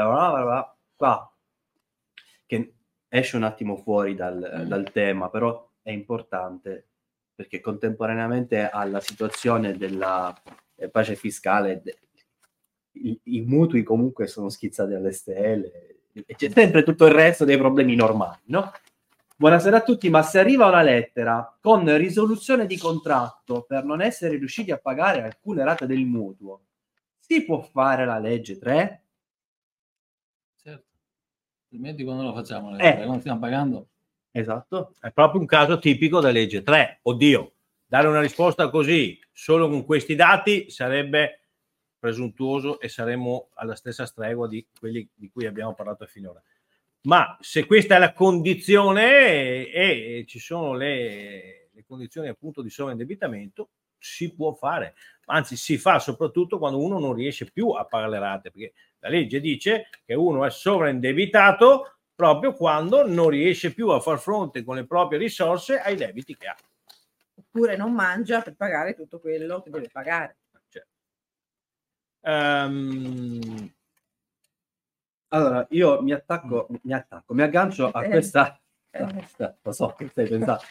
qua 0.95 1.31
che 2.47 2.75
esce 3.09 3.37
un 3.37 3.43
attimo 3.43 3.77
fuori 3.77 4.15
dal, 4.15 4.37
mm. 4.37 4.63
dal 4.69 4.91
tema, 4.93 5.29
però 5.29 5.69
è 5.83 5.91
importante 5.91 6.87
perché 7.35 7.61
contemporaneamente 7.61 8.69
alla 8.69 9.01
situazione 9.01 9.77
della 9.77 10.35
eh, 10.77 10.89
pace 10.89 11.17
fiscale 11.17 11.83
i, 12.93 13.21
i, 13.25 13.41
mutui 13.43 13.83
comunque 13.83 14.27
sono 14.27 14.49
schizzati 14.49 14.95
alle 14.95 15.13
stelle 15.13 15.97
e 16.13 16.35
c'è 16.35 16.49
sempre 16.51 16.83
tutto 16.83 17.05
il 17.05 17.13
resto 17.13 17.45
dei 17.45 17.59
problemi 17.59 17.95
normali, 17.95 18.41
no? 18.47 18.73
Buonasera 19.39 19.76
a 19.76 19.82
tutti, 19.82 20.09
ma 20.09 20.22
se 20.22 20.39
arriva 20.39 20.66
una 20.66 20.80
lettera 20.80 21.59
con 21.61 21.95
risoluzione 21.99 22.64
di 22.64 22.78
contratto 22.78 23.64
per 23.64 23.84
non 23.84 24.01
essere 24.01 24.39
riusciti 24.39 24.70
a 24.70 24.78
pagare 24.78 25.22
alcune 25.22 25.62
rate 25.62 25.84
del 25.84 26.07
mutuo, 26.07 26.62
si 27.18 27.45
può 27.45 27.61
fare 27.61 28.07
la 28.07 28.18
legge 28.18 28.57
3? 28.57 29.05
Certo, 30.62 30.87
altrimenti 31.64 32.03
quando 32.03 32.22
lo 32.22 32.32
facciamo? 32.32 32.70
La? 32.70 32.78
Eh. 32.78 32.97
Quando 32.97 33.20
stiamo 33.20 33.39
pagando? 33.39 33.89
Esatto. 34.30 34.95
È 34.99 35.12
proprio 35.12 35.43
un 35.43 35.47
caso 35.47 35.78
tipico 35.78 36.20
della 36.20 36.32
legge 36.32 36.62
3. 36.62 37.01
Oddio, 37.03 37.53
dare 37.84 38.09
una 38.09 38.22
risposta 38.22 38.70
così 38.70 39.20
solo 39.32 39.68
con 39.68 39.84
questi 39.84 40.14
dati 40.14 40.70
sarebbe 40.70 41.43
presuntuoso 41.99 42.80
e 42.80 42.89
saremmo 42.89 43.51
alla 43.57 43.74
stessa 43.74 44.07
stregua 44.07 44.49
di 44.49 44.66
quelli 44.80 45.07
di 45.14 45.28
cui 45.28 45.45
abbiamo 45.45 45.74
parlato 45.74 46.07
finora 46.07 46.43
ma 47.07 47.37
se 47.41 47.67
questa 47.67 47.97
è 47.97 47.99
la 47.99 48.13
condizione 48.13 49.67
e, 49.67 50.19
e 50.19 50.25
ci 50.27 50.39
sono 50.39 50.75
le, 50.75 51.71
le, 51.73 51.85
condizioni 51.87 52.29
appunto 52.29 52.63
di 52.63 52.71
sovraindebitamento, 52.71 53.71
si 53.97 54.35
può 54.35 54.53
fare, 54.53 54.95
anzi 55.27 55.57
si 55.57 55.79
fa 55.79 55.99
soprattutto 55.99 56.59
quando 56.59 56.81
uno 56.81 56.99
non 56.99 57.15
riesce 57.15 57.51
più 57.51 57.71
a 57.71 57.85
pagare 57.85 58.11
le 58.11 58.19
rate, 58.19 58.51
perché 58.51 58.73
la 58.99 59.09
legge 59.09 59.41
dice 59.41 59.89
che 60.05 60.15
uno 60.15 60.45
è 60.45 60.51
sovraindebitato 60.51 61.99
proprio 62.15 62.53
quando 62.55 63.07
non 63.07 63.29
riesce 63.29 63.73
più 63.73 63.89
a 63.91 64.01
far 64.01 64.19
fronte 64.19 64.65
con 64.65 64.77
le 64.77 64.87
proprie 64.87 65.19
risorse 65.19 65.79
ai 65.79 65.95
debiti 65.95 66.37
che 66.37 66.47
ha. 66.49 66.57
Oppure 67.35 67.77
non 67.77 67.93
mangia 67.93 68.43
per 68.43 68.57
pagare 68.57 68.95
tutto 68.95 69.21
quello 69.21 69.61
che 69.63 69.71
deve 69.71 69.91
pagare. 69.93 70.39
Cioè. 70.69 70.85
Um, 72.23 73.76
allora, 75.29 75.66
io 75.70 76.03
mi 76.03 76.12
attacco, 76.12 76.68
mi 76.83 76.93
attacco, 76.93 77.35
mi 77.35 77.43
aggancio 77.43 77.91
a 77.91 78.05
eh. 78.05 78.09
questa... 78.09 78.61
Eh. 78.91 79.24
Lo 79.62 79.72
so 79.72 79.95
che 79.97 80.09
stai 80.09 80.29
pensando. 80.29 80.62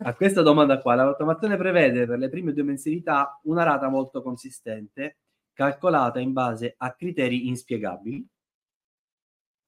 A 0.00 0.14
questa 0.14 0.42
domanda 0.42 0.78
qua, 0.80 0.94
la 0.94 1.04
rottamazione 1.04 1.56
prevede 1.56 2.06
per 2.06 2.18
le 2.18 2.28
prime 2.28 2.52
due 2.52 2.62
mensilità 2.62 3.40
una 3.44 3.64
rata 3.64 3.88
molto 3.88 4.22
consistente, 4.22 5.18
calcolata 5.52 6.20
in 6.20 6.32
base 6.32 6.74
a 6.76 6.92
criteri 6.94 7.48
inspiegabili 7.48 8.24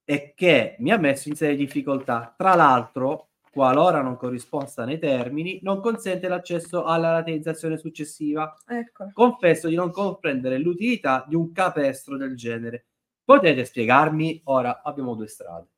e 0.04 0.32
che 0.36 0.76
mi 0.78 0.92
ha 0.92 0.98
messo 0.98 1.28
in 1.28 1.34
serie 1.34 1.56
difficoltà. 1.56 2.32
Tra 2.36 2.54
l'altro, 2.54 3.30
qualora 3.50 4.00
non 4.02 4.16
corrisponda 4.16 4.84
nei 4.84 5.00
termini, 5.00 5.58
non 5.62 5.80
consente 5.80 6.28
l'accesso 6.28 6.84
alla 6.84 7.10
rateizzazione 7.10 7.76
successiva. 7.76 8.56
Ecco. 8.66 9.10
Confesso 9.12 9.66
di 9.66 9.74
non 9.74 9.90
comprendere 9.90 10.58
l'utilità 10.58 11.24
di 11.26 11.34
un 11.34 11.50
capestro 11.50 12.16
del 12.16 12.36
genere 12.36 12.86
Potete 13.30 13.64
spiegarmi? 13.64 14.40
Ora 14.46 14.82
abbiamo 14.82 15.14
due 15.14 15.28
strade. 15.28 15.68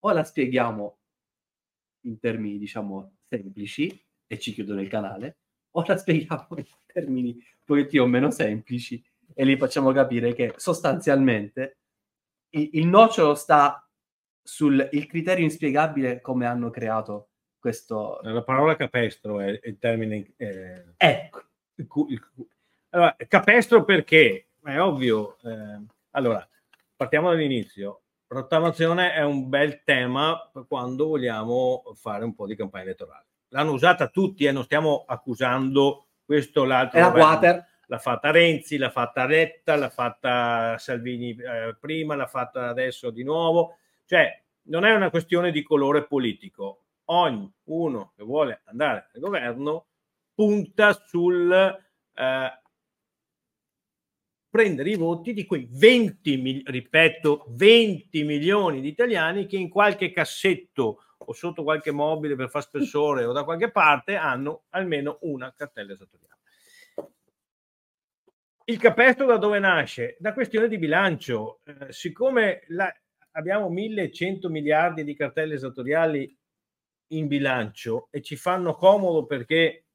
O 0.00 0.12
la 0.12 0.22
spieghiamo 0.22 0.98
in 2.00 2.18
termini, 2.18 2.58
diciamo, 2.58 3.16
semplici 3.26 4.06
e 4.26 4.38
ci 4.38 4.52
chiudono 4.52 4.82
il 4.82 4.88
canale, 4.88 5.38
o 5.70 5.82
la 5.86 5.96
spieghiamo 5.96 6.48
in 6.58 6.66
termini 6.84 7.30
un 7.30 7.64
pochettino 7.64 8.04
meno 8.04 8.30
semplici 8.30 9.02
e 9.32 9.44
li 9.46 9.56
facciamo 9.56 9.90
capire 9.92 10.34
che 10.34 10.52
sostanzialmente 10.56 11.78
il, 12.50 12.68
il 12.74 12.86
nocciolo 12.86 13.34
sta 13.34 13.82
sul 14.42 14.86
il 14.92 15.06
criterio 15.06 15.44
inspiegabile 15.44 16.20
come 16.20 16.44
hanno 16.44 16.68
creato 16.68 17.30
questo... 17.58 18.20
La 18.20 18.42
parola 18.42 18.76
capestro 18.76 19.40
è 19.40 19.58
il 19.62 19.78
termine... 19.78 20.34
Eh... 20.36 20.92
Ecco. 20.98 21.42
Allora, 22.90 23.16
capestro 23.26 23.82
perché? 23.82 24.48
È 24.62 24.78
ovvio... 24.78 25.38
Eh 25.38 25.98
allora, 26.12 26.46
partiamo 26.96 27.30
dall'inizio. 27.30 28.02
Rottamazione 28.26 29.12
è 29.12 29.22
un 29.22 29.48
bel 29.48 29.82
tema 29.82 30.50
quando 30.68 31.08
vogliamo 31.08 31.82
fare 31.94 32.24
un 32.24 32.34
po' 32.34 32.46
di 32.46 32.54
campagna 32.54 32.84
elettorale. 32.84 33.26
L'hanno 33.48 33.72
usata 33.72 34.08
tutti 34.08 34.44
e 34.44 34.52
non 34.52 34.64
stiamo 34.64 35.04
accusando 35.06 36.06
questo 36.24 36.60
o 36.60 36.64
l'altro. 36.64 36.98
È 36.98 37.02
la 37.02 37.08
water. 37.08 37.68
L'ha 37.86 37.98
fatta 37.98 38.30
Renzi, 38.30 38.76
l'ha 38.76 38.90
fatta 38.90 39.26
Letta, 39.26 39.74
l'ha 39.74 39.88
fatta 39.88 40.78
Salvini 40.78 41.30
eh, 41.30 41.76
prima, 41.80 42.14
l'ha 42.14 42.28
fatta 42.28 42.68
adesso 42.68 43.10
di 43.10 43.24
nuovo. 43.24 43.78
Cioè, 44.04 44.40
non 44.64 44.84
è 44.84 44.94
una 44.94 45.10
questione 45.10 45.50
di 45.50 45.64
colore 45.64 46.06
politico. 46.06 46.84
Ognuno 47.06 48.12
che 48.16 48.22
vuole 48.22 48.60
andare 48.66 49.08
al 49.12 49.20
governo 49.20 49.86
punta 50.32 50.92
sul 51.04 51.50
eh, 51.50 52.60
prendere 54.50 54.90
i 54.90 54.96
voti 54.96 55.32
di 55.32 55.46
quei 55.46 55.68
20, 55.70 56.64
ripeto, 56.66 57.46
20 57.50 58.24
milioni 58.24 58.80
di 58.80 58.88
italiani 58.88 59.46
che 59.46 59.56
in 59.56 59.68
qualche 59.68 60.10
cassetto 60.10 61.04
o 61.16 61.32
sotto 61.32 61.62
qualche 61.62 61.92
mobile 61.92 62.34
per 62.34 62.50
far 62.50 62.62
spessore 62.62 63.24
o 63.24 63.32
da 63.32 63.44
qualche 63.44 63.70
parte 63.70 64.16
hanno 64.16 64.64
almeno 64.70 65.18
una 65.22 65.54
cartella 65.56 65.92
esattoriale. 65.92 66.38
Il 68.64 68.78
capestro 68.78 69.26
da 69.26 69.36
dove 69.36 69.58
nasce? 69.58 70.16
Da 70.18 70.32
questione 70.32 70.68
di 70.68 70.78
bilancio. 70.78 71.60
Eh, 71.64 71.92
siccome 71.92 72.62
la, 72.68 72.92
abbiamo 73.32 73.68
1100 73.68 74.48
miliardi 74.48 75.04
di 75.04 75.14
cartelle 75.14 75.54
esattoriali 75.54 76.36
in 77.12 77.26
bilancio 77.26 78.08
e 78.10 78.22
ci 78.22 78.36
fanno 78.36 78.74
comodo 78.74 79.26
perché 79.26 79.86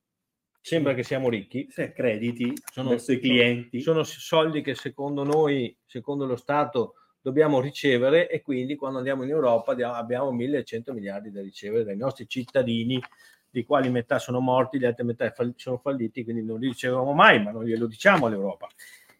sembra 0.65 0.95
che 0.95 1.03
siamo 1.03 1.29
ricchi. 1.29 1.67
Se 1.69 1.93
crediti 1.93 2.51
sono, 2.73 2.89
verso 2.89 3.11
i 3.11 3.19
clienti. 3.19 3.81
Sono, 3.81 4.01
soldi 4.01 4.61
che 4.63 4.73
secondo 4.73 5.23
noi, 5.23 5.77
secondo 5.85 6.25
lo 6.25 6.35
Stato, 6.35 6.95
dobbiamo 7.21 7.61
ricevere 7.61 8.27
e 8.27 8.41
quindi 8.41 8.75
quando 8.75 8.97
andiamo 8.97 9.21
in 9.21 9.29
Europa 9.29 9.73
abbiamo 9.95 10.31
1100 10.31 10.91
miliardi 10.91 11.29
da 11.29 11.41
ricevere 11.41 11.83
dai 11.83 11.95
nostri 11.95 12.27
cittadini, 12.27 12.99
di 13.47 13.63
quali 13.63 13.91
metà 13.91 14.17
sono 14.17 14.39
morti, 14.39 14.79
le 14.79 14.87
altre 14.87 15.03
metà 15.03 15.31
sono 15.55 15.77
falliti, 15.77 16.23
quindi 16.23 16.43
non 16.43 16.59
li 16.59 16.69
riceviamo 16.69 17.13
mai, 17.13 17.43
ma 17.43 17.51
non 17.51 17.63
glielo 17.63 17.85
diciamo 17.85 18.25
all'Europa. 18.25 18.67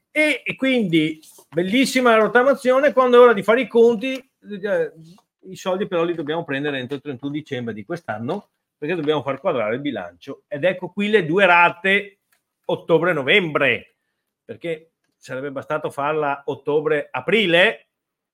E, 0.10 0.41
e 0.43 0.56
quindi 0.56 1.20
bellissima 1.48 2.18
la 2.18 2.24
rottamazione, 2.24 2.91
quando 2.91 3.18
è 3.18 3.20
ora 3.20 3.34
di 3.34 3.43
fare 3.43 3.62
i 3.62 3.68
conti, 3.68 4.16
eh, 4.16 4.93
i 5.41 5.56
soldi 5.56 5.88
però 5.88 6.04
li 6.04 6.16
dobbiamo 6.16 6.43
prendere 6.43 6.80
entro 6.80 6.96
il 6.96 7.04
31 7.04 7.32
dicembre 7.32 7.74
di 7.76 7.86
quest'anno 7.86 8.50
perché 8.78 8.96
dobbiamo 8.96 9.22
far 9.22 9.40
quadrare 9.40 9.76
il 9.76 9.82
bilancio. 9.82 10.44
Ed 10.48 10.64
ecco 10.64 10.90
qui 10.90 11.10
le 11.10 11.26
due 11.26 11.46
rate 11.46 12.20
ottobre-novembre, 12.66 13.96
perché 14.44 14.92
sarebbe 15.16 15.52
bastato 15.52 15.90
farla 15.90 16.44
ottobre-aprile 16.46 17.88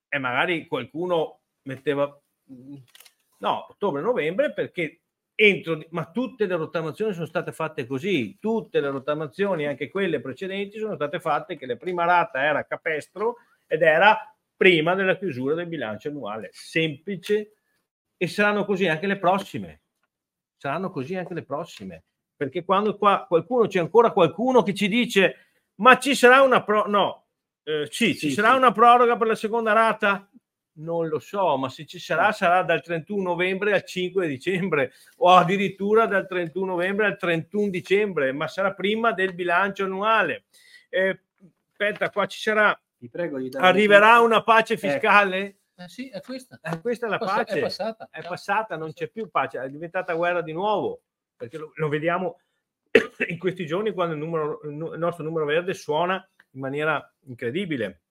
e 0.08 0.18
magari 0.18 0.68
qualcuno 0.68 1.40
metteva 1.64 2.20
no, 3.38 3.68
ottobre-novembre 3.70 4.54
perché 4.54 5.02
entro 5.36 5.80
ma 5.90 6.12
tutte 6.12 6.46
le 6.46 6.56
rottamazioni 6.56 7.14
sono 7.14 7.26
state 7.26 7.52
fatte 7.52 7.86
così, 7.86 8.38
tutte 8.40 8.80
le 8.80 8.90
rottamazioni, 8.90 9.66
anche 9.66 9.90
quelle 9.90 10.20
precedenti 10.20 10.78
sono 10.78 10.96
state 10.96 11.20
fatte 11.20 11.58
che 11.58 11.66
la 11.66 11.76
prima 11.76 12.06
rata 12.06 12.44
era 12.44 12.66
capestro 12.66 13.38
ed 13.68 13.82
era 13.82 14.18
prima 14.56 14.94
della 14.94 15.18
chiusura 15.18 15.56
del 15.56 15.68
bilancio 15.68 16.10
annuale, 16.10 16.50
semplice 16.52 17.54
e 18.18 18.28
saranno 18.28 18.66
così 18.66 18.88
anche 18.88 19.08
le 19.08 19.18
prossime. 19.18 19.81
Saranno 20.62 20.92
così 20.92 21.16
anche 21.16 21.34
le 21.34 21.42
prossime, 21.42 22.04
perché 22.36 22.64
quando 22.64 22.96
qua 22.96 23.26
qualcuno 23.28 23.66
c'è 23.66 23.80
ancora 23.80 24.12
qualcuno 24.12 24.62
che 24.62 24.76
ci 24.76 24.88
dice 24.88 25.48
"Ma 25.78 25.98
ci 25.98 26.14
sarà 26.14 26.44
una 26.44 26.64
pro 26.64 26.86
no, 26.88 27.26
eh, 27.64 27.88
sì, 27.90 28.14
ci 28.14 28.28
sì, 28.28 28.32
sarà 28.34 28.52
sì. 28.52 28.58
una 28.58 28.72
proroga 28.72 29.18
per 29.18 29.26
la 29.26 29.34
seconda 29.34 29.74
rata? 29.74 30.30
Non 30.74 31.08
lo 31.08 31.18
so, 31.18 31.58
ma 31.58 31.68
se 31.68 31.88
ci 31.88 31.98
sarà, 31.98 32.32
sarà 32.32 32.62
dal 32.62 32.84
31 32.84 33.24
novembre 33.24 33.74
al 33.74 33.84
5 33.84 34.28
dicembre 34.28 34.92
o 35.18 35.32
addirittura 35.32 36.06
dal 36.06 36.28
31 36.28 36.66
novembre 36.68 37.08
al 37.08 37.18
31 37.18 37.70
dicembre, 37.72 38.32
ma 38.32 38.48
sarà 38.48 38.76
prima 38.76 39.14
del 39.14 39.34
bilancio 39.34 39.86
annuale. 39.86 40.44
Eh, 40.90 41.22
aspetta, 41.72 42.12
qua 42.12 42.28
ci 42.28 42.40
sarà. 42.40 42.80
Ti 43.00 43.10
prego, 43.10 43.40
Arriverà 43.58 44.20
una 44.20 44.44
pace 44.44 44.76
ecco. 44.76 45.61
Eh. 45.84 45.90
sì, 45.90 46.10
è 46.10 46.22
questa. 46.22 46.60
Eh, 46.62 46.80
questa 46.80 47.08
è 47.08 47.10
la 47.10 47.18
Passa, 47.18 47.36
pace. 47.36 47.58
È 47.58 47.62
passata. 47.62 48.10
È 48.12 48.22
passata, 48.22 48.78
non 48.78 48.94
c'è 48.94 49.10
più 49.10 49.30
pace, 49.30 49.60
è 49.60 49.70
diventata 49.70 50.14
guerra 50.14 50.42
di 50.42 50.54
nuovo, 50.54 51.04
perché 51.36 51.58
lo, 51.58 51.72
lo 51.76 51.90
vediamo 51.90 52.40
in 53.28 53.38
questi 53.38 53.66
giorni 53.66 53.94
quando 53.94 54.14
il, 54.14 54.20
numero, 54.20 54.62
il 54.64 54.98
nostro 54.98 55.24
numero 55.24 55.46
verde 55.46 55.74
suona 55.74 56.28
in 56.52 56.60
maniera 56.60 57.14
incredibile. 57.26 58.02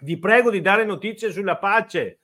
Vi 0.00 0.18
prego 0.18 0.50
di 0.50 0.60
dare 0.60 0.84
notizie 0.84 1.30
sulla 1.30 1.56
pace. 1.56 2.18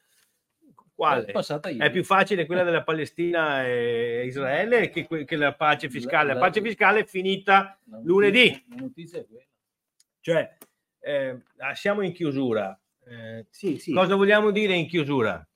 Quale? 0.94 1.32
È 1.32 1.90
più 1.90 2.04
facile 2.04 2.44
quella 2.44 2.62
della 2.62 2.82
Palestina 2.82 3.64
e 3.64 4.26
Israele 4.26 4.90
che, 4.90 5.06
che 5.24 5.36
la 5.36 5.54
pace 5.54 5.88
fiscale. 5.88 6.34
La 6.34 6.38
pace 6.38 6.60
fiscale 6.60 7.00
è 7.00 7.04
finita 7.06 7.78
lunedì. 8.02 8.66
La 8.68 8.76
notizia 8.82 9.20
è 9.20 9.26
quella. 9.26 9.46
Cioè, 10.20 10.56
eh, 10.98 11.40
siamo 11.72 12.02
in 12.02 12.12
chiusura. 12.12 12.78
Eh, 13.06 13.46
sì, 13.50 13.78
sì. 13.78 13.92
Cosa 13.92 14.14
vogliamo 14.14 14.50
dire 14.50 14.74
in 14.74 14.86
chiusura? 14.86 15.46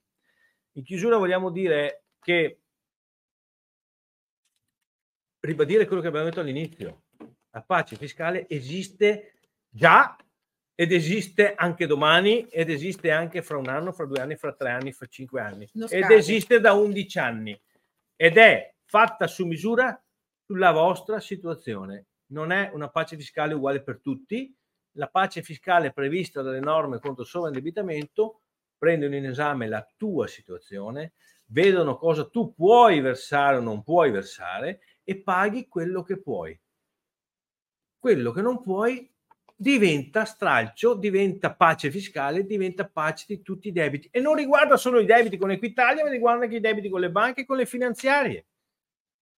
In 0.72 0.82
chiusura 0.82 1.16
vogliamo 1.16 1.50
dire 1.50 2.04
che 2.20 2.60
ribadire 5.40 5.86
quello 5.86 6.00
che 6.02 6.08
abbiamo 6.08 6.26
detto 6.26 6.40
all'inizio. 6.40 7.02
La 7.50 7.62
pace 7.62 7.96
fiscale 7.96 8.48
esiste 8.48 9.34
già 9.68 10.16
ed 10.74 10.90
esiste 10.90 11.54
anche 11.54 11.86
domani 11.86 12.46
ed 12.48 12.68
esiste 12.68 13.12
anche 13.12 13.42
fra 13.42 13.56
un 13.56 13.68
anno, 13.68 13.92
fra 13.92 14.06
due 14.06 14.20
anni, 14.20 14.36
fra 14.36 14.52
tre 14.52 14.70
anni, 14.70 14.92
fra 14.92 15.06
cinque 15.06 15.40
anni 15.40 15.68
ed 15.88 16.10
esiste 16.10 16.58
da 16.58 16.72
undici 16.72 17.18
anni 17.18 17.58
ed 18.16 18.36
è 18.36 18.74
fatta 18.84 19.28
su 19.28 19.46
misura 19.46 20.02
sulla 20.44 20.72
vostra 20.72 21.20
situazione. 21.20 22.06
Non 22.26 22.50
è 22.50 22.70
una 22.72 22.88
pace 22.88 23.16
fiscale 23.16 23.54
uguale 23.54 23.82
per 23.82 24.00
tutti. 24.00 24.52
La 24.96 25.08
pace 25.08 25.42
fiscale 25.42 25.92
prevista 25.92 26.42
dalle 26.42 26.60
norme 26.60 27.00
contro 27.00 27.22
il 27.22 27.28
sovraindebitamento 27.28 28.42
prendono 28.76 29.16
in 29.16 29.26
esame 29.26 29.66
la 29.66 29.86
tua 29.96 30.26
situazione, 30.26 31.14
vedono 31.46 31.96
cosa 31.96 32.28
tu 32.28 32.54
puoi 32.54 33.00
versare 33.00 33.56
o 33.56 33.60
non 33.60 33.82
puoi 33.82 34.10
versare 34.10 34.80
e 35.02 35.20
paghi 35.22 35.68
quello 35.68 36.02
che 36.02 36.20
puoi. 36.20 36.58
Quello 37.98 38.32
che 38.32 38.42
non 38.42 38.60
puoi 38.60 39.10
diventa 39.56 40.24
stralcio, 40.24 40.94
diventa 40.94 41.54
pace 41.54 41.90
fiscale, 41.90 42.44
diventa 42.44 42.86
pace 42.86 43.24
di 43.28 43.42
tutti 43.42 43.68
i 43.68 43.72
debiti. 43.72 44.08
E 44.10 44.20
non 44.20 44.34
riguarda 44.34 44.76
solo 44.76 45.00
i 45.00 45.06
debiti 45.06 45.36
con 45.36 45.50
Equitalia, 45.50 46.04
ma 46.04 46.10
riguarda 46.10 46.44
anche 46.44 46.56
i 46.56 46.60
debiti 46.60 46.88
con 46.88 47.00
le 47.00 47.10
banche 47.10 47.42
e 47.42 47.46
con 47.46 47.56
le 47.56 47.66
finanziarie. 47.66 48.46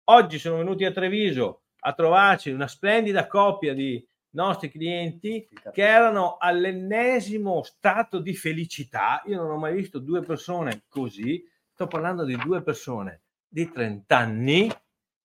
Oggi 0.08 0.38
sono 0.38 0.58
venuti 0.58 0.84
a 0.84 0.92
Treviso 0.92 1.62
a 1.80 1.92
trovarci 1.92 2.50
una 2.50 2.66
splendida 2.66 3.26
coppia 3.26 3.74
di 3.74 4.04
nostri 4.36 4.70
clienti 4.70 5.48
che 5.72 5.82
erano 5.82 6.36
all'ennesimo 6.38 7.62
stato 7.62 8.20
di 8.20 8.34
felicità. 8.34 9.22
Io 9.26 9.36
non 9.36 9.50
ho 9.50 9.56
mai 9.56 9.74
visto 9.74 9.98
due 9.98 10.20
persone 10.20 10.84
così. 10.88 11.42
Sto 11.72 11.86
parlando 11.86 12.24
di 12.24 12.36
due 12.36 12.62
persone 12.62 13.22
di 13.48 13.70
30 13.70 14.16
anni, 14.16 14.70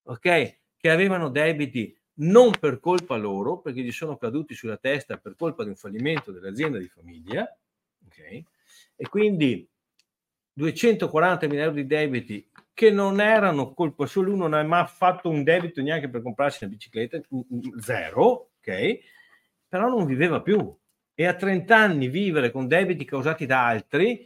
ok, 0.03 0.59
che 0.78 0.89
avevano 0.89 1.30
debiti 1.30 1.95
non 2.16 2.51
per 2.57 2.80
colpa 2.80 3.16
loro, 3.16 3.59
perché 3.59 3.82
gli 3.82 3.91
sono 3.91 4.18
caduti 4.18 4.53
sulla 4.53 4.78
testa 4.78 5.18
per 5.18 5.36
colpa 5.36 5.64
di 5.64 5.70
un 5.70 5.76
fallimento 5.76 6.32
dell'azienda 6.32 6.78
di 6.78 6.88
famiglia, 6.88 7.47
okay? 8.05 8.45
e 8.95 9.07
quindi 9.09 9.68
240 10.53 11.47
mila 11.47 11.64
euro 11.64 11.76
di 11.76 11.86
debiti 11.86 12.49
che 12.74 12.89
non 12.91 13.20
erano 13.20 13.74
colpa 13.74 14.05
solo 14.05 14.34
uno, 14.34 14.47
non 14.47 14.59
ha 14.59 14.64
mai 14.64 14.86
fatto 14.88 15.30
un 15.30 15.43
debito 15.43 15.82
neanche 15.82 16.09
per 16.09 16.22
comprarsi 16.22 16.64
una 16.64 16.74
bicicletta, 16.74 17.20
zero, 17.80 18.51
ok? 18.62 18.99
Però 19.68 19.89
non 19.89 20.05
viveva 20.05 20.41
più. 20.41 20.78
E 21.14 21.26
a 21.26 21.36
30 21.36 21.76
anni 21.76 22.07
vivere 22.07 22.51
con 22.51 22.68
debiti 22.68 23.05
causati 23.05 23.45
da 23.45 23.66
altri 23.66 24.26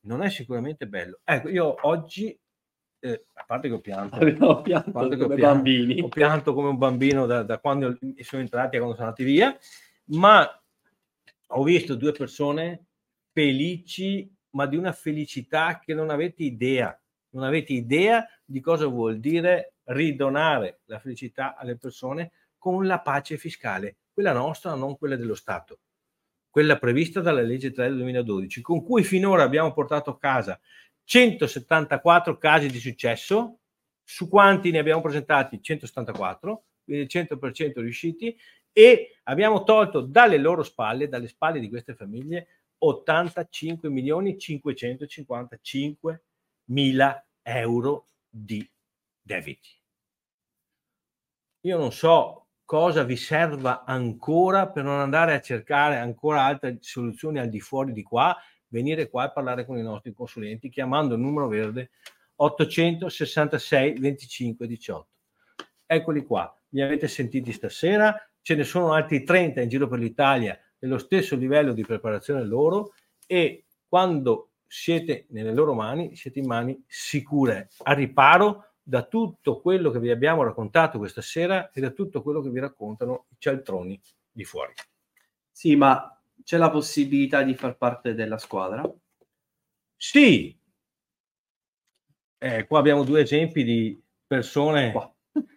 non 0.00 0.22
è 0.22 0.30
sicuramente 0.30 0.86
bello. 0.86 1.20
Ecco, 1.24 1.48
io 1.48 1.76
oggi 1.86 2.38
eh, 3.00 3.26
a 3.34 3.44
parte 3.46 3.68
che 3.68 3.74
ho 3.74 3.80
pianto, 3.80 4.16
ho 4.44 4.62
pianto 4.62 4.90
come 4.92 5.04
ho 5.04 5.16
pianto, 5.16 5.36
bambini. 5.36 6.00
Ho 6.00 6.08
pianto 6.08 6.54
come 6.54 6.68
un 6.68 6.78
bambino 6.78 7.26
da, 7.26 7.42
da 7.42 7.58
quando 7.58 7.96
sono 8.20 8.42
entrati 8.42 8.76
a 8.76 8.78
quando 8.78 8.96
sono 8.96 9.08
andati 9.08 9.24
via, 9.24 9.56
ma 10.06 10.62
ho 11.50 11.62
visto 11.62 11.94
due 11.94 12.12
persone 12.12 12.86
felici, 13.32 14.30
ma 14.50 14.66
di 14.66 14.76
una 14.76 14.92
felicità 14.92 15.78
che 15.78 15.94
non 15.94 16.10
avete 16.10 16.42
idea. 16.42 16.98
Non 17.30 17.44
avete 17.44 17.72
idea 17.72 18.26
di 18.44 18.60
cosa 18.60 18.86
vuol 18.86 19.20
dire 19.20 19.74
ridonare 19.84 20.80
la 20.86 20.98
felicità 20.98 21.56
alle 21.56 21.76
persone 21.76 22.32
con 22.58 22.86
la 22.86 23.00
pace 23.00 23.38
fiscale, 23.38 23.98
quella 24.12 24.32
nostra, 24.32 24.74
non 24.74 24.98
quella 24.98 25.16
dello 25.16 25.34
Stato, 25.34 25.78
quella 26.50 26.78
prevista 26.78 27.20
dalla 27.20 27.40
legge 27.40 27.70
3 27.70 27.88
del 27.88 27.98
2012, 27.98 28.60
con 28.60 28.82
cui 28.82 29.04
finora 29.04 29.44
abbiamo 29.44 29.72
portato 29.72 30.10
a 30.10 30.18
casa 30.18 30.60
174 31.04 32.36
casi 32.36 32.68
di 32.68 32.78
successo, 32.78 33.60
su 34.02 34.28
quanti 34.28 34.70
ne 34.70 34.78
abbiamo 34.78 35.00
presentati? 35.00 35.62
174, 35.62 36.64
quindi 36.84 37.04
il 37.04 37.08
100% 37.10 37.80
riusciti, 37.80 38.36
e 38.72 39.18
abbiamo 39.24 39.64
tolto 39.64 40.00
dalle 40.00 40.36
loro 40.36 40.62
spalle, 40.62 41.08
dalle 41.08 41.28
spalle 41.28 41.60
di 41.60 41.68
queste 41.68 41.94
famiglie, 41.94 42.48
85 42.78 43.88
milioni 43.90 44.38
555 44.38 46.24
mila 46.66 47.26
euro 47.42 48.06
di 48.28 48.68
debiti. 49.20 49.70
Io 51.62 51.76
non 51.76 51.92
so 51.92 52.47
cosa 52.68 53.02
vi 53.02 53.16
serva 53.16 53.84
ancora 53.86 54.68
per 54.68 54.84
non 54.84 55.00
andare 55.00 55.32
a 55.32 55.40
cercare 55.40 55.96
ancora 55.96 56.42
altre 56.42 56.76
soluzioni 56.80 57.38
al 57.38 57.48
di 57.48 57.60
fuori 57.60 57.94
di 57.94 58.02
qua 58.02 58.36
venire 58.66 59.08
qua 59.08 59.24
e 59.24 59.32
parlare 59.32 59.64
con 59.64 59.78
i 59.78 59.82
nostri 59.82 60.12
consulenti 60.12 60.68
chiamando 60.68 61.14
il 61.14 61.20
numero 61.22 61.48
verde 61.48 61.92
866 62.34 63.98
25 63.98 64.66
18. 64.66 65.06
Eccoli 65.86 66.26
qua, 66.26 66.54
li 66.68 66.82
avete 66.82 67.08
sentiti 67.08 67.52
stasera, 67.52 68.14
ce 68.42 68.54
ne 68.54 68.64
sono 68.64 68.92
altri 68.92 69.24
30 69.24 69.62
in 69.62 69.68
giro 69.70 69.88
per 69.88 69.98
l'Italia 69.98 70.60
dello 70.78 70.98
stesso 70.98 71.36
livello 71.36 71.72
di 71.72 71.86
preparazione 71.86 72.44
loro 72.44 72.92
e 73.26 73.64
quando 73.88 74.50
siete 74.66 75.24
nelle 75.30 75.54
loro 75.54 75.72
mani, 75.72 76.14
siete 76.16 76.40
in 76.40 76.46
mani 76.46 76.84
sicure, 76.86 77.70
a 77.84 77.94
riparo 77.94 78.67
da 78.88 79.02
tutto 79.02 79.60
quello 79.60 79.90
che 79.90 80.00
vi 80.00 80.08
abbiamo 80.08 80.42
raccontato 80.42 80.96
questa 80.96 81.20
sera 81.20 81.70
e 81.72 81.80
da 81.82 81.90
tutto 81.90 82.22
quello 82.22 82.40
che 82.40 82.48
vi 82.48 82.58
raccontano 82.58 83.26
i 83.28 83.36
cialtroni 83.36 84.00
di 84.32 84.44
fuori. 84.44 84.72
Sì, 85.50 85.76
ma 85.76 86.18
c'è 86.42 86.56
la 86.56 86.70
possibilità 86.70 87.42
di 87.42 87.54
far 87.54 87.76
parte 87.76 88.14
della 88.14 88.38
squadra? 88.38 88.90
Sì. 89.94 90.58
Eh, 92.38 92.66
qua 92.66 92.78
abbiamo 92.78 93.04
due 93.04 93.20
esempi 93.20 93.62
di 93.62 94.00
persone 94.26 94.92
qua. 94.92 95.14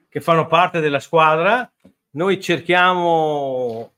che 0.10 0.20
fanno 0.20 0.48
parte 0.48 0.82
della 0.82 1.00
squadra. 1.00 1.72
Noi 2.10 2.42
cerchiamo 2.42 3.94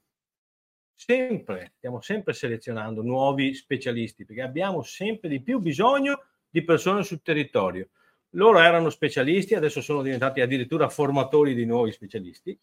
sempre, 0.94 1.74
stiamo 1.78 2.02
sempre 2.02 2.34
selezionando 2.34 3.02
nuovi 3.02 3.56
specialisti 3.56 4.26
perché 4.26 4.44
abbiamo 4.44 4.84
sempre 4.84 5.28
di 5.28 5.42
più 5.42 5.58
bisogno 5.58 6.24
di 6.48 6.64
persone 6.64 7.02
sul 7.02 7.24
territorio. 7.24 7.90
Loro 8.36 8.60
erano 8.60 8.90
specialisti, 8.90 9.54
adesso 9.54 9.82
sono 9.82 10.02
diventati 10.02 10.42
addirittura 10.42 10.90
formatori 10.90 11.54
di 11.54 11.66
nuovi 11.66 11.92
specialisti 11.92 12.58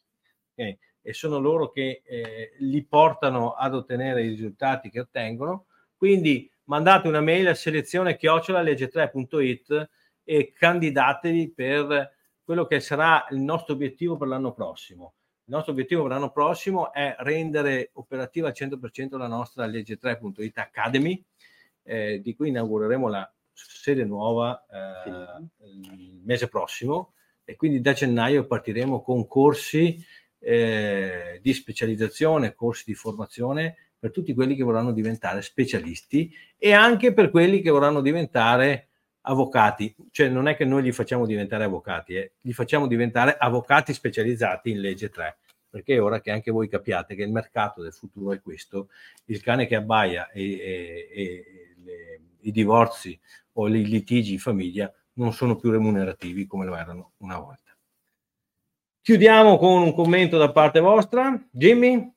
okay? 0.52 0.78
e 1.02 1.12
sono 1.12 1.38
loro 1.38 1.70
che 1.70 2.02
eh, 2.04 2.52
li 2.58 2.84
portano 2.84 3.52
ad 3.52 3.74
ottenere 3.74 4.24
i 4.24 4.28
risultati 4.28 4.90
che 4.90 5.00
ottengono. 5.00 5.66
Quindi 5.96 6.50
mandate 6.64 7.08
una 7.08 7.20
mail 7.20 7.48
a 7.48 7.54
selezione 7.54 8.16
chiocciolalegge3.it 8.16 9.90
e 10.24 10.52
candidatevi 10.52 11.52
per 11.52 12.14
quello 12.42 12.66
che 12.66 12.80
sarà 12.80 13.26
il 13.30 13.38
nostro 13.38 13.74
obiettivo 13.74 14.16
per 14.16 14.28
l'anno 14.28 14.52
prossimo. 14.52 15.14
Il 15.44 15.54
nostro 15.54 15.72
obiettivo 15.72 16.02
per 16.02 16.12
l'anno 16.12 16.30
prossimo 16.30 16.92
è 16.92 17.14
rendere 17.18 17.90
operativa 17.94 18.48
al 18.48 18.54
100% 18.56 19.16
la 19.16 19.26
nostra 19.28 19.66
legge 19.66 19.98
3.it 20.00 20.58
Academy, 20.58 21.24
eh, 21.82 22.20
di 22.20 22.34
cui 22.34 22.48
inaugureremo 22.48 23.08
la 23.08 23.32
sede 23.68 24.04
nuova 24.04 24.64
eh, 24.70 25.64
il 25.64 26.20
mese 26.24 26.48
prossimo. 26.48 27.14
E 27.44 27.56
quindi 27.56 27.80
da 27.80 27.92
gennaio 27.92 28.46
partiremo 28.46 29.02
con 29.02 29.26
corsi 29.26 30.04
eh, 30.38 31.38
di 31.42 31.52
specializzazione, 31.52 32.54
corsi 32.54 32.84
di 32.86 32.94
formazione 32.94 33.76
per 33.98 34.10
tutti 34.10 34.32
quelli 34.32 34.56
che 34.56 34.62
vorranno 34.62 34.92
diventare 34.92 35.42
specialisti 35.42 36.32
e 36.56 36.72
anche 36.72 37.12
per 37.12 37.30
quelli 37.30 37.60
che 37.60 37.70
vorranno 37.70 38.00
diventare 38.00 38.88
avvocati, 39.22 39.94
cioè 40.10 40.28
non 40.28 40.48
è 40.48 40.56
che 40.56 40.64
noi 40.64 40.82
li 40.82 40.92
facciamo 40.92 41.26
diventare 41.26 41.64
avvocati, 41.64 42.14
eh, 42.14 42.32
li 42.40 42.52
facciamo 42.54 42.86
diventare 42.86 43.36
avvocati 43.36 43.92
specializzati 43.92 44.70
in 44.70 44.80
legge 44.80 45.10
3, 45.10 45.36
perché 45.68 45.96
è 45.96 46.02
ora 46.02 46.20
che 46.22 46.30
anche 46.30 46.50
voi 46.50 46.68
capiate 46.68 47.14
che 47.14 47.22
il 47.22 47.30
mercato 47.30 47.82
del 47.82 47.92
futuro 47.92 48.32
è 48.32 48.40
questo, 48.40 48.88
il 49.26 49.42
cane 49.42 49.66
che 49.66 49.76
abbaia 49.76 50.30
e, 50.30 50.42
e, 50.42 51.08
e 51.12 51.44
le, 51.84 52.20
i 52.40 52.50
divorzi 52.50 53.18
o 53.52 53.68
i 53.68 53.84
litigi 53.84 54.34
in 54.34 54.38
famiglia 54.38 54.92
non 55.14 55.32
sono 55.32 55.56
più 55.56 55.70
remunerativi 55.70 56.46
come 56.46 56.64
lo 56.64 56.76
erano 56.76 57.12
una 57.18 57.38
volta. 57.38 57.76
Chiudiamo 59.02 59.56
con 59.56 59.82
un 59.82 59.94
commento 59.94 60.38
da 60.38 60.52
parte 60.52 60.80
vostra. 60.80 61.42
Jimmy? 61.50 62.12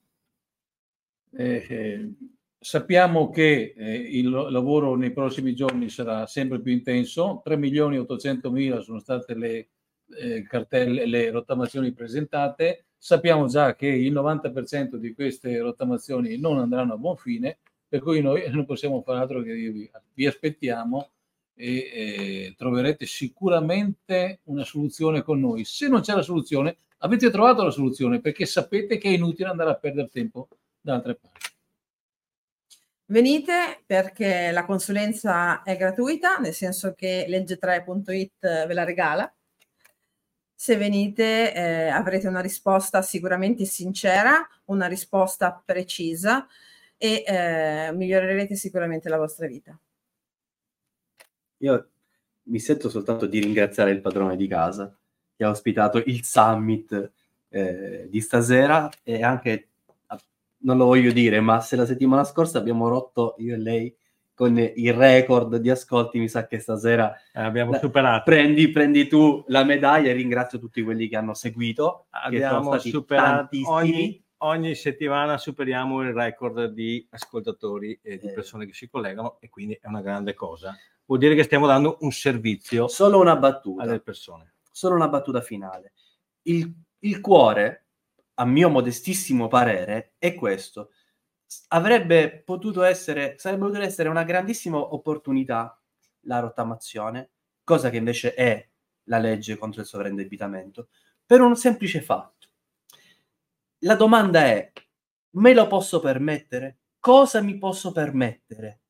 Eh, 1.35 1.65
eh, 1.67 2.13
sappiamo 2.59 3.29
che 3.29 3.73
eh, 3.75 3.95
il 3.95 4.29
lavoro 4.29 4.95
nei 4.95 5.11
prossimi 5.11 5.55
giorni 5.55 5.89
sarà 5.89 6.25
sempre 6.27 6.61
più 6.61 6.71
intenso. 6.71 7.41
3 7.43 7.57
milioni 7.57 7.95
e 7.95 7.99
800 7.99 8.51
mila 8.51 8.81
sono 8.81 8.99
state 8.99 9.33
le 9.33 9.69
eh, 10.17 10.43
cartelle, 10.43 11.05
le 11.05 11.31
rottamazioni 11.31 11.93
presentate. 11.93 12.85
Sappiamo 12.97 13.47
già 13.47 13.75
che 13.75 13.87
il 13.87 14.13
90% 14.13 14.95
di 14.95 15.13
queste 15.13 15.59
rottamazioni 15.59 16.37
non 16.37 16.59
andranno 16.59 16.93
a 16.93 16.97
buon 16.97 17.17
fine, 17.17 17.59
per 17.87 18.01
cui 18.01 18.21
noi 18.21 18.49
non 18.51 18.65
possiamo 18.65 19.01
fare 19.01 19.19
altro 19.19 19.41
che 19.41 19.53
dirvi 19.53 19.89
vi 20.13 20.27
aspettiamo 20.27 21.09
e 21.55 21.75
eh, 21.75 22.55
troverete 22.57 23.05
sicuramente 23.05 24.39
una 24.45 24.63
soluzione 24.63 25.21
con 25.21 25.39
noi. 25.39 25.65
Se 25.65 25.87
non 25.87 26.01
c'è 26.01 26.13
la 26.13 26.21
soluzione, 26.21 26.77
avete 26.99 27.29
trovato 27.29 27.63
la 27.63 27.71
soluzione 27.71 28.19
perché 28.19 28.45
sapete 28.45 28.97
che 28.97 29.09
è 29.09 29.13
inutile 29.13 29.49
andare 29.49 29.71
a 29.71 29.75
perdere 29.75 30.09
tempo 30.09 30.47
da 30.81 30.95
altre 30.95 31.15
parti. 31.15 31.51
Venite 33.05 33.83
perché 33.85 34.51
la 34.51 34.65
consulenza 34.65 35.61
è 35.61 35.75
gratuita, 35.75 36.37
nel 36.37 36.53
senso 36.53 36.93
che 36.93 37.25
legge3.it 37.29 38.65
ve 38.65 38.73
la 38.73 38.83
regala. 38.83 39.31
Se 40.55 40.77
venite 40.77 41.53
eh, 41.53 41.89
avrete 41.89 42.27
una 42.27 42.39
risposta 42.39 43.01
sicuramente 43.01 43.65
sincera, 43.65 44.47
una 44.65 44.87
risposta 44.87 45.61
precisa 45.63 46.47
e 46.97 47.23
eh, 47.27 47.91
migliorerete 47.93 48.55
sicuramente 48.55 49.09
la 49.09 49.17
vostra 49.17 49.45
vita. 49.45 49.77
Io 51.63 51.87
mi 52.43 52.59
sento 52.59 52.89
soltanto 52.89 53.25
di 53.25 53.39
ringraziare 53.39 53.91
il 53.91 54.01
padrone 54.01 54.35
di 54.35 54.47
casa 54.47 54.93
che 55.35 55.43
ha 55.45 55.49
ospitato 55.49 55.97
il 56.05 56.23
summit 56.23 57.11
eh, 57.47 58.07
di 58.09 58.19
stasera 58.19 58.89
e 59.01 59.23
anche, 59.23 59.69
non 60.59 60.77
lo 60.77 60.85
voglio 60.85 61.13
dire, 61.13 61.39
ma 61.39 61.61
se 61.61 61.77
la 61.77 61.85
settimana 61.85 62.25
scorsa 62.25 62.57
abbiamo 62.57 62.89
rotto 62.89 63.35
io 63.37 63.55
e 63.55 63.57
lei 63.57 63.95
con 64.33 64.57
il 64.57 64.93
record 64.93 65.55
di 65.57 65.69
ascolti, 65.69 66.19
mi 66.19 66.27
sa 66.27 66.47
che 66.47 66.59
stasera 66.59 67.15
eh, 67.31 67.41
abbiamo 67.41 67.77
superato. 67.77 68.23
Prendi, 68.25 68.69
prendi, 68.69 69.07
tu 69.07 69.43
la 69.47 69.63
medaglia 69.63 70.09
e 70.09 70.13
ringrazio 70.13 70.59
tutti 70.59 70.81
quelli 70.81 71.07
che 71.07 71.15
hanno 71.15 71.33
seguito. 71.33 72.07
Abbiamo 72.09 72.77
superato 72.79 73.57
ogni, 73.69 74.21
ogni, 74.39 74.75
settimana 74.75 75.37
superiamo 75.37 76.01
il 76.01 76.13
record 76.13 76.65
di 76.65 77.07
ascoltatori 77.11 77.97
e 78.01 78.17
di 78.17 78.27
eh. 78.27 78.33
persone 78.33 78.65
che 78.65 78.73
si 78.73 78.89
collegano 78.89 79.37
e 79.39 79.49
quindi 79.49 79.77
è 79.79 79.87
una 79.87 80.01
grande 80.01 80.33
cosa 80.33 80.75
vuol 81.05 81.19
dire 81.19 81.35
che 81.35 81.43
stiamo 81.43 81.67
dando 81.67 81.97
un 82.01 82.11
servizio 82.11 82.87
solo 82.87 83.19
una 83.19 83.35
battuta 83.35 83.83
alle 83.83 83.99
persone. 83.99 84.53
Solo 84.71 84.95
una 84.95 85.07
battuta 85.07 85.41
finale. 85.41 85.93
Il, 86.43 86.73
il 86.99 87.21
cuore, 87.21 87.87
a 88.35 88.45
mio 88.45 88.69
modestissimo 88.69 89.47
parere, 89.47 90.13
è 90.17 90.33
questo. 90.33 90.91
Avrebbe 91.69 92.41
potuto 92.43 92.81
essere, 92.83 93.35
sarebbe 93.37 93.65
potuto 93.65 93.81
essere 93.81 94.09
una 94.09 94.23
grandissima 94.23 94.77
opportunità 94.77 95.77
la 96.21 96.39
rottamazione, 96.39 97.31
cosa 97.63 97.89
che 97.89 97.97
invece 97.97 98.33
è 98.33 98.67
la 99.03 99.17
legge 99.19 99.57
contro 99.57 99.81
il 99.81 99.87
sovraindebitamento, 99.87 100.89
per 101.25 101.41
un 101.41 101.55
semplice 101.55 102.01
fatto. 102.01 102.47
La 103.79 103.95
domanda 103.95 104.45
è, 104.45 104.71
me 105.31 105.53
lo 105.53 105.67
posso 105.67 105.99
permettere? 105.99 106.79
Cosa 106.99 107.41
mi 107.41 107.57
posso 107.57 107.91
permettere? 107.91 108.82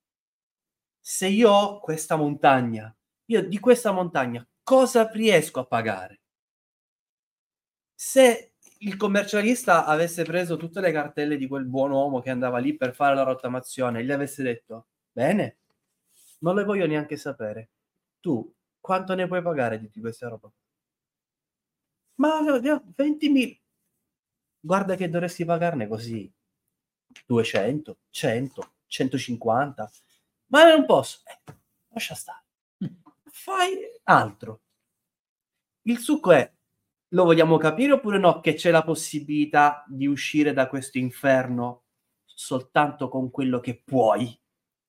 Se 1.06 1.28
io 1.28 1.52
ho 1.52 1.80
questa 1.82 2.16
montagna, 2.16 2.96
io 3.26 3.46
di 3.46 3.60
questa 3.60 3.92
montagna 3.92 4.48
cosa 4.64 5.10
riesco 5.12 5.60
a 5.60 5.66
pagare? 5.66 6.22
Se 7.94 8.54
il 8.80 8.96
commercialista 8.96 9.86
avesse 9.86 10.24
preso 10.24 10.56
tutte 10.56 10.80
le 10.80 10.94
cartelle 10.94 11.36
di 11.36 11.46
quel 11.46 11.66
buon 11.66 11.92
uomo 11.92 12.22
che 12.22 12.30
andava 12.30 12.58
lì 12.60 12.78
per 12.78 12.96
fare 12.96 13.16
la 13.16 13.24
rottamazione 13.24 14.00
e 14.00 14.06
gli 14.06 14.12
avesse 14.12 14.44
detto, 14.44 14.88
bene, 15.12 15.58
non 16.40 16.56
le 16.56 16.64
voglio 16.64 16.86
neanche 16.88 17.18
sapere, 17.18 17.72
tu 18.22 18.50
quanto 18.80 19.14
ne 19.14 19.28
puoi 19.28 19.42
pagare 19.42 19.82
di 19.82 20.00
questa 20.00 20.30
roba? 20.30 20.50
Ma 22.16 22.40
20.000. 22.40 23.60
Guarda 24.62 24.96
che 24.96 25.10
dovresti 25.10 25.44
pagarne 25.44 25.86
così 25.90 26.32
200, 27.26 27.98
100, 28.10 28.74
150 28.88 29.92
ma 30.54 30.70
non 30.70 30.86
posso. 30.86 31.22
Eh, 31.26 31.54
lascia 31.90 32.14
stare. 32.14 32.44
Fai 33.26 33.76
altro. 34.04 34.62
Il 35.86 35.98
succo 35.98 36.32
è, 36.32 36.54
lo 37.10 37.24
vogliamo 37.24 37.58
capire 37.58 37.94
oppure 37.94 38.20
no, 38.20 38.40
che 38.40 38.54
c'è 38.54 38.70
la 38.70 38.84
possibilità 38.84 39.84
di 39.88 40.06
uscire 40.06 40.54
da 40.54 40.68
questo 40.68 41.00
inferno 41.00 41.86
soltanto 42.24 43.10
con 43.10 43.32
quello 43.32 43.60
che 43.60 43.82
puoi? 43.84 44.40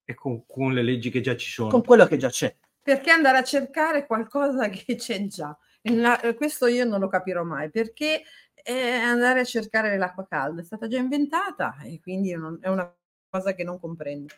E 0.07 0.13
con, 0.13 0.45
con 0.47 0.75
le 0.75 0.83
leggi 0.83 1.09
che 1.09 1.23
già 1.23 1.35
ci 1.35 1.51
sono. 1.51 1.71
Con 1.71 1.83
quello 1.83 2.05
che 2.05 2.19
già 2.19 2.29
c'è. 2.29 2.55
Perché 2.83 3.11
andare 3.11 3.39
a 3.39 3.43
cercare 3.43 4.07
qualcosa 4.07 4.69
che 4.69 4.97
c'è 4.97 5.27
già? 5.27 5.57
La, 5.85 6.21
questo 6.37 6.67
io 6.67 6.85
non 6.85 7.01
lo 7.01 7.09
capirò 7.09 7.43
mai, 7.43 7.71
perché 7.71 8.23
eh, 8.53 8.97
andare 8.97 9.41
a 9.41 9.45
cercare 9.45 9.97
l'acqua 9.97 10.27
calda 10.27 10.61
è 10.61 10.65
stata 10.65 10.87
già 10.89 10.99
inventata 10.99 11.77
e 11.83 12.01
quindi 12.01 12.35
non, 12.35 12.59
è 12.61 12.69
una 12.69 12.95
cosa 13.31 13.55
che 13.55 13.65
non 13.65 13.81
comprendo. 13.81 14.35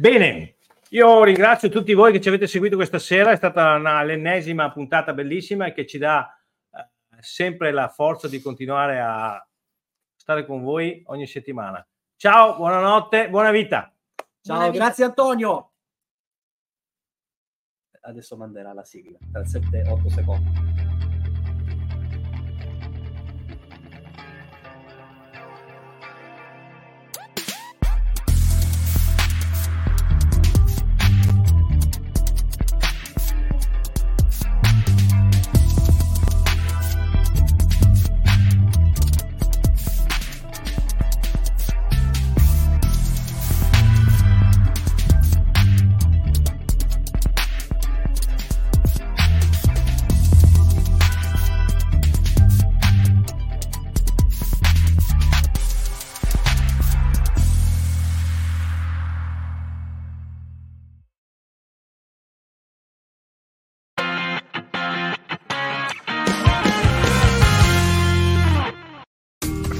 Bene, 0.00 0.58
io 0.90 1.24
ringrazio 1.24 1.68
tutti 1.68 1.92
voi 1.92 2.12
che 2.12 2.20
ci 2.20 2.28
avete 2.28 2.46
seguito 2.46 2.76
questa 2.76 3.00
sera, 3.00 3.32
è 3.32 3.36
stata 3.36 3.74
una, 3.74 4.04
l'ennesima 4.04 4.70
puntata 4.70 5.12
bellissima 5.12 5.66
e 5.66 5.72
che 5.72 5.88
ci 5.88 5.98
dà 5.98 6.40
eh, 6.70 6.86
sempre 7.18 7.72
la 7.72 7.88
forza 7.88 8.28
di 8.28 8.40
continuare 8.40 9.00
a 9.00 9.44
stare 10.14 10.46
con 10.46 10.62
voi 10.62 11.02
ogni 11.06 11.26
settimana. 11.26 11.84
Ciao, 12.14 12.54
buonanotte, 12.54 13.28
buona 13.28 13.50
vita. 13.50 13.92
Ciao, 14.40 14.54
buona 14.54 14.70
vita. 14.70 14.84
grazie 14.84 15.04
Antonio. 15.04 15.72
Adesso 18.00 18.36
manderà 18.36 18.72
la 18.72 18.84
sigla 18.84 19.18
tra 19.32 19.44
7 19.44 19.80
e 19.80 19.88
8 19.90 20.08
secondi. 20.10 21.07